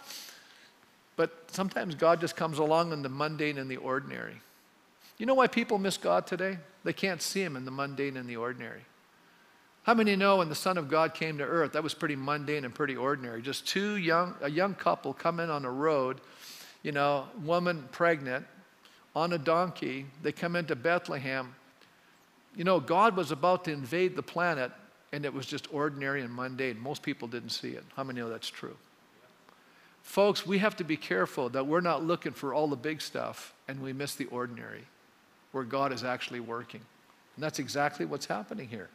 But 1.17 1.33
sometimes 1.51 1.95
God 1.95 2.21
just 2.21 2.37
comes 2.37 2.59
along 2.59 2.93
in 2.93 3.03
the 3.03 3.09
mundane 3.09 3.59
and 3.59 3.71
the 3.71 3.77
ordinary. 3.77 4.41
You 5.19 5.27
know 5.27 5.35
why 5.35 5.47
people 5.47 5.79
miss 5.79 5.97
God 5.97 6.27
today? 6.27 6.59
They 6.85 6.93
can't 6.93 7.21
see 7.21 7.43
Him 7.43 7.57
in 7.57 7.65
the 7.65 7.71
mundane 7.71 8.17
and 8.17 8.29
the 8.29 8.37
ordinary. 8.37 8.83
How 9.83 9.95
many 9.95 10.17
know 10.17 10.39
when 10.39 10.49
the 10.49 10.55
Son 10.55 10.79
of 10.79 10.89
God 10.89 11.15
came 11.15 11.39
to 11.39 11.45
earth, 11.45 11.73
that 11.73 11.83
was 11.83 11.95
pretty 11.95 12.17
mundane 12.17 12.65
and 12.65 12.75
pretty 12.75 12.97
ordinary? 12.97 13.41
Just 13.41 13.69
two 13.69 13.97
young, 13.97 14.35
a 14.41 14.51
young 14.51 14.75
couple 14.75 15.13
come 15.13 15.41
in 15.41 15.51
on 15.51 15.65
a 15.65 15.71
road 15.71 16.21
you 16.87 16.93
know, 16.93 17.27
woman 17.43 17.89
pregnant 17.91 18.47
on 19.17 19.33
a 19.33 19.39
donkey. 19.39 20.07
They 20.23 20.31
come 20.31 20.55
into 20.55 20.77
Bethlehem. 20.77 21.53
You 22.55 22.63
know, 22.63 22.79
God 22.79 23.17
was 23.17 23.33
about 23.33 23.65
to 23.65 23.73
invade 23.73 24.15
the 24.15 24.23
planet, 24.23 24.71
and 25.13 25.25
it 25.25 25.35
was 25.35 25.47
just 25.47 25.67
ordinary 25.75 26.23
and 26.23 26.33
mundane. 26.33 26.79
Most 26.79 27.03
people 27.03 27.27
didn't 27.27 27.49
see 27.49 27.71
it. 27.71 27.83
How 27.97 28.05
many 28.05 28.21
know 28.21 28.29
that's 28.29 28.49
true? 28.49 28.77
Folks, 30.05 30.47
we 30.47 30.59
have 30.59 30.77
to 30.77 30.85
be 30.85 30.97
careful 30.97 31.49
that 31.49 31.67
we're 31.67 31.81
not 31.81 32.05
looking 32.05 32.31
for 32.31 32.55
all 32.55 32.69
the 32.69 32.77
big 32.77 33.03
stuff 33.03 33.53
and 33.67 33.83
we 33.83 33.93
miss 33.93 34.15
the 34.15 34.27
ordinary 34.27 34.85
where 35.51 35.65
God 35.65 35.93
is 35.93 36.05
actually 36.05 36.39
working. 36.39 36.83
And 37.35 37.43
that's 37.43 37.59
exactly 37.59 38.07
what's 38.07 38.27
happening 38.27 38.69
here. 38.69 38.91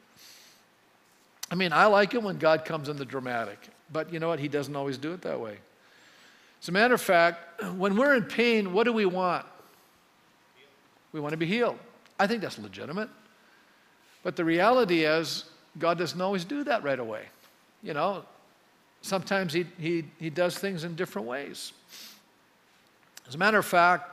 I 1.51 1.55
mean, 1.55 1.73
I 1.73 1.87
like 1.87 2.13
it 2.13 2.23
when 2.23 2.37
God 2.37 2.63
comes 2.63 2.87
in 2.87 2.95
the 2.95 3.03
dramatic, 3.03 3.59
but 3.91 4.13
you 4.13 4.19
know 4.19 4.29
what? 4.29 4.39
He 4.39 4.47
doesn't 4.47 4.77
always 4.77 4.97
do 4.97 5.11
it 5.11 5.23
that 5.23 5.41
way. 5.41 5.57
As 6.61 6.69
a 6.69 6.71
matter 6.71 6.93
of 6.93 7.01
fact, 7.01 7.63
when 7.75 7.95
we're 7.95 8.15
in 8.15 8.23
pain, 8.23 8.71
what 8.73 8.83
do 8.83 8.93
we 8.93 9.05
want? 9.05 9.45
We 11.11 11.19
want 11.19 11.31
to 11.31 11.37
be 11.37 11.47
healed. 11.47 11.77
I 12.19 12.27
think 12.27 12.41
that's 12.41 12.59
legitimate. 12.59 13.09
But 14.23 14.35
the 14.35 14.45
reality 14.45 15.03
is, 15.03 15.45
God 15.79 15.97
doesn't 15.97 16.21
always 16.21 16.45
do 16.45 16.63
that 16.65 16.83
right 16.83 16.99
away. 16.99 17.25
You 17.81 17.93
know, 17.93 18.23
sometimes 19.01 19.53
He, 19.53 19.65
he, 19.79 20.05
he 20.19 20.29
does 20.29 20.57
things 20.57 20.83
in 20.83 20.95
different 20.95 21.27
ways. 21.27 21.73
As 23.27 23.35
a 23.35 23.37
matter 23.37 23.57
of 23.57 23.65
fact, 23.65 24.09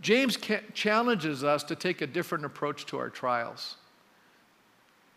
James 0.00 0.36
challenges 0.72 1.44
us 1.44 1.62
to 1.64 1.76
take 1.76 2.00
a 2.00 2.06
different 2.06 2.44
approach 2.44 2.84
to 2.86 2.98
our 2.98 3.10
trials. 3.10 3.76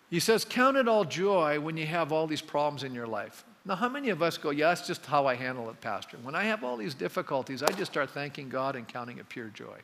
He 0.10 0.20
says, 0.20 0.46
Count 0.46 0.78
it 0.78 0.88
all 0.88 1.04
joy 1.04 1.60
when 1.60 1.78
you 1.78 1.88
have 1.88 2.12
all 2.12 2.28
these 2.28 2.42
problems 2.42 2.84
in 2.84 2.94
your 2.94 3.08
life. 3.08 3.44
Now, 3.68 3.76
how 3.76 3.90
many 3.90 4.10
of 4.10 4.22
us 4.22 4.38
go, 4.38 4.50
yeah, 4.50 4.70
that's 4.70 4.88
just 4.88 5.06
how 5.06 5.28
I 5.28 5.36
handle 5.36 5.70
it, 5.70 5.82
Pastor? 5.82 6.18
When 6.24 6.36
I 6.36 6.46
have 6.46 6.64
all 6.64 6.78
these 6.78 6.94
difficulties, 6.94 7.62
I 7.62 7.70
just 7.74 7.92
start 7.92 8.10
thanking 8.12 8.48
God 8.48 8.78
and 8.78 8.88
counting 8.88 9.18
it 9.18 9.28
pure 9.28 9.48
joy. 9.50 9.78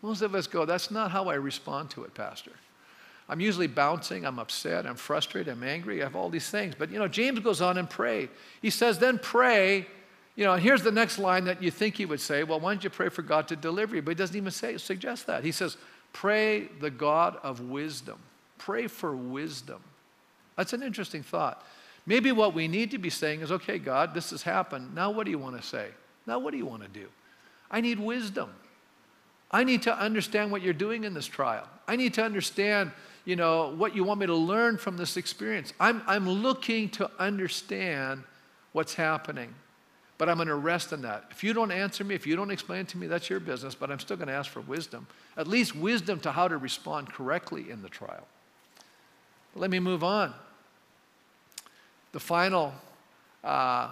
Most 0.00 0.22
of 0.22 0.34
us 0.36 0.46
go, 0.46 0.64
that's 0.64 0.92
not 0.92 1.10
how 1.10 1.28
I 1.28 1.34
respond 1.34 1.90
to 1.90 2.04
it, 2.04 2.14
Pastor. 2.14 2.52
I'm 3.28 3.40
usually 3.40 3.66
bouncing, 3.66 4.24
I'm 4.24 4.38
upset, 4.38 4.86
I'm 4.86 4.94
frustrated, 4.94 5.52
I'm 5.52 5.64
angry, 5.64 6.00
I 6.00 6.04
have 6.04 6.14
all 6.14 6.28
these 6.28 6.48
things. 6.48 6.76
But 6.78 6.92
you 6.92 7.00
know, 7.00 7.08
James 7.08 7.40
goes 7.40 7.60
on 7.60 7.78
and 7.78 7.90
pray. 7.90 8.28
He 8.62 8.70
says, 8.70 9.00
then 9.00 9.18
pray. 9.18 9.86
You 10.36 10.44
know, 10.44 10.54
here's 10.54 10.84
the 10.84 10.92
next 10.92 11.18
line 11.18 11.46
that 11.46 11.60
you 11.60 11.72
think 11.72 11.96
he 11.96 12.06
would 12.06 12.20
say. 12.20 12.44
Well, 12.44 12.60
why 12.60 12.74
don't 12.74 12.84
you 12.84 12.90
pray 12.90 13.08
for 13.08 13.22
God 13.22 13.48
to 13.48 13.56
deliver 13.56 13.96
you? 13.96 14.02
But 14.02 14.10
he 14.10 14.14
doesn't 14.14 14.36
even 14.36 14.52
say 14.52 14.76
suggest 14.76 15.26
that. 15.26 15.42
He 15.42 15.50
says, 15.50 15.76
pray 16.12 16.68
the 16.80 16.90
God 16.90 17.38
of 17.42 17.60
wisdom. 17.62 18.20
Pray 18.58 18.86
for 18.86 19.16
wisdom. 19.16 19.80
That's 20.56 20.72
an 20.72 20.84
interesting 20.84 21.24
thought. 21.24 21.64
Maybe 22.06 22.30
what 22.30 22.54
we 22.54 22.68
need 22.68 22.92
to 22.92 22.98
be 22.98 23.10
saying 23.10 23.40
is, 23.40 23.50
okay, 23.50 23.78
God, 23.78 24.14
this 24.14 24.30
has 24.30 24.42
happened. 24.42 24.94
Now 24.94 25.10
what 25.10 25.24
do 25.24 25.30
you 25.30 25.38
want 25.38 25.60
to 25.60 25.66
say? 25.66 25.88
Now 26.26 26.38
what 26.38 26.52
do 26.52 26.56
you 26.56 26.66
want 26.66 26.82
to 26.82 26.88
do? 26.88 27.08
I 27.70 27.80
need 27.80 27.98
wisdom. 27.98 28.50
I 29.50 29.64
need 29.64 29.82
to 29.82 29.96
understand 29.96 30.50
what 30.52 30.62
you're 30.62 30.72
doing 30.72 31.04
in 31.04 31.14
this 31.14 31.26
trial. 31.26 31.68
I 31.88 31.96
need 31.96 32.14
to 32.14 32.24
understand, 32.24 32.92
you 33.24 33.36
know, 33.36 33.74
what 33.76 33.94
you 33.94 34.04
want 34.04 34.20
me 34.20 34.26
to 34.26 34.34
learn 34.34 34.76
from 34.78 34.96
this 34.96 35.16
experience. 35.16 35.72
I'm, 35.80 36.02
I'm 36.06 36.28
looking 36.28 36.88
to 36.90 37.10
understand 37.18 38.22
what's 38.72 38.94
happening, 38.94 39.54
but 40.18 40.28
I'm 40.28 40.36
going 40.36 40.48
to 40.48 40.56
rest 40.56 40.92
in 40.92 41.02
that. 41.02 41.26
If 41.30 41.42
you 41.42 41.52
don't 41.52 41.70
answer 41.70 42.04
me, 42.04 42.14
if 42.14 42.26
you 42.26 42.36
don't 42.36 42.50
explain 42.50 42.86
to 42.86 42.98
me, 42.98 43.06
that's 43.06 43.30
your 43.30 43.40
business, 43.40 43.74
but 43.74 43.90
I'm 43.90 44.00
still 44.00 44.16
going 44.16 44.28
to 44.28 44.34
ask 44.34 44.50
for 44.50 44.60
wisdom. 44.60 45.06
At 45.36 45.46
least 45.46 45.74
wisdom 45.74 46.20
to 46.20 46.32
how 46.32 46.48
to 46.48 46.56
respond 46.56 47.12
correctly 47.12 47.70
in 47.70 47.82
the 47.82 47.88
trial. 47.88 48.26
Let 49.54 49.70
me 49.70 49.78
move 49.78 50.04
on. 50.04 50.34
The 52.12 52.20
final 52.20 52.72
uh, 53.44 53.90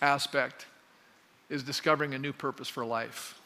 aspect 0.00 0.66
is 1.48 1.62
discovering 1.62 2.14
a 2.14 2.18
new 2.18 2.32
purpose 2.32 2.68
for 2.68 2.84
life. 2.84 3.38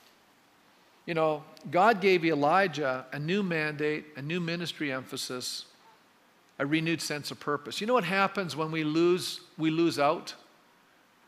You 1.07 1.15
know, 1.15 1.45
God 1.71 2.01
gave 2.01 2.25
Elijah 2.25 3.07
a 3.13 3.19
new 3.19 3.43
mandate, 3.43 4.07
a 4.17 4.23
new 4.23 4.41
ministry 4.41 4.93
emphasis, 4.93 5.67
a 6.59 6.67
renewed 6.67 7.03
sense 7.03 7.31
of 7.31 7.41
purpose. 7.41 7.81
You 7.81 7.87
know 7.87 7.95
what 7.95 8.05
happens 8.05 8.57
when 8.57 8.71
we 8.71 8.85
lose, 8.85 9.41
we 9.59 9.71
lose 9.71 9.99
out? 9.99 10.35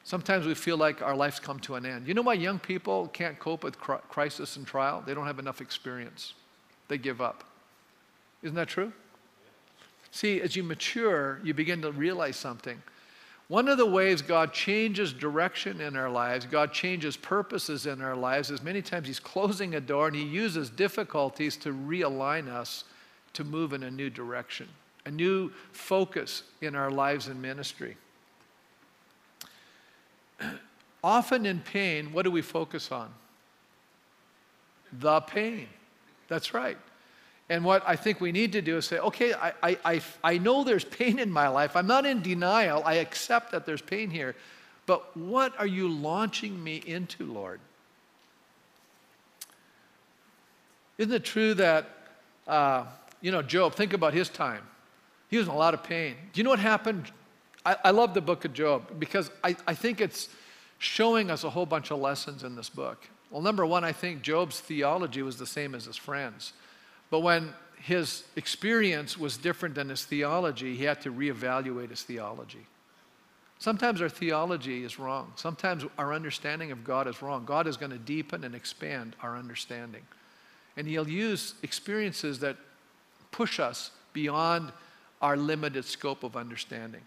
Sometimes 0.04 0.46
we 0.46 0.54
feel 0.54 0.76
like 0.76 1.02
our 1.02 1.16
life's 1.16 1.40
come 1.40 1.58
to 1.60 1.74
an 1.74 1.84
end. 1.84 2.06
You 2.06 2.14
know 2.14 2.22
why 2.22 2.34
young 2.34 2.58
people 2.60 3.08
can't 3.08 3.38
cope 3.38 3.64
with 3.64 3.76
crisis 3.78 4.56
and 4.56 4.66
trial? 4.66 5.02
They 5.04 5.14
don't 5.14 5.26
have 5.26 5.40
enough 5.40 5.60
experience. 5.60 6.34
They 6.88 6.96
give 6.96 7.20
up. 7.20 7.42
Isn't 8.42 8.54
that 8.54 8.68
true? 8.68 8.92
See, 10.10 10.40
as 10.40 10.56
you 10.56 10.62
mature, 10.62 11.40
you 11.42 11.54
begin 11.54 11.82
to 11.82 11.92
realize 11.92 12.36
something. 12.36 12.82
One 13.48 13.68
of 13.68 13.78
the 13.78 13.86
ways 13.86 14.22
God 14.22 14.52
changes 14.52 15.12
direction 15.12 15.80
in 15.80 15.94
our 15.96 16.10
lives, 16.10 16.46
God 16.46 16.72
changes 16.72 17.16
purposes 17.16 17.86
in 17.86 18.02
our 18.02 18.16
lives, 18.16 18.50
is 18.50 18.62
many 18.62 18.82
times 18.82 19.06
He's 19.06 19.20
closing 19.20 19.76
a 19.76 19.80
door 19.80 20.08
and 20.08 20.16
He 20.16 20.24
uses 20.24 20.68
difficulties 20.68 21.56
to 21.58 21.72
realign 21.72 22.48
us 22.48 22.84
to 23.34 23.44
move 23.44 23.72
in 23.72 23.84
a 23.84 23.90
new 23.90 24.10
direction, 24.10 24.68
a 25.04 25.10
new 25.10 25.52
focus 25.70 26.42
in 26.60 26.74
our 26.74 26.90
lives 26.90 27.28
and 27.28 27.40
ministry. 27.40 27.96
Often 31.04 31.46
in 31.46 31.60
pain, 31.60 32.12
what 32.12 32.22
do 32.22 32.32
we 32.32 32.42
focus 32.42 32.90
on? 32.90 33.10
The 34.92 35.20
pain. 35.20 35.68
That's 36.26 36.52
right. 36.52 36.78
And 37.48 37.64
what 37.64 37.82
I 37.86 37.94
think 37.94 38.20
we 38.20 38.32
need 38.32 38.52
to 38.52 38.62
do 38.62 38.76
is 38.78 38.86
say, 38.86 38.98
okay, 38.98 39.32
I, 39.32 39.52
I, 39.62 39.78
I, 39.84 40.02
I 40.24 40.38
know 40.38 40.64
there's 40.64 40.84
pain 40.84 41.18
in 41.18 41.30
my 41.30 41.48
life. 41.48 41.76
I'm 41.76 41.86
not 41.86 42.04
in 42.04 42.20
denial. 42.20 42.82
I 42.84 42.94
accept 42.94 43.52
that 43.52 43.66
there's 43.66 43.82
pain 43.82 44.10
here. 44.10 44.34
But 44.86 45.16
what 45.16 45.58
are 45.58 45.66
you 45.66 45.88
launching 45.88 46.62
me 46.62 46.82
into, 46.84 47.24
Lord? 47.24 47.60
Isn't 50.98 51.12
it 51.12 51.24
true 51.24 51.54
that, 51.54 51.88
uh, 52.48 52.84
you 53.20 53.30
know, 53.30 53.42
Job, 53.42 53.74
think 53.74 53.92
about 53.92 54.14
his 54.14 54.28
time. 54.28 54.62
He 55.28 55.36
was 55.36 55.46
in 55.46 55.52
a 55.52 55.56
lot 55.56 55.74
of 55.74 55.82
pain. 55.82 56.16
Do 56.32 56.38
you 56.38 56.44
know 56.44 56.50
what 56.50 56.58
happened? 56.58 57.10
I, 57.64 57.76
I 57.84 57.90
love 57.90 58.14
the 58.14 58.20
book 58.20 58.44
of 58.44 58.52
Job 58.52 58.98
because 58.98 59.30
I, 59.44 59.56
I 59.66 59.74
think 59.74 60.00
it's 60.00 60.28
showing 60.78 61.30
us 61.30 61.44
a 61.44 61.50
whole 61.50 61.66
bunch 61.66 61.90
of 61.90 61.98
lessons 62.00 62.44
in 62.44 62.56
this 62.56 62.68
book. 62.68 63.06
Well, 63.30 63.42
number 63.42 63.66
one, 63.66 63.84
I 63.84 63.92
think 63.92 64.22
Job's 64.22 64.60
theology 64.60 65.22
was 65.22 65.36
the 65.36 65.46
same 65.46 65.74
as 65.74 65.84
his 65.84 65.96
friends. 65.96 66.52
But 67.10 67.20
when 67.20 67.52
his 67.80 68.24
experience 68.34 69.16
was 69.16 69.36
different 69.36 69.74
than 69.74 69.88
his 69.88 70.04
theology, 70.04 70.74
he 70.74 70.84
had 70.84 71.00
to 71.02 71.12
reevaluate 71.12 71.90
his 71.90 72.02
theology. 72.02 72.66
Sometimes 73.58 74.02
our 74.02 74.08
theology 74.08 74.84
is 74.84 74.98
wrong. 74.98 75.32
Sometimes 75.36 75.84
our 75.96 76.12
understanding 76.12 76.72
of 76.72 76.84
God 76.84 77.06
is 77.06 77.22
wrong. 77.22 77.44
God 77.44 77.66
is 77.66 77.76
going 77.76 77.92
to 77.92 77.98
deepen 77.98 78.44
and 78.44 78.54
expand 78.54 79.16
our 79.22 79.36
understanding. 79.36 80.02
And 80.76 80.86
He'll 80.86 81.08
use 81.08 81.54
experiences 81.62 82.40
that 82.40 82.56
push 83.30 83.58
us 83.58 83.92
beyond 84.12 84.72
our 85.22 85.36
limited 85.36 85.84
scope 85.84 86.22
of 86.22 86.36
understanding. 86.36 87.00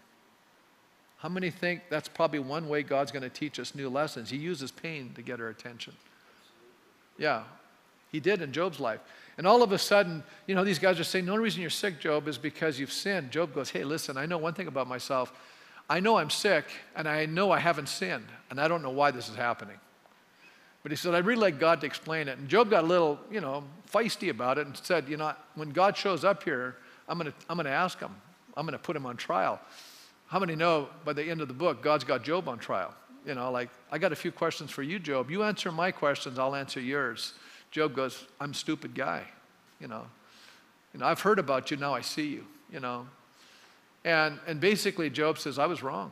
How 1.18 1.28
many 1.28 1.50
think 1.50 1.82
that's 1.88 2.08
probably 2.08 2.38
one 2.40 2.68
way 2.68 2.82
God's 2.82 3.12
going 3.12 3.22
to 3.22 3.28
teach 3.28 3.60
us 3.60 3.74
new 3.74 3.88
lessons? 3.88 4.30
He 4.30 4.38
uses 4.38 4.70
pain 4.70 5.12
to 5.14 5.22
get 5.22 5.40
our 5.40 5.48
attention. 5.48 5.92
Yeah, 7.18 7.42
He 8.10 8.20
did 8.20 8.42
in 8.42 8.52
Job's 8.52 8.80
life. 8.80 9.00
And 9.38 9.46
all 9.46 9.62
of 9.62 9.72
a 9.72 9.78
sudden, 9.78 10.22
you 10.46 10.54
know, 10.54 10.64
these 10.64 10.78
guys 10.78 11.00
are 11.00 11.04
saying, 11.04 11.26
the 11.26 11.32
only 11.32 11.44
reason 11.44 11.60
you're 11.60 11.70
sick, 11.70 12.00
Job, 12.00 12.28
is 12.28 12.36
because 12.36 12.78
you've 12.78 12.92
sinned. 12.92 13.30
Job 13.30 13.54
goes, 13.54 13.70
hey, 13.70 13.84
listen, 13.84 14.16
I 14.16 14.26
know 14.26 14.38
one 14.38 14.52
thing 14.52 14.66
about 14.66 14.86
myself. 14.86 15.32
I 15.88 16.00
know 16.00 16.18
I'm 16.18 16.30
sick, 16.30 16.66
and 16.94 17.08
I 17.08 17.26
know 17.26 17.50
I 17.50 17.58
haven't 17.58 17.88
sinned, 17.88 18.26
and 18.50 18.60
I 18.60 18.68
don't 18.68 18.82
know 18.82 18.90
why 18.90 19.10
this 19.10 19.28
is 19.28 19.36
happening. 19.36 19.76
But 20.82 20.92
he 20.92 20.96
said, 20.96 21.14
I'd 21.14 21.26
really 21.26 21.40
like 21.40 21.58
God 21.58 21.80
to 21.80 21.86
explain 21.86 22.28
it. 22.28 22.38
And 22.38 22.48
Job 22.48 22.70
got 22.70 22.84
a 22.84 22.86
little, 22.86 23.18
you 23.30 23.40
know, 23.40 23.64
feisty 23.92 24.30
about 24.30 24.58
it 24.58 24.66
and 24.66 24.76
said, 24.76 25.08
you 25.08 25.16
know, 25.16 25.34
when 25.54 25.70
God 25.70 25.96
shows 25.96 26.24
up 26.24 26.42
here, 26.42 26.76
I'm 27.08 27.18
going 27.18 27.30
to 27.30 27.36
I'm 27.48 27.56
going 27.56 27.66
to 27.66 27.72
ask 27.72 27.98
him. 27.98 28.14
I'm 28.56 28.66
going 28.66 28.78
to 28.78 28.82
put 28.82 28.96
him 28.96 29.04
on 29.04 29.16
trial. 29.16 29.60
How 30.26 30.38
many 30.38 30.54
know 30.54 30.88
by 31.04 31.12
the 31.12 31.24
end 31.24 31.40
of 31.40 31.48
the 31.48 31.54
book, 31.54 31.82
God's 31.82 32.04
got 32.04 32.22
Job 32.22 32.48
on 32.48 32.58
trial? 32.58 32.94
You 33.26 33.34
know, 33.34 33.50
like, 33.50 33.68
I 33.92 33.98
got 33.98 34.12
a 34.12 34.16
few 34.16 34.32
questions 34.32 34.70
for 34.70 34.82
you, 34.82 34.98
Job. 34.98 35.30
You 35.30 35.42
answer 35.42 35.70
my 35.70 35.90
questions, 35.90 36.38
I'll 36.38 36.54
answer 36.54 36.80
yours. 36.80 37.34
Job 37.70 37.94
goes, 37.94 38.26
I'm 38.40 38.50
a 38.50 38.54
stupid 38.54 38.94
guy, 38.94 39.24
you 39.80 39.88
know. 39.88 40.06
You 40.92 41.00
know, 41.00 41.06
I've 41.06 41.20
heard 41.20 41.38
about 41.38 41.70
you, 41.70 41.76
now 41.76 41.94
I 41.94 42.00
see 42.00 42.26
you, 42.26 42.44
you 42.72 42.80
know. 42.80 43.06
And, 44.04 44.38
and 44.46 44.60
basically, 44.60 45.10
Job 45.10 45.38
says, 45.38 45.58
I 45.58 45.66
was 45.66 45.82
wrong. 45.82 46.10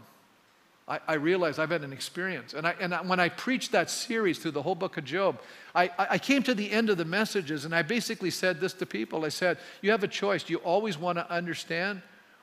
I, 0.87 1.01
I 1.07 1.15
realized 1.15 1.59
I've 1.59 1.71
had 1.71 1.83
an 1.83 1.93
experience. 1.93 2.55
And, 2.55 2.67
I, 2.67 2.75
and 2.81 2.95
I, 2.95 3.03
when 3.03 3.21
I 3.21 3.29
preached 3.29 3.73
that 3.73 3.91
series 3.91 4.39
through 4.39 4.53
the 4.53 4.63
whole 4.63 4.75
book 4.75 4.97
of 4.97 5.05
Job, 5.05 5.41
I, 5.75 5.91
I 5.99 6.19
came 6.19 6.43
to 6.45 6.55
the 6.55 6.71
end 6.71 6.91
of 6.91 6.97
the 6.97 7.05
messages 7.05 7.65
and 7.65 7.75
I 7.75 7.83
basically 7.83 8.31
said 8.31 8.61
this 8.61 8.73
to 8.75 8.87
people. 8.87 9.25
I 9.25 9.29
said, 9.29 9.59
You 9.83 9.91
have 9.91 10.03
a 10.05 10.09
choice. 10.09 10.43
Do 10.43 10.53
you 10.53 10.61
always 10.61 10.97
want 10.97 11.19
to 11.19 11.31
understand, 11.31 12.03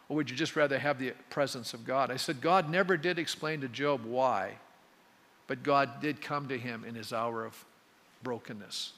or 0.09 0.18
would 0.18 0.30
you 0.30 0.36
just 0.36 0.55
rather 0.55 0.78
have 0.78 0.99
the 0.99 1.13
presence 1.30 1.74
of 1.74 1.86
God? 1.86 2.11
I 2.11 2.18
said, 2.18 2.41
God 2.41 2.70
never 2.70 2.97
did 2.97 3.18
explain 3.18 3.61
to 3.61 3.68
Job 3.68 4.05
why, 4.05 4.53
but 5.47 5.63
God 5.63 6.01
did 6.01 6.22
come 6.22 6.47
to 6.49 6.57
him 6.57 6.86
in 6.86 6.95
his 6.95 7.13
hour 7.13 7.45
of 7.45 7.66
brokenness. 8.24 8.93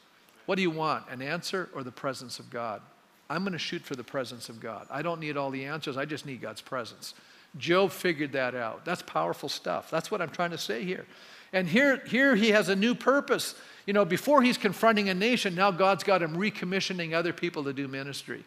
What 0.48 0.56
do 0.56 0.64
you 0.64 0.72
want, 0.72 1.04
an 1.10 1.22
answer 1.22 1.70
or 1.76 1.84
the 1.84 1.92
presence 1.92 2.40
of 2.40 2.50
God? 2.50 2.82
I'm 3.30 3.44
going 3.44 3.54
to 3.54 3.60
shoot 3.60 3.84
for 3.84 3.96
the 3.96 4.04
presence 4.04 4.50
of 4.50 4.60
God. 4.60 4.88
I 4.90 5.02
don't 5.02 5.20
need 5.20 5.38
all 5.38 5.52
the 5.52 5.66
answers, 5.66 5.98
I 5.98 6.06
just 6.06 6.26
need 6.26 6.42
God's 6.42 6.62
presence. 6.62 7.14
Job 7.58 7.92
figured 7.92 8.32
that 8.34 8.56
out. 8.56 8.86
That's 8.86 9.02
powerful 9.02 9.50
stuff. 9.50 9.90
That's 9.90 10.10
what 10.10 10.22
I'm 10.22 10.30
trying 10.30 10.52
to 10.52 10.58
say 10.58 10.84
here. 10.84 11.06
And 11.54 11.68
here, 11.68 12.04
here 12.06 12.36
he 12.36 12.50
has 12.50 12.70
a 12.70 12.76
new 12.76 12.94
purpose. 12.94 13.56
You 13.86 13.94
know, 13.94 14.06
before 14.06 14.42
he's 14.42 14.58
confronting 14.58 15.10
a 15.10 15.14
nation, 15.14 15.56
now 15.56 15.72
God's 15.72 16.04
got 16.04 16.22
him 16.22 16.36
recommissioning 16.36 17.14
other 17.14 17.34
people 17.34 17.64
to 17.66 17.74
do 17.74 17.88
ministry. 17.88 18.44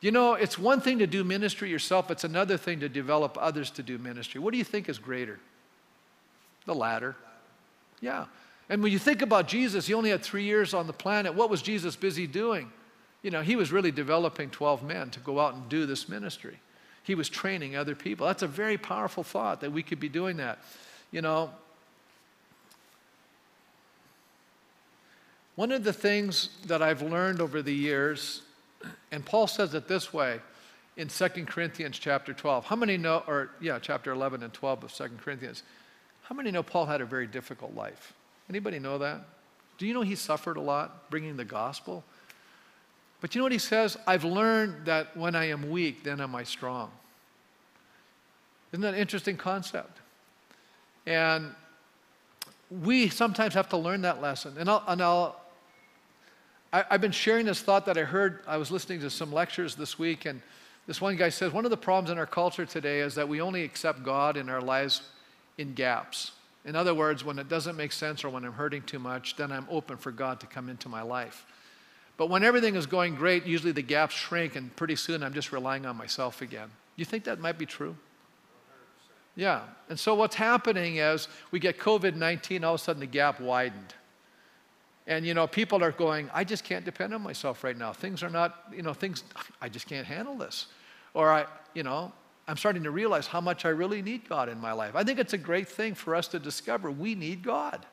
You 0.00 0.10
know, 0.10 0.34
it's 0.34 0.58
one 0.58 0.80
thing 0.80 0.98
to 0.98 1.06
do 1.06 1.24
ministry 1.24 1.70
yourself, 1.70 2.10
it's 2.10 2.24
another 2.24 2.56
thing 2.56 2.80
to 2.80 2.88
develop 2.88 3.38
others 3.40 3.70
to 3.72 3.82
do 3.82 3.98
ministry. 3.98 4.40
What 4.40 4.52
do 4.52 4.58
you 4.58 4.64
think 4.64 4.88
is 4.88 4.98
greater? 4.98 5.40
The 6.66 6.74
latter. 6.74 7.16
Yeah. 8.00 8.26
And 8.68 8.82
when 8.82 8.92
you 8.92 8.98
think 8.98 9.22
about 9.22 9.46
Jesus, 9.46 9.86
he 9.86 9.94
only 9.94 10.10
had 10.10 10.22
three 10.22 10.44
years 10.44 10.72
on 10.72 10.86
the 10.86 10.92
planet. 10.92 11.34
What 11.34 11.50
was 11.50 11.60
Jesus 11.60 11.96
busy 11.96 12.26
doing? 12.26 12.72
You 13.22 13.30
know, 13.30 13.42
he 13.42 13.56
was 13.56 13.72
really 13.72 13.90
developing 13.90 14.50
12 14.50 14.82
men 14.82 15.10
to 15.10 15.20
go 15.20 15.40
out 15.40 15.54
and 15.54 15.68
do 15.68 15.86
this 15.86 16.08
ministry. 16.08 16.58
He 17.02 17.14
was 17.14 17.28
training 17.28 17.76
other 17.76 17.94
people. 17.94 18.26
That's 18.26 18.42
a 18.42 18.48
very 18.48 18.78
powerful 18.78 19.22
thought 19.22 19.60
that 19.60 19.72
we 19.72 19.82
could 19.82 20.00
be 20.00 20.08
doing 20.08 20.38
that. 20.38 20.58
You 21.10 21.20
know, 21.20 21.50
one 25.54 25.70
of 25.70 25.84
the 25.84 25.92
things 25.92 26.48
that 26.66 26.82
I've 26.82 27.02
learned 27.02 27.40
over 27.40 27.62
the 27.62 27.74
years, 27.74 28.42
and 29.12 29.24
Paul 29.24 29.46
says 29.46 29.74
it 29.74 29.86
this 29.86 30.12
way 30.12 30.40
in 30.96 31.08
2 31.08 31.28
Corinthians 31.46 31.98
chapter 31.98 32.32
12. 32.32 32.64
How 32.64 32.76
many 32.76 32.96
know, 32.96 33.22
or 33.26 33.50
yeah, 33.60 33.78
chapter 33.78 34.10
11 34.12 34.42
and 34.42 34.52
12 34.52 34.84
of 34.84 34.92
2 34.92 35.04
Corinthians, 35.22 35.62
how 36.22 36.34
many 36.34 36.50
know 36.50 36.62
Paul 36.62 36.86
had 36.86 37.00
a 37.00 37.06
very 37.06 37.26
difficult 37.26 37.74
life? 37.74 38.14
Anybody 38.48 38.78
know 38.78 38.98
that? 38.98 39.22
Do 39.78 39.86
you 39.86 39.94
know 39.94 40.02
he 40.02 40.14
suffered 40.14 40.56
a 40.56 40.60
lot 40.60 41.10
bringing 41.10 41.36
the 41.36 41.44
gospel? 41.44 42.04
But 43.20 43.34
you 43.34 43.38
know 43.38 43.44
what 43.44 43.52
he 43.52 43.58
says? 43.58 43.96
I've 44.06 44.24
learned 44.24 44.86
that 44.86 45.16
when 45.16 45.34
I 45.34 45.48
am 45.48 45.70
weak, 45.70 46.04
then 46.04 46.20
am 46.20 46.34
I 46.34 46.44
strong. 46.44 46.90
Isn't 48.72 48.82
that 48.82 48.94
an 48.94 49.00
interesting 49.00 49.36
concept? 49.36 49.98
And 51.06 51.50
we 52.82 53.08
sometimes 53.08 53.54
have 53.54 53.68
to 53.70 53.76
learn 53.76 54.02
that 54.02 54.20
lesson. 54.20 54.56
And 54.58 54.68
I'll, 54.68 54.82
and 54.86 55.00
I'll 55.00 55.40
I, 56.72 56.84
have 56.90 57.00
been 57.00 57.12
sharing 57.12 57.46
this 57.46 57.62
thought 57.62 57.86
that 57.86 57.96
I 57.96 58.02
heard. 58.02 58.40
I 58.48 58.56
was 58.56 58.72
listening 58.72 58.98
to 59.00 59.10
some 59.10 59.32
lectures 59.32 59.76
this 59.76 59.96
week, 59.96 60.24
and 60.24 60.42
this 60.88 61.00
one 61.00 61.14
guy 61.14 61.28
says 61.28 61.52
one 61.52 61.64
of 61.64 61.70
the 61.70 61.76
problems 61.76 62.10
in 62.10 62.18
our 62.18 62.26
culture 62.26 62.66
today 62.66 63.00
is 63.00 63.14
that 63.14 63.28
we 63.28 63.40
only 63.40 63.62
accept 63.62 64.02
God 64.02 64.36
in 64.36 64.48
our 64.48 64.60
lives 64.60 65.02
in 65.56 65.74
gaps. 65.74 66.32
In 66.64 66.76
other 66.76 66.94
words, 66.94 67.24
when 67.24 67.38
it 67.38 67.48
doesn't 67.48 67.76
make 67.76 67.92
sense 67.92 68.24
or 68.24 68.30
when 68.30 68.44
I'm 68.44 68.52
hurting 68.52 68.82
too 68.82 68.98
much, 68.98 69.36
then 69.36 69.52
I'm 69.52 69.66
open 69.70 69.96
for 69.96 70.10
God 70.10 70.40
to 70.40 70.46
come 70.46 70.68
into 70.68 70.88
my 70.88 71.02
life. 71.02 71.44
But 72.16 72.30
when 72.30 72.44
everything 72.44 72.74
is 72.74 72.86
going 72.86 73.16
great, 73.16 73.44
usually 73.44 73.72
the 73.72 73.82
gaps 73.82 74.14
shrink, 74.14 74.56
and 74.56 74.74
pretty 74.76 74.96
soon 74.96 75.22
I'm 75.22 75.34
just 75.34 75.52
relying 75.52 75.84
on 75.84 75.96
myself 75.96 76.42
again. 76.42 76.70
You 76.96 77.04
think 77.04 77.24
that 77.24 77.40
might 77.40 77.58
be 77.58 77.66
true? 77.66 77.96
Yeah. 79.36 79.62
And 79.88 79.98
so 79.98 80.14
what's 80.14 80.36
happening 80.36 80.96
is 80.96 81.28
we 81.50 81.58
get 81.58 81.78
COVID 81.78 82.14
19, 82.14 82.62
all 82.62 82.74
of 82.74 82.80
a 82.80 82.84
sudden 82.84 83.00
the 83.00 83.06
gap 83.06 83.40
widened. 83.40 83.94
And 85.06 85.26
you 85.26 85.34
know, 85.34 85.46
people 85.46 85.82
are 85.82 85.92
going, 85.92 86.30
I 86.32 86.44
just 86.44 86.64
can't 86.64 86.84
depend 86.84 87.12
on 87.12 87.20
myself 87.20 87.64
right 87.64 87.76
now. 87.76 87.92
Things 87.92 88.22
are 88.22 88.30
not, 88.30 88.72
you 88.74 88.82
know, 88.82 88.94
things, 88.94 89.24
I 89.60 89.68
just 89.68 89.86
can't 89.86 90.06
handle 90.06 90.36
this. 90.36 90.66
Or 91.12 91.30
I, 91.30 91.46
you 91.74 91.82
know, 91.82 92.12
I'm 92.46 92.56
starting 92.56 92.82
to 92.82 92.90
realize 92.90 93.26
how 93.26 93.40
much 93.40 93.64
I 93.64 93.70
really 93.70 94.02
need 94.02 94.28
God 94.28 94.48
in 94.48 94.60
my 94.60 94.72
life. 94.72 94.94
I 94.94 95.02
think 95.02 95.18
it's 95.18 95.32
a 95.32 95.38
great 95.38 95.68
thing 95.68 95.94
for 95.94 96.14
us 96.14 96.28
to 96.28 96.38
discover 96.38 96.90
we 96.90 97.14
need 97.14 97.42
God. 97.42 97.86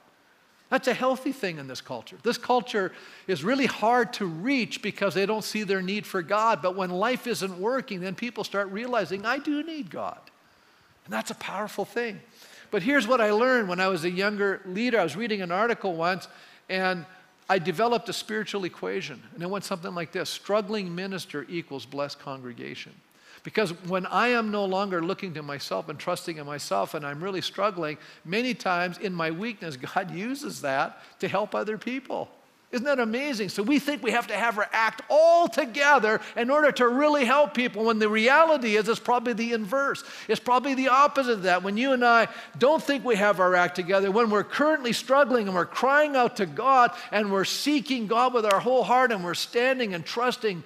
That's 0.70 0.88
a 0.88 0.94
healthy 0.94 1.34
thing 1.34 1.58
in 1.58 1.68
this 1.68 1.82
culture. 1.82 2.18
This 2.24 2.38
culture 2.38 2.94
is 3.28 3.44
really 3.44 3.66
hard 3.66 4.14
to 4.14 4.26
reach 4.26 4.82
because 4.82 5.14
they 5.14 5.26
don't 5.26 5.44
see 5.44 5.64
their 5.64 5.82
need 5.82 6.08
for 6.08 6.22
God. 6.22 6.62
But 6.62 6.78
when 6.78 6.90
life 6.90 7.28
isn't 7.28 7.60
working, 7.60 8.00
then 8.00 8.16
people 8.16 8.46
start 8.46 8.70
realizing, 8.72 9.26
I 9.26 9.38
do 9.38 9.64
need 9.64 9.90
God. 9.90 10.20
And 11.06 11.14
that's 11.14 11.30
a 11.30 11.36
powerful 11.36 11.84
thing. 11.84 12.22
But 12.72 12.84
here's 12.84 13.06
what 13.06 13.20
I 13.20 13.32
learned 13.32 13.68
when 13.68 13.82
I 13.82 13.90
was 13.90 14.06
a 14.06 14.10
younger 14.10 14.62
leader. 14.66 14.98
I 14.98 15.04
was 15.04 15.18
reading 15.18 15.42
an 15.42 15.52
article 15.52 15.94
once, 15.94 16.30
and 16.70 17.06
I 17.50 17.60
developed 17.60 18.08
a 18.08 18.14
spiritual 18.14 18.64
equation. 18.64 19.22
And 19.34 19.44
it 19.44 19.50
went 19.50 19.66
something 19.66 19.94
like 19.94 20.14
this 20.14 20.30
struggling 20.30 20.96
minister 20.96 21.46
equals 21.50 21.86
blessed 21.86 22.20
congregation. 22.20 22.94
Because 23.44 23.72
when 23.88 24.06
I 24.06 24.30
am 24.30 24.52
no 24.52 24.66
longer 24.66 25.04
looking 25.04 25.34
to 25.34 25.42
myself 25.42 25.90
and 25.90 25.98
trusting 25.98 26.38
in 26.38 26.46
myself 26.46 26.94
and 26.94 27.06
I'm 27.06 27.24
really 27.24 27.42
struggling, 27.42 27.98
many 28.24 28.54
times 28.54 28.98
in 29.00 29.14
my 29.14 29.32
weakness, 29.32 29.78
God 29.96 30.12
uses 30.12 30.62
that 30.62 31.02
to 31.20 31.28
help 31.28 31.56
other 31.56 31.78
people. 31.78 32.30
Isn't 32.72 32.86
that 32.86 33.00
amazing? 33.00 33.50
So 33.50 33.64
we 33.64 33.80
think 33.80 34.02
we 34.02 34.12
have 34.12 34.28
to 34.28 34.38
have 34.38 34.58
our 34.58 34.70
act 34.72 35.02
all 35.10 35.50
together 35.50 36.22
in 36.38 36.50
order 36.50 36.72
to 36.74 36.88
really 36.88 37.26
help 37.26 37.54
people, 37.54 37.84
when 37.84 38.00
the 38.00 38.08
reality 38.08 38.78
is 38.78 38.88
it's 38.88 39.00
probably 39.00 39.34
the 39.34 39.52
inverse. 39.52 40.06
It's 40.30 40.40
probably 40.40 40.74
the 40.74 40.88
opposite 40.88 41.34
of 41.34 41.44
that. 41.44 41.64
When 41.64 41.76
you 41.76 41.92
and 41.92 42.06
I 42.06 42.30
don't 42.58 42.82
think 42.82 43.04
we 43.04 43.18
have 43.18 43.42
our 43.42 43.56
act 43.56 43.76
together, 43.76 44.10
when 44.10 44.30
we're 44.30 44.46
currently 44.46 44.94
struggling 44.94 45.48
and 45.48 45.56
we're 45.56 45.66
crying 45.66 46.16
out 46.16 46.38
to 46.38 46.46
God 46.46 46.92
and 47.12 47.30
we're 47.30 47.44
seeking 47.44 48.08
God 48.08 48.34
with 48.34 48.46
our 48.46 48.62
whole 48.62 48.84
heart 48.84 49.12
and 49.12 49.22
we're 49.22 49.34
standing 49.34 49.94
and 49.94 50.06
trusting, 50.06 50.64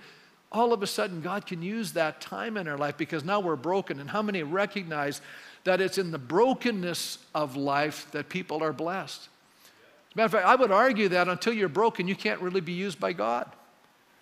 all 0.52 0.74
of 0.74 0.82
a 0.84 0.88
sudden 0.88 1.22
God 1.22 1.46
can 1.46 1.62
use 1.62 1.94
that 1.94 2.22
time 2.22 2.58
in 2.58 2.68
our 2.68 2.78
life 2.78 2.98
because 2.98 3.24
now 3.24 3.40
we're 3.40 3.56
broken. 3.56 4.00
And 4.00 4.10
how 4.10 4.22
many 4.22 4.44
recognize 4.44 5.22
that 5.64 5.82
it's 5.82 5.98
in 5.98 6.12
the 6.12 6.18
brokenness 6.18 7.20
of 7.34 7.56
life 7.56 8.08
that 8.12 8.30
people 8.30 8.64
are 8.64 8.74
blessed? 8.74 9.22
As 9.22 10.14
a 10.14 10.18
matter 10.18 10.26
of 10.26 10.32
fact, 10.32 10.46
I 10.46 10.56
would 10.56 10.72
argue 10.72 11.10
that 11.10 11.28
until 11.28 11.54
you're 11.54 11.68
broken, 11.68 12.08
you 12.08 12.16
can't 12.16 12.40
really 12.40 12.62
be 12.62 12.74
used 12.74 13.00
by 13.00 13.14
God. 13.14 13.52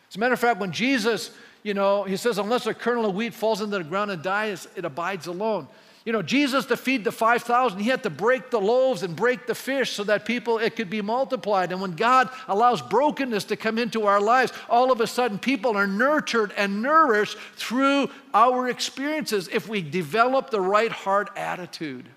As 0.09 0.15
a 0.15 0.19
matter 0.19 0.33
of 0.33 0.39
fact, 0.39 0.59
when 0.59 0.71
Jesus, 0.71 1.31
you 1.61 1.73
know, 1.73 2.03
he 2.03 2.17
says, 2.17 2.37
unless 2.37 2.65
a 2.65 2.73
kernel 2.73 3.05
of 3.05 3.15
wheat 3.15 3.33
falls 3.33 3.61
into 3.61 3.77
the 3.77 3.83
ground 3.83 4.11
and 4.11 4.21
dies, 4.21 4.67
it 4.75 4.85
abides 4.85 5.27
alone. 5.27 5.67
You 6.05 6.11
know, 6.11 6.21
Jesus 6.21 6.65
to 6.65 6.75
feed 6.75 7.05
the 7.05 7.13
5,000, 7.13 7.79
he 7.79 7.89
had 7.89 8.03
to 8.03 8.09
break 8.09 8.49
the 8.49 8.59
loaves 8.59 9.03
and 9.03 9.15
break 9.15 9.47
the 9.47 9.55
fish 9.55 9.91
so 9.91 10.03
that 10.03 10.25
people, 10.25 10.57
it 10.57 10.75
could 10.75 10.89
be 10.89 11.01
multiplied. 11.01 11.71
And 11.71 11.79
when 11.79 11.95
God 11.95 12.29
allows 12.49 12.81
brokenness 12.81 13.45
to 13.45 13.55
come 13.55 13.77
into 13.77 14.05
our 14.05 14.19
lives, 14.19 14.51
all 14.69 14.91
of 14.91 14.99
a 14.99 15.07
sudden 15.07 15.39
people 15.39 15.77
are 15.77 15.87
nurtured 15.87 16.51
and 16.57 16.81
nourished 16.81 17.37
through 17.55 18.09
our 18.33 18.67
experiences 18.67 19.47
if 19.51 19.69
we 19.69 19.81
develop 19.81 20.49
the 20.49 20.59
right 20.59 20.91
heart 20.91 21.29
attitude. 21.37 22.09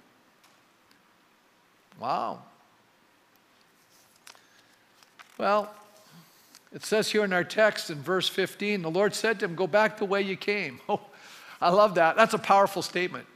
Wow. 2.01 2.41
Well, 5.39 5.72
it 6.72 6.84
says 6.84 7.11
here 7.11 7.22
in 7.22 7.32
our 7.32 7.45
text 7.45 7.91
in 7.91 8.03
verse 8.03 8.28
15, 8.28 8.82
the 8.82 8.91
Lord 8.91 9.14
said 9.14 9.39
to 9.41 9.45
him, 9.45 9.55
Go 9.55 9.68
back 9.68 9.99
the 9.99 10.05
way 10.05 10.22
you 10.22 10.37
came. 10.37 10.80
Oh, 10.89 11.01
I 11.59 11.70
love 11.70 11.95
that. 11.95 12.16
That's 12.16 12.34
a 12.34 12.39
powerful 12.39 12.82
statement. 12.82 13.26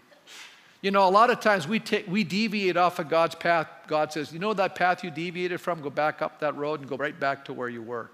You 0.83 0.91
know, 0.91 1.07
a 1.07 1.11
lot 1.11 1.28
of 1.28 1.41
times 1.41 1.68
we, 1.68 1.78
take, 1.78 2.09
we 2.09 2.24
deviate 2.24 2.76
off 2.76 2.99
of 2.99 3.09
God's 3.09 3.35
path. 3.35 3.66
God 3.87 4.12
says, 4.12 4.33
You 4.33 4.39
know 4.39 4.55
that 4.55 4.74
path 4.74 5.05
you 5.05 5.11
deviated 5.11 5.61
from? 5.61 5.83
Go 5.83 5.91
back 5.91 6.22
up 6.22 6.41
that 6.41 6.57
road 6.57 6.81
and 6.81 6.89
go 6.89 6.97
right 6.97 7.18
back 7.18 7.45
to 7.47 7.53
where 7.53 7.68
you 7.68 7.83
were. 7.83 8.11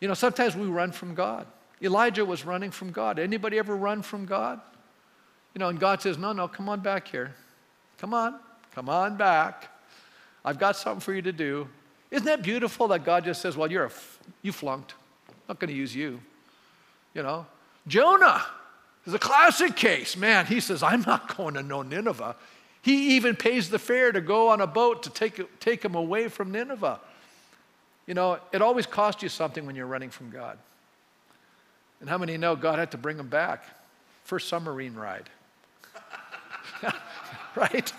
You 0.00 0.08
know, 0.08 0.14
sometimes 0.14 0.54
we 0.54 0.66
run 0.66 0.92
from 0.92 1.14
God. 1.14 1.46
Elijah 1.82 2.24
was 2.24 2.44
running 2.44 2.70
from 2.70 2.92
God. 2.92 3.18
Anybody 3.18 3.58
ever 3.58 3.76
run 3.76 4.02
from 4.02 4.24
God? 4.24 4.60
You 5.54 5.58
know, 5.58 5.68
and 5.68 5.80
God 5.80 6.00
says, 6.00 6.16
No, 6.16 6.32
no, 6.32 6.46
come 6.46 6.68
on 6.68 6.80
back 6.80 7.08
here. 7.08 7.34
Come 7.98 8.14
on, 8.14 8.38
come 8.74 8.88
on 8.88 9.16
back. 9.16 9.68
I've 10.44 10.58
got 10.58 10.76
something 10.76 11.00
for 11.00 11.12
you 11.12 11.22
to 11.22 11.32
do. 11.32 11.68
Isn't 12.10 12.26
that 12.26 12.42
beautiful 12.42 12.88
that 12.88 13.04
God 13.04 13.24
just 13.24 13.42
says, 13.42 13.56
Well, 13.56 13.70
you're 13.70 13.86
a, 13.86 13.92
you 14.42 14.52
flunked. 14.52 14.94
I'm 15.28 15.34
not 15.48 15.58
going 15.58 15.70
to 15.70 15.76
use 15.76 15.94
you. 15.94 16.20
You 17.14 17.24
know, 17.24 17.46
Jonah 17.88 18.44
is 19.06 19.14
a 19.14 19.18
classic 19.18 19.76
case. 19.76 20.16
Man, 20.16 20.46
he 20.46 20.60
says, 20.60 20.82
I'm 20.82 21.02
not 21.02 21.36
going 21.36 21.54
to 21.54 21.62
know 21.62 21.82
Nineveh. 21.82 22.36
He 22.82 23.16
even 23.16 23.36
pays 23.36 23.70
the 23.70 23.78
fare 23.78 24.12
to 24.12 24.20
go 24.20 24.48
on 24.48 24.60
a 24.60 24.66
boat 24.66 25.04
to 25.04 25.10
take, 25.10 25.60
take 25.60 25.84
him 25.84 25.94
away 25.94 26.28
from 26.28 26.50
Nineveh. 26.50 27.00
You 28.06 28.14
know, 28.14 28.38
it 28.52 28.60
always 28.62 28.86
costs 28.86 29.22
you 29.22 29.28
something 29.28 29.64
when 29.66 29.76
you're 29.76 29.86
running 29.86 30.10
from 30.10 30.30
God. 30.30 30.58
And 32.00 32.10
how 32.10 32.18
many 32.18 32.36
know 32.36 32.56
God 32.56 32.78
had 32.78 32.90
to 32.90 32.98
bring 32.98 33.18
him 33.18 33.28
back? 33.28 33.64
First 34.24 34.48
submarine 34.48 34.94
ride. 34.94 35.30
right? 37.56 37.92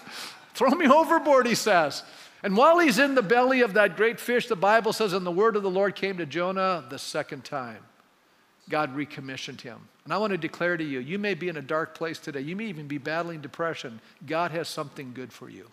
Throw 0.53 0.71
me 0.71 0.87
overboard, 0.87 1.47
he 1.47 1.55
says. 1.55 2.03
And 2.43 2.57
while 2.57 2.79
he's 2.79 2.99
in 2.99 3.15
the 3.15 3.21
belly 3.21 3.61
of 3.61 3.73
that 3.73 3.95
great 3.95 4.19
fish, 4.19 4.47
the 4.47 4.57
Bible 4.57 4.91
says, 4.91 5.13
and 5.13 5.25
the 5.25 5.31
word 5.31 5.55
of 5.55 5.63
the 5.63 5.69
Lord 5.69 5.95
came 5.95 6.17
to 6.17 6.25
Jonah 6.25 6.83
the 6.89 6.99
second 6.99 7.45
time. 7.45 7.79
God 8.69 8.95
recommissioned 8.95 9.61
him. 9.61 9.79
And 10.05 10.13
I 10.13 10.17
want 10.17 10.31
to 10.31 10.37
declare 10.37 10.77
to 10.77 10.83
you, 10.83 10.99
you 10.99 11.19
may 11.19 11.33
be 11.33 11.49
in 11.49 11.57
a 11.57 11.61
dark 11.61 11.95
place 11.95 12.19
today. 12.19 12.41
You 12.41 12.55
may 12.55 12.65
even 12.65 12.87
be 12.87 12.97
battling 12.97 13.41
depression. 13.41 13.99
God 14.25 14.51
has 14.51 14.67
something 14.67 15.13
good 15.13 15.31
for 15.31 15.49
you. 15.49 15.69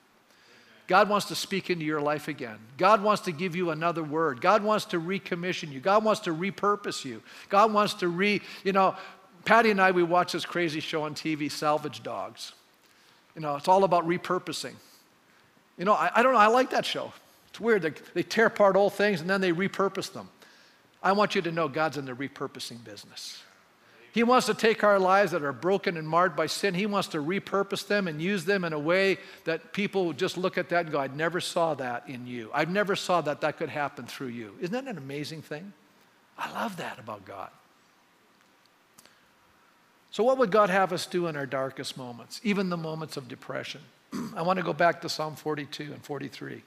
God 0.86 1.08
wants 1.08 1.26
to 1.26 1.36
speak 1.36 1.70
into 1.70 1.84
your 1.84 2.00
life 2.00 2.26
again. 2.26 2.58
God 2.76 3.00
wants 3.00 3.22
to 3.22 3.32
give 3.32 3.54
you 3.54 3.70
another 3.70 4.02
word. 4.02 4.40
God 4.40 4.64
wants 4.64 4.84
to 4.86 5.00
recommission 5.00 5.70
you. 5.70 5.78
God 5.78 6.04
wants 6.04 6.22
to 6.22 6.34
repurpose 6.34 7.04
you. 7.04 7.22
God 7.48 7.72
wants 7.72 7.94
to 7.94 8.08
re, 8.08 8.40
you 8.64 8.72
know, 8.72 8.96
Patty 9.44 9.70
and 9.70 9.80
I, 9.80 9.92
we 9.92 10.02
watch 10.02 10.32
this 10.32 10.44
crazy 10.44 10.80
show 10.80 11.02
on 11.04 11.14
TV, 11.14 11.50
Salvage 11.50 12.02
Dogs. 12.02 12.52
You 13.34 13.40
know, 13.40 13.54
it's 13.54 13.68
all 13.68 13.84
about 13.84 14.06
repurposing. 14.06 14.74
You 15.78 15.84
know, 15.84 15.94
I, 15.94 16.10
I 16.16 16.22
don't 16.22 16.32
know, 16.32 16.38
I 16.38 16.48
like 16.48 16.70
that 16.70 16.84
show. 16.84 17.12
It's 17.50 17.60
weird. 17.60 17.82
They, 17.82 17.92
they 18.14 18.22
tear 18.22 18.46
apart 18.46 18.76
old 18.76 18.92
things 18.94 19.20
and 19.20 19.30
then 19.30 19.40
they 19.40 19.52
repurpose 19.52 20.12
them. 20.12 20.28
I 21.02 21.12
want 21.12 21.34
you 21.34 21.42
to 21.42 21.52
know 21.52 21.68
God's 21.68 21.96
in 21.96 22.04
the 22.04 22.12
repurposing 22.12 22.84
business. 22.84 23.42
He 24.12 24.24
wants 24.24 24.46
to 24.46 24.54
take 24.54 24.82
our 24.82 24.98
lives 24.98 25.30
that 25.32 25.44
are 25.44 25.52
broken 25.52 25.96
and 25.96 26.08
marred 26.08 26.34
by 26.34 26.46
sin. 26.46 26.74
He 26.74 26.86
wants 26.86 27.08
to 27.08 27.18
repurpose 27.18 27.86
them 27.86 28.08
and 28.08 28.20
use 28.20 28.44
them 28.44 28.64
in 28.64 28.72
a 28.72 28.78
way 28.78 29.18
that 29.44 29.72
people 29.72 30.12
just 30.12 30.36
look 30.36 30.58
at 30.58 30.68
that 30.70 30.86
and 30.86 30.92
go, 30.92 30.98
I 30.98 31.06
never 31.06 31.40
saw 31.40 31.74
that 31.74 32.08
in 32.08 32.26
you. 32.26 32.50
I 32.52 32.64
never 32.64 32.96
saw 32.96 33.20
that 33.20 33.40
that 33.42 33.56
could 33.56 33.68
happen 33.68 34.06
through 34.06 34.28
you. 34.28 34.56
Isn't 34.60 34.72
that 34.72 34.90
an 34.90 34.98
amazing 34.98 35.42
thing? 35.42 35.72
I 36.36 36.50
love 36.52 36.78
that 36.78 36.98
about 36.98 37.24
God. 37.24 37.50
So, 40.10 40.24
what 40.24 40.38
would 40.38 40.50
God 40.50 40.70
have 40.70 40.92
us 40.92 41.06
do 41.06 41.28
in 41.28 41.36
our 41.36 41.46
darkest 41.46 41.96
moments, 41.96 42.40
even 42.42 42.68
the 42.68 42.76
moments 42.76 43.16
of 43.16 43.28
depression? 43.28 43.80
I 44.36 44.42
want 44.42 44.58
to 44.58 44.64
go 44.64 44.72
back 44.72 45.00
to 45.02 45.08
Psalm 45.08 45.36
42 45.36 45.84
and 45.84 46.02
43. 46.02 46.62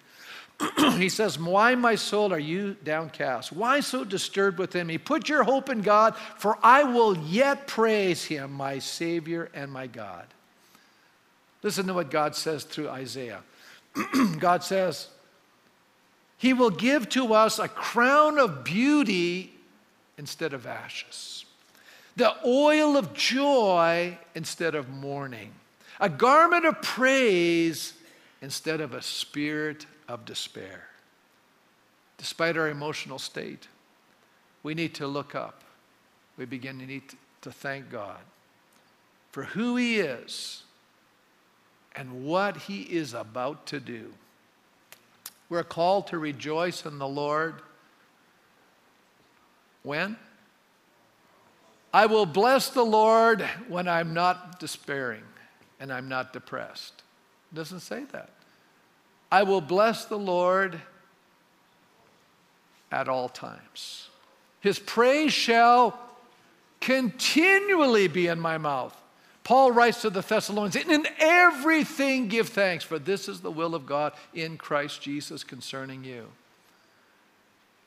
he 0.97 1.09
says, 1.09 1.37
Why, 1.39 1.75
my 1.75 1.95
soul, 1.95 2.33
are 2.33 2.39
you 2.39 2.75
downcast? 2.83 3.51
Why 3.51 3.79
so 3.79 4.03
disturbed 4.03 4.59
within 4.59 4.87
me? 4.87 4.97
Put 4.97 5.27
your 5.27 5.43
hope 5.43 5.69
in 5.69 5.81
God, 5.81 6.15
for 6.37 6.57
I 6.63 6.83
will 6.83 7.17
yet 7.17 7.67
praise 7.67 8.23
him, 8.23 8.53
my 8.53 8.79
Savior 8.79 9.49
and 9.53 9.71
my 9.71 9.87
God. 9.87 10.25
Listen 11.63 11.87
to 11.87 11.93
what 11.93 12.11
God 12.11 12.35
says 12.35 12.63
through 12.63 12.89
Isaiah. 12.89 13.41
God 14.39 14.63
says, 14.63 15.07
He 16.37 16.53
will 16.53 16.69
give 16.69 17.09
to 17.09 17.33
us 17.33 17.59
a 17.59 17.67
crown 17.67 18.37
of 18.37 18.63
beauty 18.63 19.53
instead 20.17 20.53
of 20.53 20.65
ashes, 20.65 21.45
the 22.15 22.33
oil 22.45 22.95
of 22.95 23.13
joy 23.13 24.17
instead 24.35 24.75
of 24.75 24.89
mourning 24.89 25.51
a 25.99 26.09
garment 26.09 26.65
of 26.65 26.81
praise 26.81 27.93
instead 28.41 28.81
of 28.81 28.93
a 28.93 29.01
spirit 29.01 29.85
of 30.07 30.25
despair. 30.25 30.85
Despite 32.17 32.57
our 32.57 32.69
emotional 32.69 33.19
state, 33.19 33.67
we 34.63 34.73
need 34.73 34.93
to 34.95 35.07
look 35.07 35.35
up. 35.35 35.63
We 36.37 36.45
begin 36.45 36.79
to 36.79 36.85
need 36.85 37.03
to 37.41 37.51
thank 37.51 37.89
God 37.89 38.19
for 39.31 39.43
who 39.43 39.75
He 39.75 39.99
is 39.99 40.63
and 41.95 42.25
what 42.25 42.57
He 42.57 42.81
is 42.81 43.13
about 43.13 43.65
to 43.67 43.79
do. 43.79 44.13
We're 45.49 45.63
called 45.63 46.07
to 46.07 46.17
rejoice 46.17 46.85
in 46.85 46.97
the 46.97 47.07
Lord. 47.07 47.55
When? 49.83 50.17
I 51.93 52.07
will 52.07 52.25
bless 52.25 52.69
the 52.69 52.83
Lord 52.83 53.41
when 53.67 53.87
I'm 53.87 54.13
not 54.13 54.59
despairing 54.59 55.23
and 55.83 55.91
I'm 55.91 56.07
not 56.07 56.31
depressed. 56.31 57.03
It 57.51 57.55
doesn't 57.57 57.81
say 57.81 58.05
that. 58.13 58.29
I 59.29 59.43
will 59.43 59.59
bless 59.59 60.05
the 60.05 60.17
Lord 60.17 60.79
at 62.89 63.09
all 63.09 63.27
times. 63.27 64.07
His 64.61 64.79
praise 64.79 65.33
shall 65.33 65.99
continually 66.79 68.07
be 68.07 68.27
in 68.27 68.39
my 68.39 68.57
mouth. 68.57 68.95
Paul 69.43 69.73
writes 69.73 70.03
to 70.03 70.09
the 70.09 70.21
Thessalonians, 70.21 70.77
in 70.77 71.05
everything 71.19 72.29
give 72.29 72.47
thanks, 72.47 72.85
for 72.85 72.97
this 72.97 73.27
is 73.27 73.41
the 73.41 73.51
will 73.51 73.75
of 73.75 73.85
God 73.85 74.13
in 74.33 74.55
Christ 74.55 75.01
Jesus 75.01 75.43
concerning 75.43 76.05
you. 76.05 76.27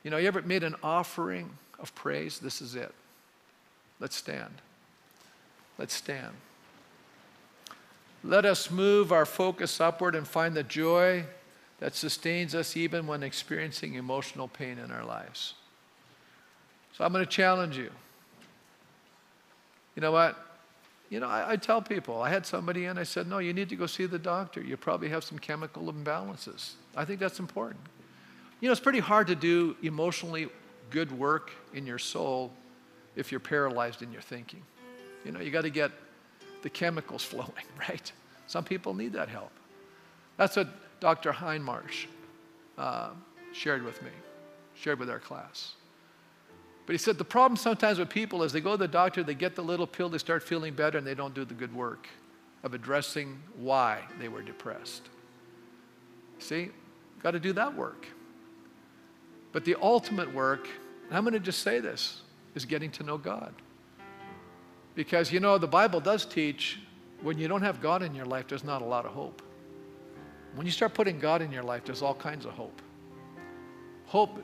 You 0.05 0.11
know, 0.11 0.18
you 0.18 0.28
ever 0.28 0.42
made 0.42 0.64
an 0.64 0.74
offering 0.82 1.49
of 1.78 1.94
praise? 1.94 2.40
This 2.40 2.61
is 2.61 2.74
it. 2.74 2.92
Let's 4.01 4.16
stand. 4.16 4.53
Let's 5.78 5.94
stand. 5.94 6.34
Let 8.26 8.44
us 8.44 8.72
move 8.72 9.12
our 9.12 9.24
focus 9.24 9.80
upward 9.80 10.16
and 10.16 10.26
find 10.26 10.54
the 10.54 10.64
joy 10.64 11.24
that 11.78 11.94
sustains 11.94 12.56
us 12.56 12.76
even 12.76 13.06
when 13.06 13.22
experiencing 13.22 13.94
emotional 13.94 14.48
pain 14.48 14.78
in 14.78 14.90
our 14.90 15.04
lives. 15.04 15.54
So 16.92 17.04
I'm 17.04 17.12
going 17.12 17.24
to 17.24 17.30
challenge 17.30 17.76
you. 17.76 17.90
You 19.94 20.02
know 20.02 20.10
what? 20.10 20.36
You 21.08 21.20
know, 21.20 21.28
I, 21.28 21.52
I, 21.52 21.56
tell 21.56 21.80
people, 21.80 22.20
I 22.20 22.30
had 22.30 22.44
somebody 22.44 22.86
in, 22.86 22.98
I 22.98 23.04
said, 23.04 23.28
no, 23.28 23.38
you 23.38 23.52
need 23.52 23.68
to 23.68 23.76
go 23.76 23.86
see 23.86 24.06
the 24.06 24.18
doctor. 24.18 24.60
You 24.60 24.76
probably 24.76 25.08
have 25.10 25.22
some 25.22 25.38
chemical 25.38 25.92
imbalances. 25.92 26.72
I 26.96 27.04
think 27.04 27.20
that's 27.20 27.38
important. 27.38 27.80
You 28.60 28.68
know, 28.68 28.72
it's 28.72 28.80
pretty 28.80 28.98
hard 28.98 29.28
to 29.28 29.36
do 29.36 29.76
emotionally 29.82 30.48
good 30.90 31.16
work 31.16 31.52
in 31.74 31.86
your 31.86 31.98
soul 31.98 32.50
if 33.14 33.30
you're 33.30 33.38
paralyzed 33.38 34.02
in 34.02 34.10
your 34.10 34.22
thinking. 34.22 34.62
You 35.24 35.30
know, 35.30 35.38
you 35.38 35.52
got 35.52 35.62
to 35.62 35.70
get 35.70 35.92
the 36.66 36.70
chemicals 36.70 37.22
flowing, 37.32 37.68
right? 37.88 38.10
Some 38.48 38.64
people 38.64 38.92
need 38.92 39.12
that 39.12 39.28
help. 39.28 39.52
That's 40.36 40.56
what 40.56 40.68
Dr. 40.98 41.30
Heinmarsh 41.30 42.06
uh, 42.76 43.10
shared 43.52 43.84
with 43.84 44.02
me, 44.02 44.10
shared 44.74 44.98
with 44.98 45.08
our 45.08 45.20
class. 45.20 45.74
But 46.84 46.94
he 46.94 46.98
said 46.98 47.18
the 47.18 47.24
problem 47.24 47.56
sometimes 47.56 48.00
with 48.00 48.08
people 48.08 48.42
is 48.42 48.52
they 48.52 48.60
go 48.60 48.72
to 48.72 48.78
the 48.78 48.88
doctor, 48.88 49.22
they 49.22 49.34
get 49.34 49.54
the 49.54 49.62
little 49.62 49.86
pill, 49.86 50.08
they 50.08 50.18
start 50.18 50.42
feeling 50.42 50.74
better, 50.74 50.98
and 50.98 51.06
they 51.06 51.14
don't 51.14 51.34
do 51.34 51.44
the 51.44 51.54
good 51.54 51.72
work 51.72 52.08
of 52.64 52.74
addressing 52.74 53.40
why 53.56 54.00
they 54.18 54.26
were 54.26 54.42
depressed. 54.42 55.02
See, 56.40 56.70
got 57.22 57.30
to 57.30 57.40
do 57.40 57.52
that 57.52 57.76
work. 57.76 58.08
But 59.52 59.64
the 59.64 59.76
ultimate 59.80 60.34
work, 60.34 60.66
I'm 61.12 61.22
going 61.22 61.34
to 61.34 61.40
just 61.40 61.60
say 61.60 61.78
this, 61.78 62.22
is 62.56 62.64
getting 62.64 62.90
to 62.92 63.04
know 63.04 63.18
God. 63.18 63.54
Because, 64.97 65.30
you 65.30 65.38
know, 65.38 65.59
the 65.59 65.68
Bible 65.68 66.01
does 66.01 66.24
teach 66.24 66.80
when 67.22 67.38
you 67.38 67.47
don't 67.47 67.62
have 67.62 67.80
God 67.80 68.03
in 68.03 68.14
your 68.14 68.24
life, 68.24 68.49
there's 68.49 68.64
not 68.64 68.82
a 68.82 68.84
lot 68.84 69.05
of 69.05 69.12
hope. 69.12 69.42
When 70.57 70.66
you 70.66 70.72
start 70.72 70.94
putting 70.94 71.20
God 71.20 71.42
in 71.42 71.53
your 71.53 71.62
life, 71.62 71.84
there's 71.84 72.03
all 72.03 72.14
kinds 72.14 72.47
of 72.47 72.53
hope. 72.53 72.82
Hope, 74.07 74.42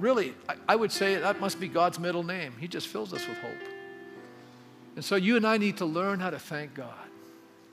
really, 0.00 0.34
I, 0.48 0.54
I 0.70 0.76
would 0.76 0.90
say 0.90 1.16
that 1.16 1.38
must 1.38 1.60
be 1.60 1.68
God's 1.68 1.98
middle 1.98 2.22
name. 2.22 2.54
He 2.58 2.66
just 2.66 2.88
fills 2.88 3.12
us 3.12 3.28
with 3.28 3.36
hope. 3.38 3.52
And 4.96 5.04
so 5.04 5.16
you 5.16 5.36
and 5.36 5.46
I 5.46 5.58
need 5.58 5.76
to 5.78 5.84
learn 5.84 6.18
how 6.18 6.30
to 6.30 6.38
thank 6.38 6.74
God. 6.74 6.94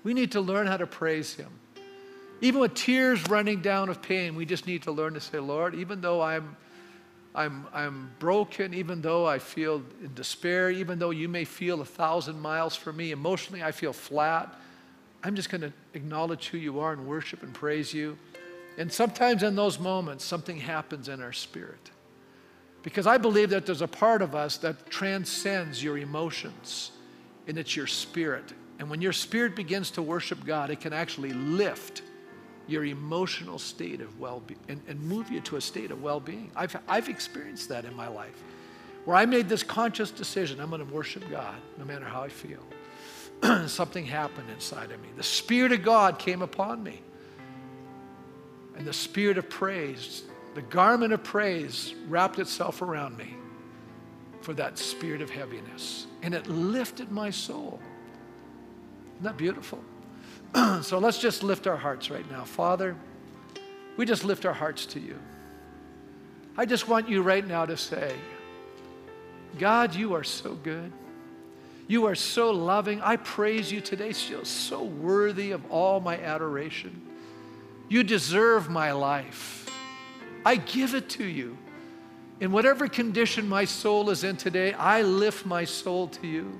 We 0.03 0.13
need 0.13 0.31
to 0.33 0.41
learn 0.41 0.67
how 0.67 0.77
to 0.77 0.87
praise 0.87 1.33
Him. 1.33 1.49
Even 2.41 2.59
with 2.59 2.73
tears 2.73 3.23
running 3.29 3.61
down 3.61 3.89
of 3.89 4.01
pain, 4.01 4.35
we 4.35 4.45
just 4.45 4.65
need 4.65 4.83
to 4.83 4.91
learn 4.91 5.13
to 5.13 5.21
say, 5.21 5.37
Lord, 5.37 5.75
even 5.75 6.01
though 6.01 6.21
I'm, 6.21 6.57
I'm, 7.33 7.65
I'm 7.73 8.11
broken, 8.19 8.73
even 8.73 9.01
though 9.01 9.25
I 9.25 9.39
feel 9.39 9.81
in 10.03 10.13
despair, 10.13 10.69
even 10.69 10.99
though 10.99 11.11
you 11.11 11.29
may 11.29 11.45
feel 11.45 11.81
a 11.81 11.85
thousand 11.85 12.39
miles 12.39 12.75
from 12.75 12.97
me, 12.97 13.11
emotionally 13.11 13.63
I 13.63 13.71
feel 13.71 13.93
flat, 13.93 14.53
I'm 15.23 15.35
just 15.35 15.49
going 15.49 15.61
to 15.61 15.71
acknowledge 15.93 16.49
who 16.49 16.57
you 16.57 16.79
are 16.79 16.91
and 16.91 17.07
worship 17.07 17.43
and 17.43 17.53
praise 17.53 17.93
you. 17.93 18.17
And 18.77 18.91
sometimes 18.91 19.43
in 19.43 19.55
those 19.55 19.79
moments, 19.79 20.25
something 20.25 20.57
happens 20.57 21.07
in 21.07 21.21
our 21.21 21.33
spirit. 21.33 21.91
Because 22.83 23.07
I 23.07 23.17
believe 23.17 23.51
that 23.51 23.65
there's 23.65 23.81
a 23.81 23.87
part 23.87 24.21
of 24.21 24.33
us 24.33 24.57
that 24.57 24.89
transcends 24.89 25.83
your 25.83 25.99
emotions, 25.99 26.91
and 27.47 27.57
it's 27.57 27.75
your 27.75 27.87
spirit. 27.87 28.53
And 28.79 28.89
when 28.89 29.01
your 29.01 29.13
spirit 29.13 29.55
begins 29.55 29.91
to 29.91 30.01
worship 30.01 30.43
God, 30.43 30.69
it 30.71 30.81
can 30.81 30.91
actually 30.91 31.33
lift 31.33 32.01
your 32.71 32.85
emotional 32.85 33.59
state 33.59 34.01
of 34.01 34.19
well 34.19 34.41
being 34.47 34.59
and, 34.69 34.81
and 34.87 34.99
move 35.01 35.29
you 35.29 35.41
to 35.41 35.57
a 35.57 35.61
state 35.61 35.91
of 35.91 36.01
well 36.01 36.19
being. 36.19 36.51
I've, 36.55 36.75
I've 36.87 37.09
experienced 37.09 37.69
that 37.69 37.85
in 37.85 37.93
my 37.95 38.07
life 38.07 38.41
where 39.05 39.17
I 39.17 39.25
made 39.25 39.49
this 39.49 39.63
conscious 39.63 40.11
decision 40.11 40.59
I'm 40.59 40.69
going 40.69 40.85
to 40.85 40.93
worship 40.93 41.29
God 41.29 41.55
no 41.77 41.85
matter 41.85 42.05
how 42.05 42.21
I 42.21 42.29
feel. 42.29 42.63
Something 43.67 44.05
happened 44.05 44.49
inside 44.49 44.91
of 44.91 45.01
me. 45.01 45.09
The 45.17 45.23
Spirit 45.23 45.71
of 45.71 45.83
God 45.83 46.19
came 46.19 46.41
upon 46.41 46.83
me. 46.83 47.01
And 48.77 48.85
the 48.85 48.93
Spirit 48.93 49.37
of 49.37 49.49
praise, 49.49 50.23
the 50.53 50.61
garment 50.61 51.13
of 51.13 51.23
praise, 51.23 51.93
wrapped 52.07 52.39
itself 52.39 52.81
around 52.81 53.17
me 53.17 53.35
for 54.41 54.53
that 54.53 54.77
spirit 54.77 55.21
of 55.21 55.29
heaviness. 55.29 56.07
And 56.23 56.33
it 56.33 56.47
lifted 56.47 57.11
my 57.11 57.29
soul. 57.29 57.79
Isn't 59.15 59.23
that 59.23 59.37
beautiful? 59.37 59.83
so 60.81 60.99
let's 60.99 61.19
just 61.19 61.43
lift 61.43 61.67
our 61.67 61.77
hearts 61.77 62.09
right 62.09 62.29
now. 62.29 62.43
Father, 62.43 62.95
we 63.97 64.05
just 64.05 64.23
lift 64.23 64.45
our 64.45 64.53
hearts 64.53 64.85
to 64.87 64.99
you. 64.99 65.19
I 66.57 66.65
just 66.65 66.87
want 66.87 67.09
you 67.09 67.21
right 67.21 67.45
now 67.45 67.65
to 67.65 67.77
say, 67.77 68.13
God, 69.57 69.95
you 69.95 70.13
are 70.13 70.23
so 70.23 70.53
good. 70.53 70.91
You 71.87 72.05
are 72.05 72.15
so 72.15 72.51
loving. 72.51 73.01
I 73.01 73.17
praise 73.17 73.71
you 73.71 73.81
today. 73.81 74.13
You're 74.29 74.45
so 74.45 74.83
worthy 74.83 75.51
of 75.51 75.69
all 75.71 75.99
my 75.99 76.17
adoration. 76.17 77.01
You 77.89 78.03
deserve 78.03 78.69
my 78.69 78.93
life. 78.93 79.69
I 80.45 80.55
give 80.55 80.95
it 80.95 81.09
to 81.09 81.25
you. 81.25 81.57
In 82.39 82.51
whatever 82.51 82.87
condition 82.87 83.47
my 83.47 83.65
soul 83.65 84.09
is 84.09 84.23
in 84.23 84.37
today, 84.37 84.73
I 84.73 85.01
lift 85.03 85.45
my 85.45 85.65
soul 85.65 86.07
to 86.07 86.27
you. 86.27 86.59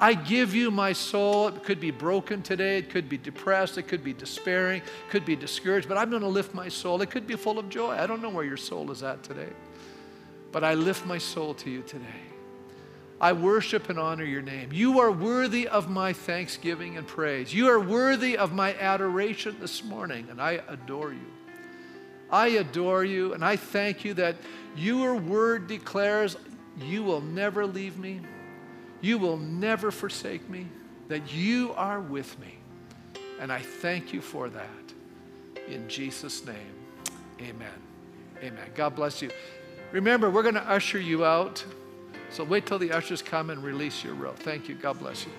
I 0.00 0.14
give 0.14 0.54
you 0.54 0.70
my 0.70 0.92
soul. 0.92 1.48
It 1.48 1.64
could 1.64 1.80
be 1.80 1.90
broken 1.90 2.42
today. 2.42 2.78
It 2.78 2.90
could 2.90 3.08
be 3.08 3.18
depressed. 3.18 3.78
It 3.78 3.88
could 3.88 4.04
be 4.04 4.12
despairing. 4.12 4.80
It 4.82 5.10
could 5.10 5.24
be 5.24 5.34
discouraged. 5.34 5.88
But 5.88 5.98
I'm 5.98 6.10
going 6.10 6.22
to 6.22 6.28
lift 6.28 6.54
my 6.54 6.68
soul. 6.68 7.02
It 7.02 7.10
could 7.10 7.26
be 7.26 7.34
full 7.34 7.58
of 7.58 7.68
joy. 7.68 7.96
I 7.96 8.06
don't 8.06 8.22
know 8.22 8.28
where 8.28 8.44
your 8.44 8.56
soul 8.56 8.90
is 8.92 9.02
at 9.02 9.24
today. 9.24 9.52
But 10.52 10.62
I 10.62 10.74
lift 10.74 11.04
my 11.04 11.18
soul 11.18 11.54
to 11.54 11.70
you 11.70 11.82
today. 11.82 12.06
I 13.20 13.32
worship 13.32 13.90
and 13.90 13.98
honor 13.98 14.24
your 14.24 14.42
name. 14.42 14.70
You 14.72 15.00
are 15.00 15.10
worthy 15.10 15.66
of 15.66 15.90
my 15.90 16.12
thanksgiving 16.12 16.96
and 16.96 17.04
praise. 17.04 17.52
You 17.52 17.68
are 17.68 17.80
worthy 17.80 18.38
of 18.38 18.52
my 18.52 18.74
adoration 18.74 19.56
this 19.60 19.82
morning, 19.82 20.28
and 20.30 20.40
I 20.40 20.60
adore 20.68 21.12
you. 21.12 21.26
I 22.30 22.48
adore 22.48 23.04
you, 23.04 23.34
and 23.34 23.44
I 23.44 23.56
thank 23.56 24.04
you 24.04 24.14
that 24.14 24.36
your 24.76 25.16
word 25.16 25.66
declares 25.66 26.36
you 26.78 27.02
will 27.02 27.20
never 27.20 27.66
leave 27.66 27.98
me 27.98 28.20
you 29.00 29.18
will 29.18 29.36
never 29.36 29.90
forsake 29.90 30.48
me, 30.48 30.66
that 31.08 31.32
you 31.32 31.72
are 31.76 32.00
with 32.00 32.38
me. 32.38 32.58
And 33.40 33.52
I 33.52 33.60
thank 33.60 34.12
you 34.12 34.20
for 34.20 34.48
that. 34.48 34.68
In 35.68 35.88
Jesus' 35.88 36.44
name, 36.44 36.56
amen. 37.40 37.68
Amen. 38.42 38.70
God 38.74 38.94
bless 38.94 39.20
you. 39.22 39.30
Remember, 39.92 40.30
we're 40.30 40.42
going 40.42 40.54
to 40.54 40.70
usher 40.70 41.00
you 41.00 41.24
out. 41.24 41.64
So 42.30 42.44
wait 42.44 42.66
till 42.66 42.78
the 42.78 42.92
ushers 42.92 43.22
come 43.22 43.50
and 43.50 43.62
release 43.62 44.04
your 44.04 44.14
robe. 44.14 44.36
Thank 44.36 44.68
you. 44.68 44.74
God 44.74 44.98
bless 44.98 45.24
you. 45.24 45.32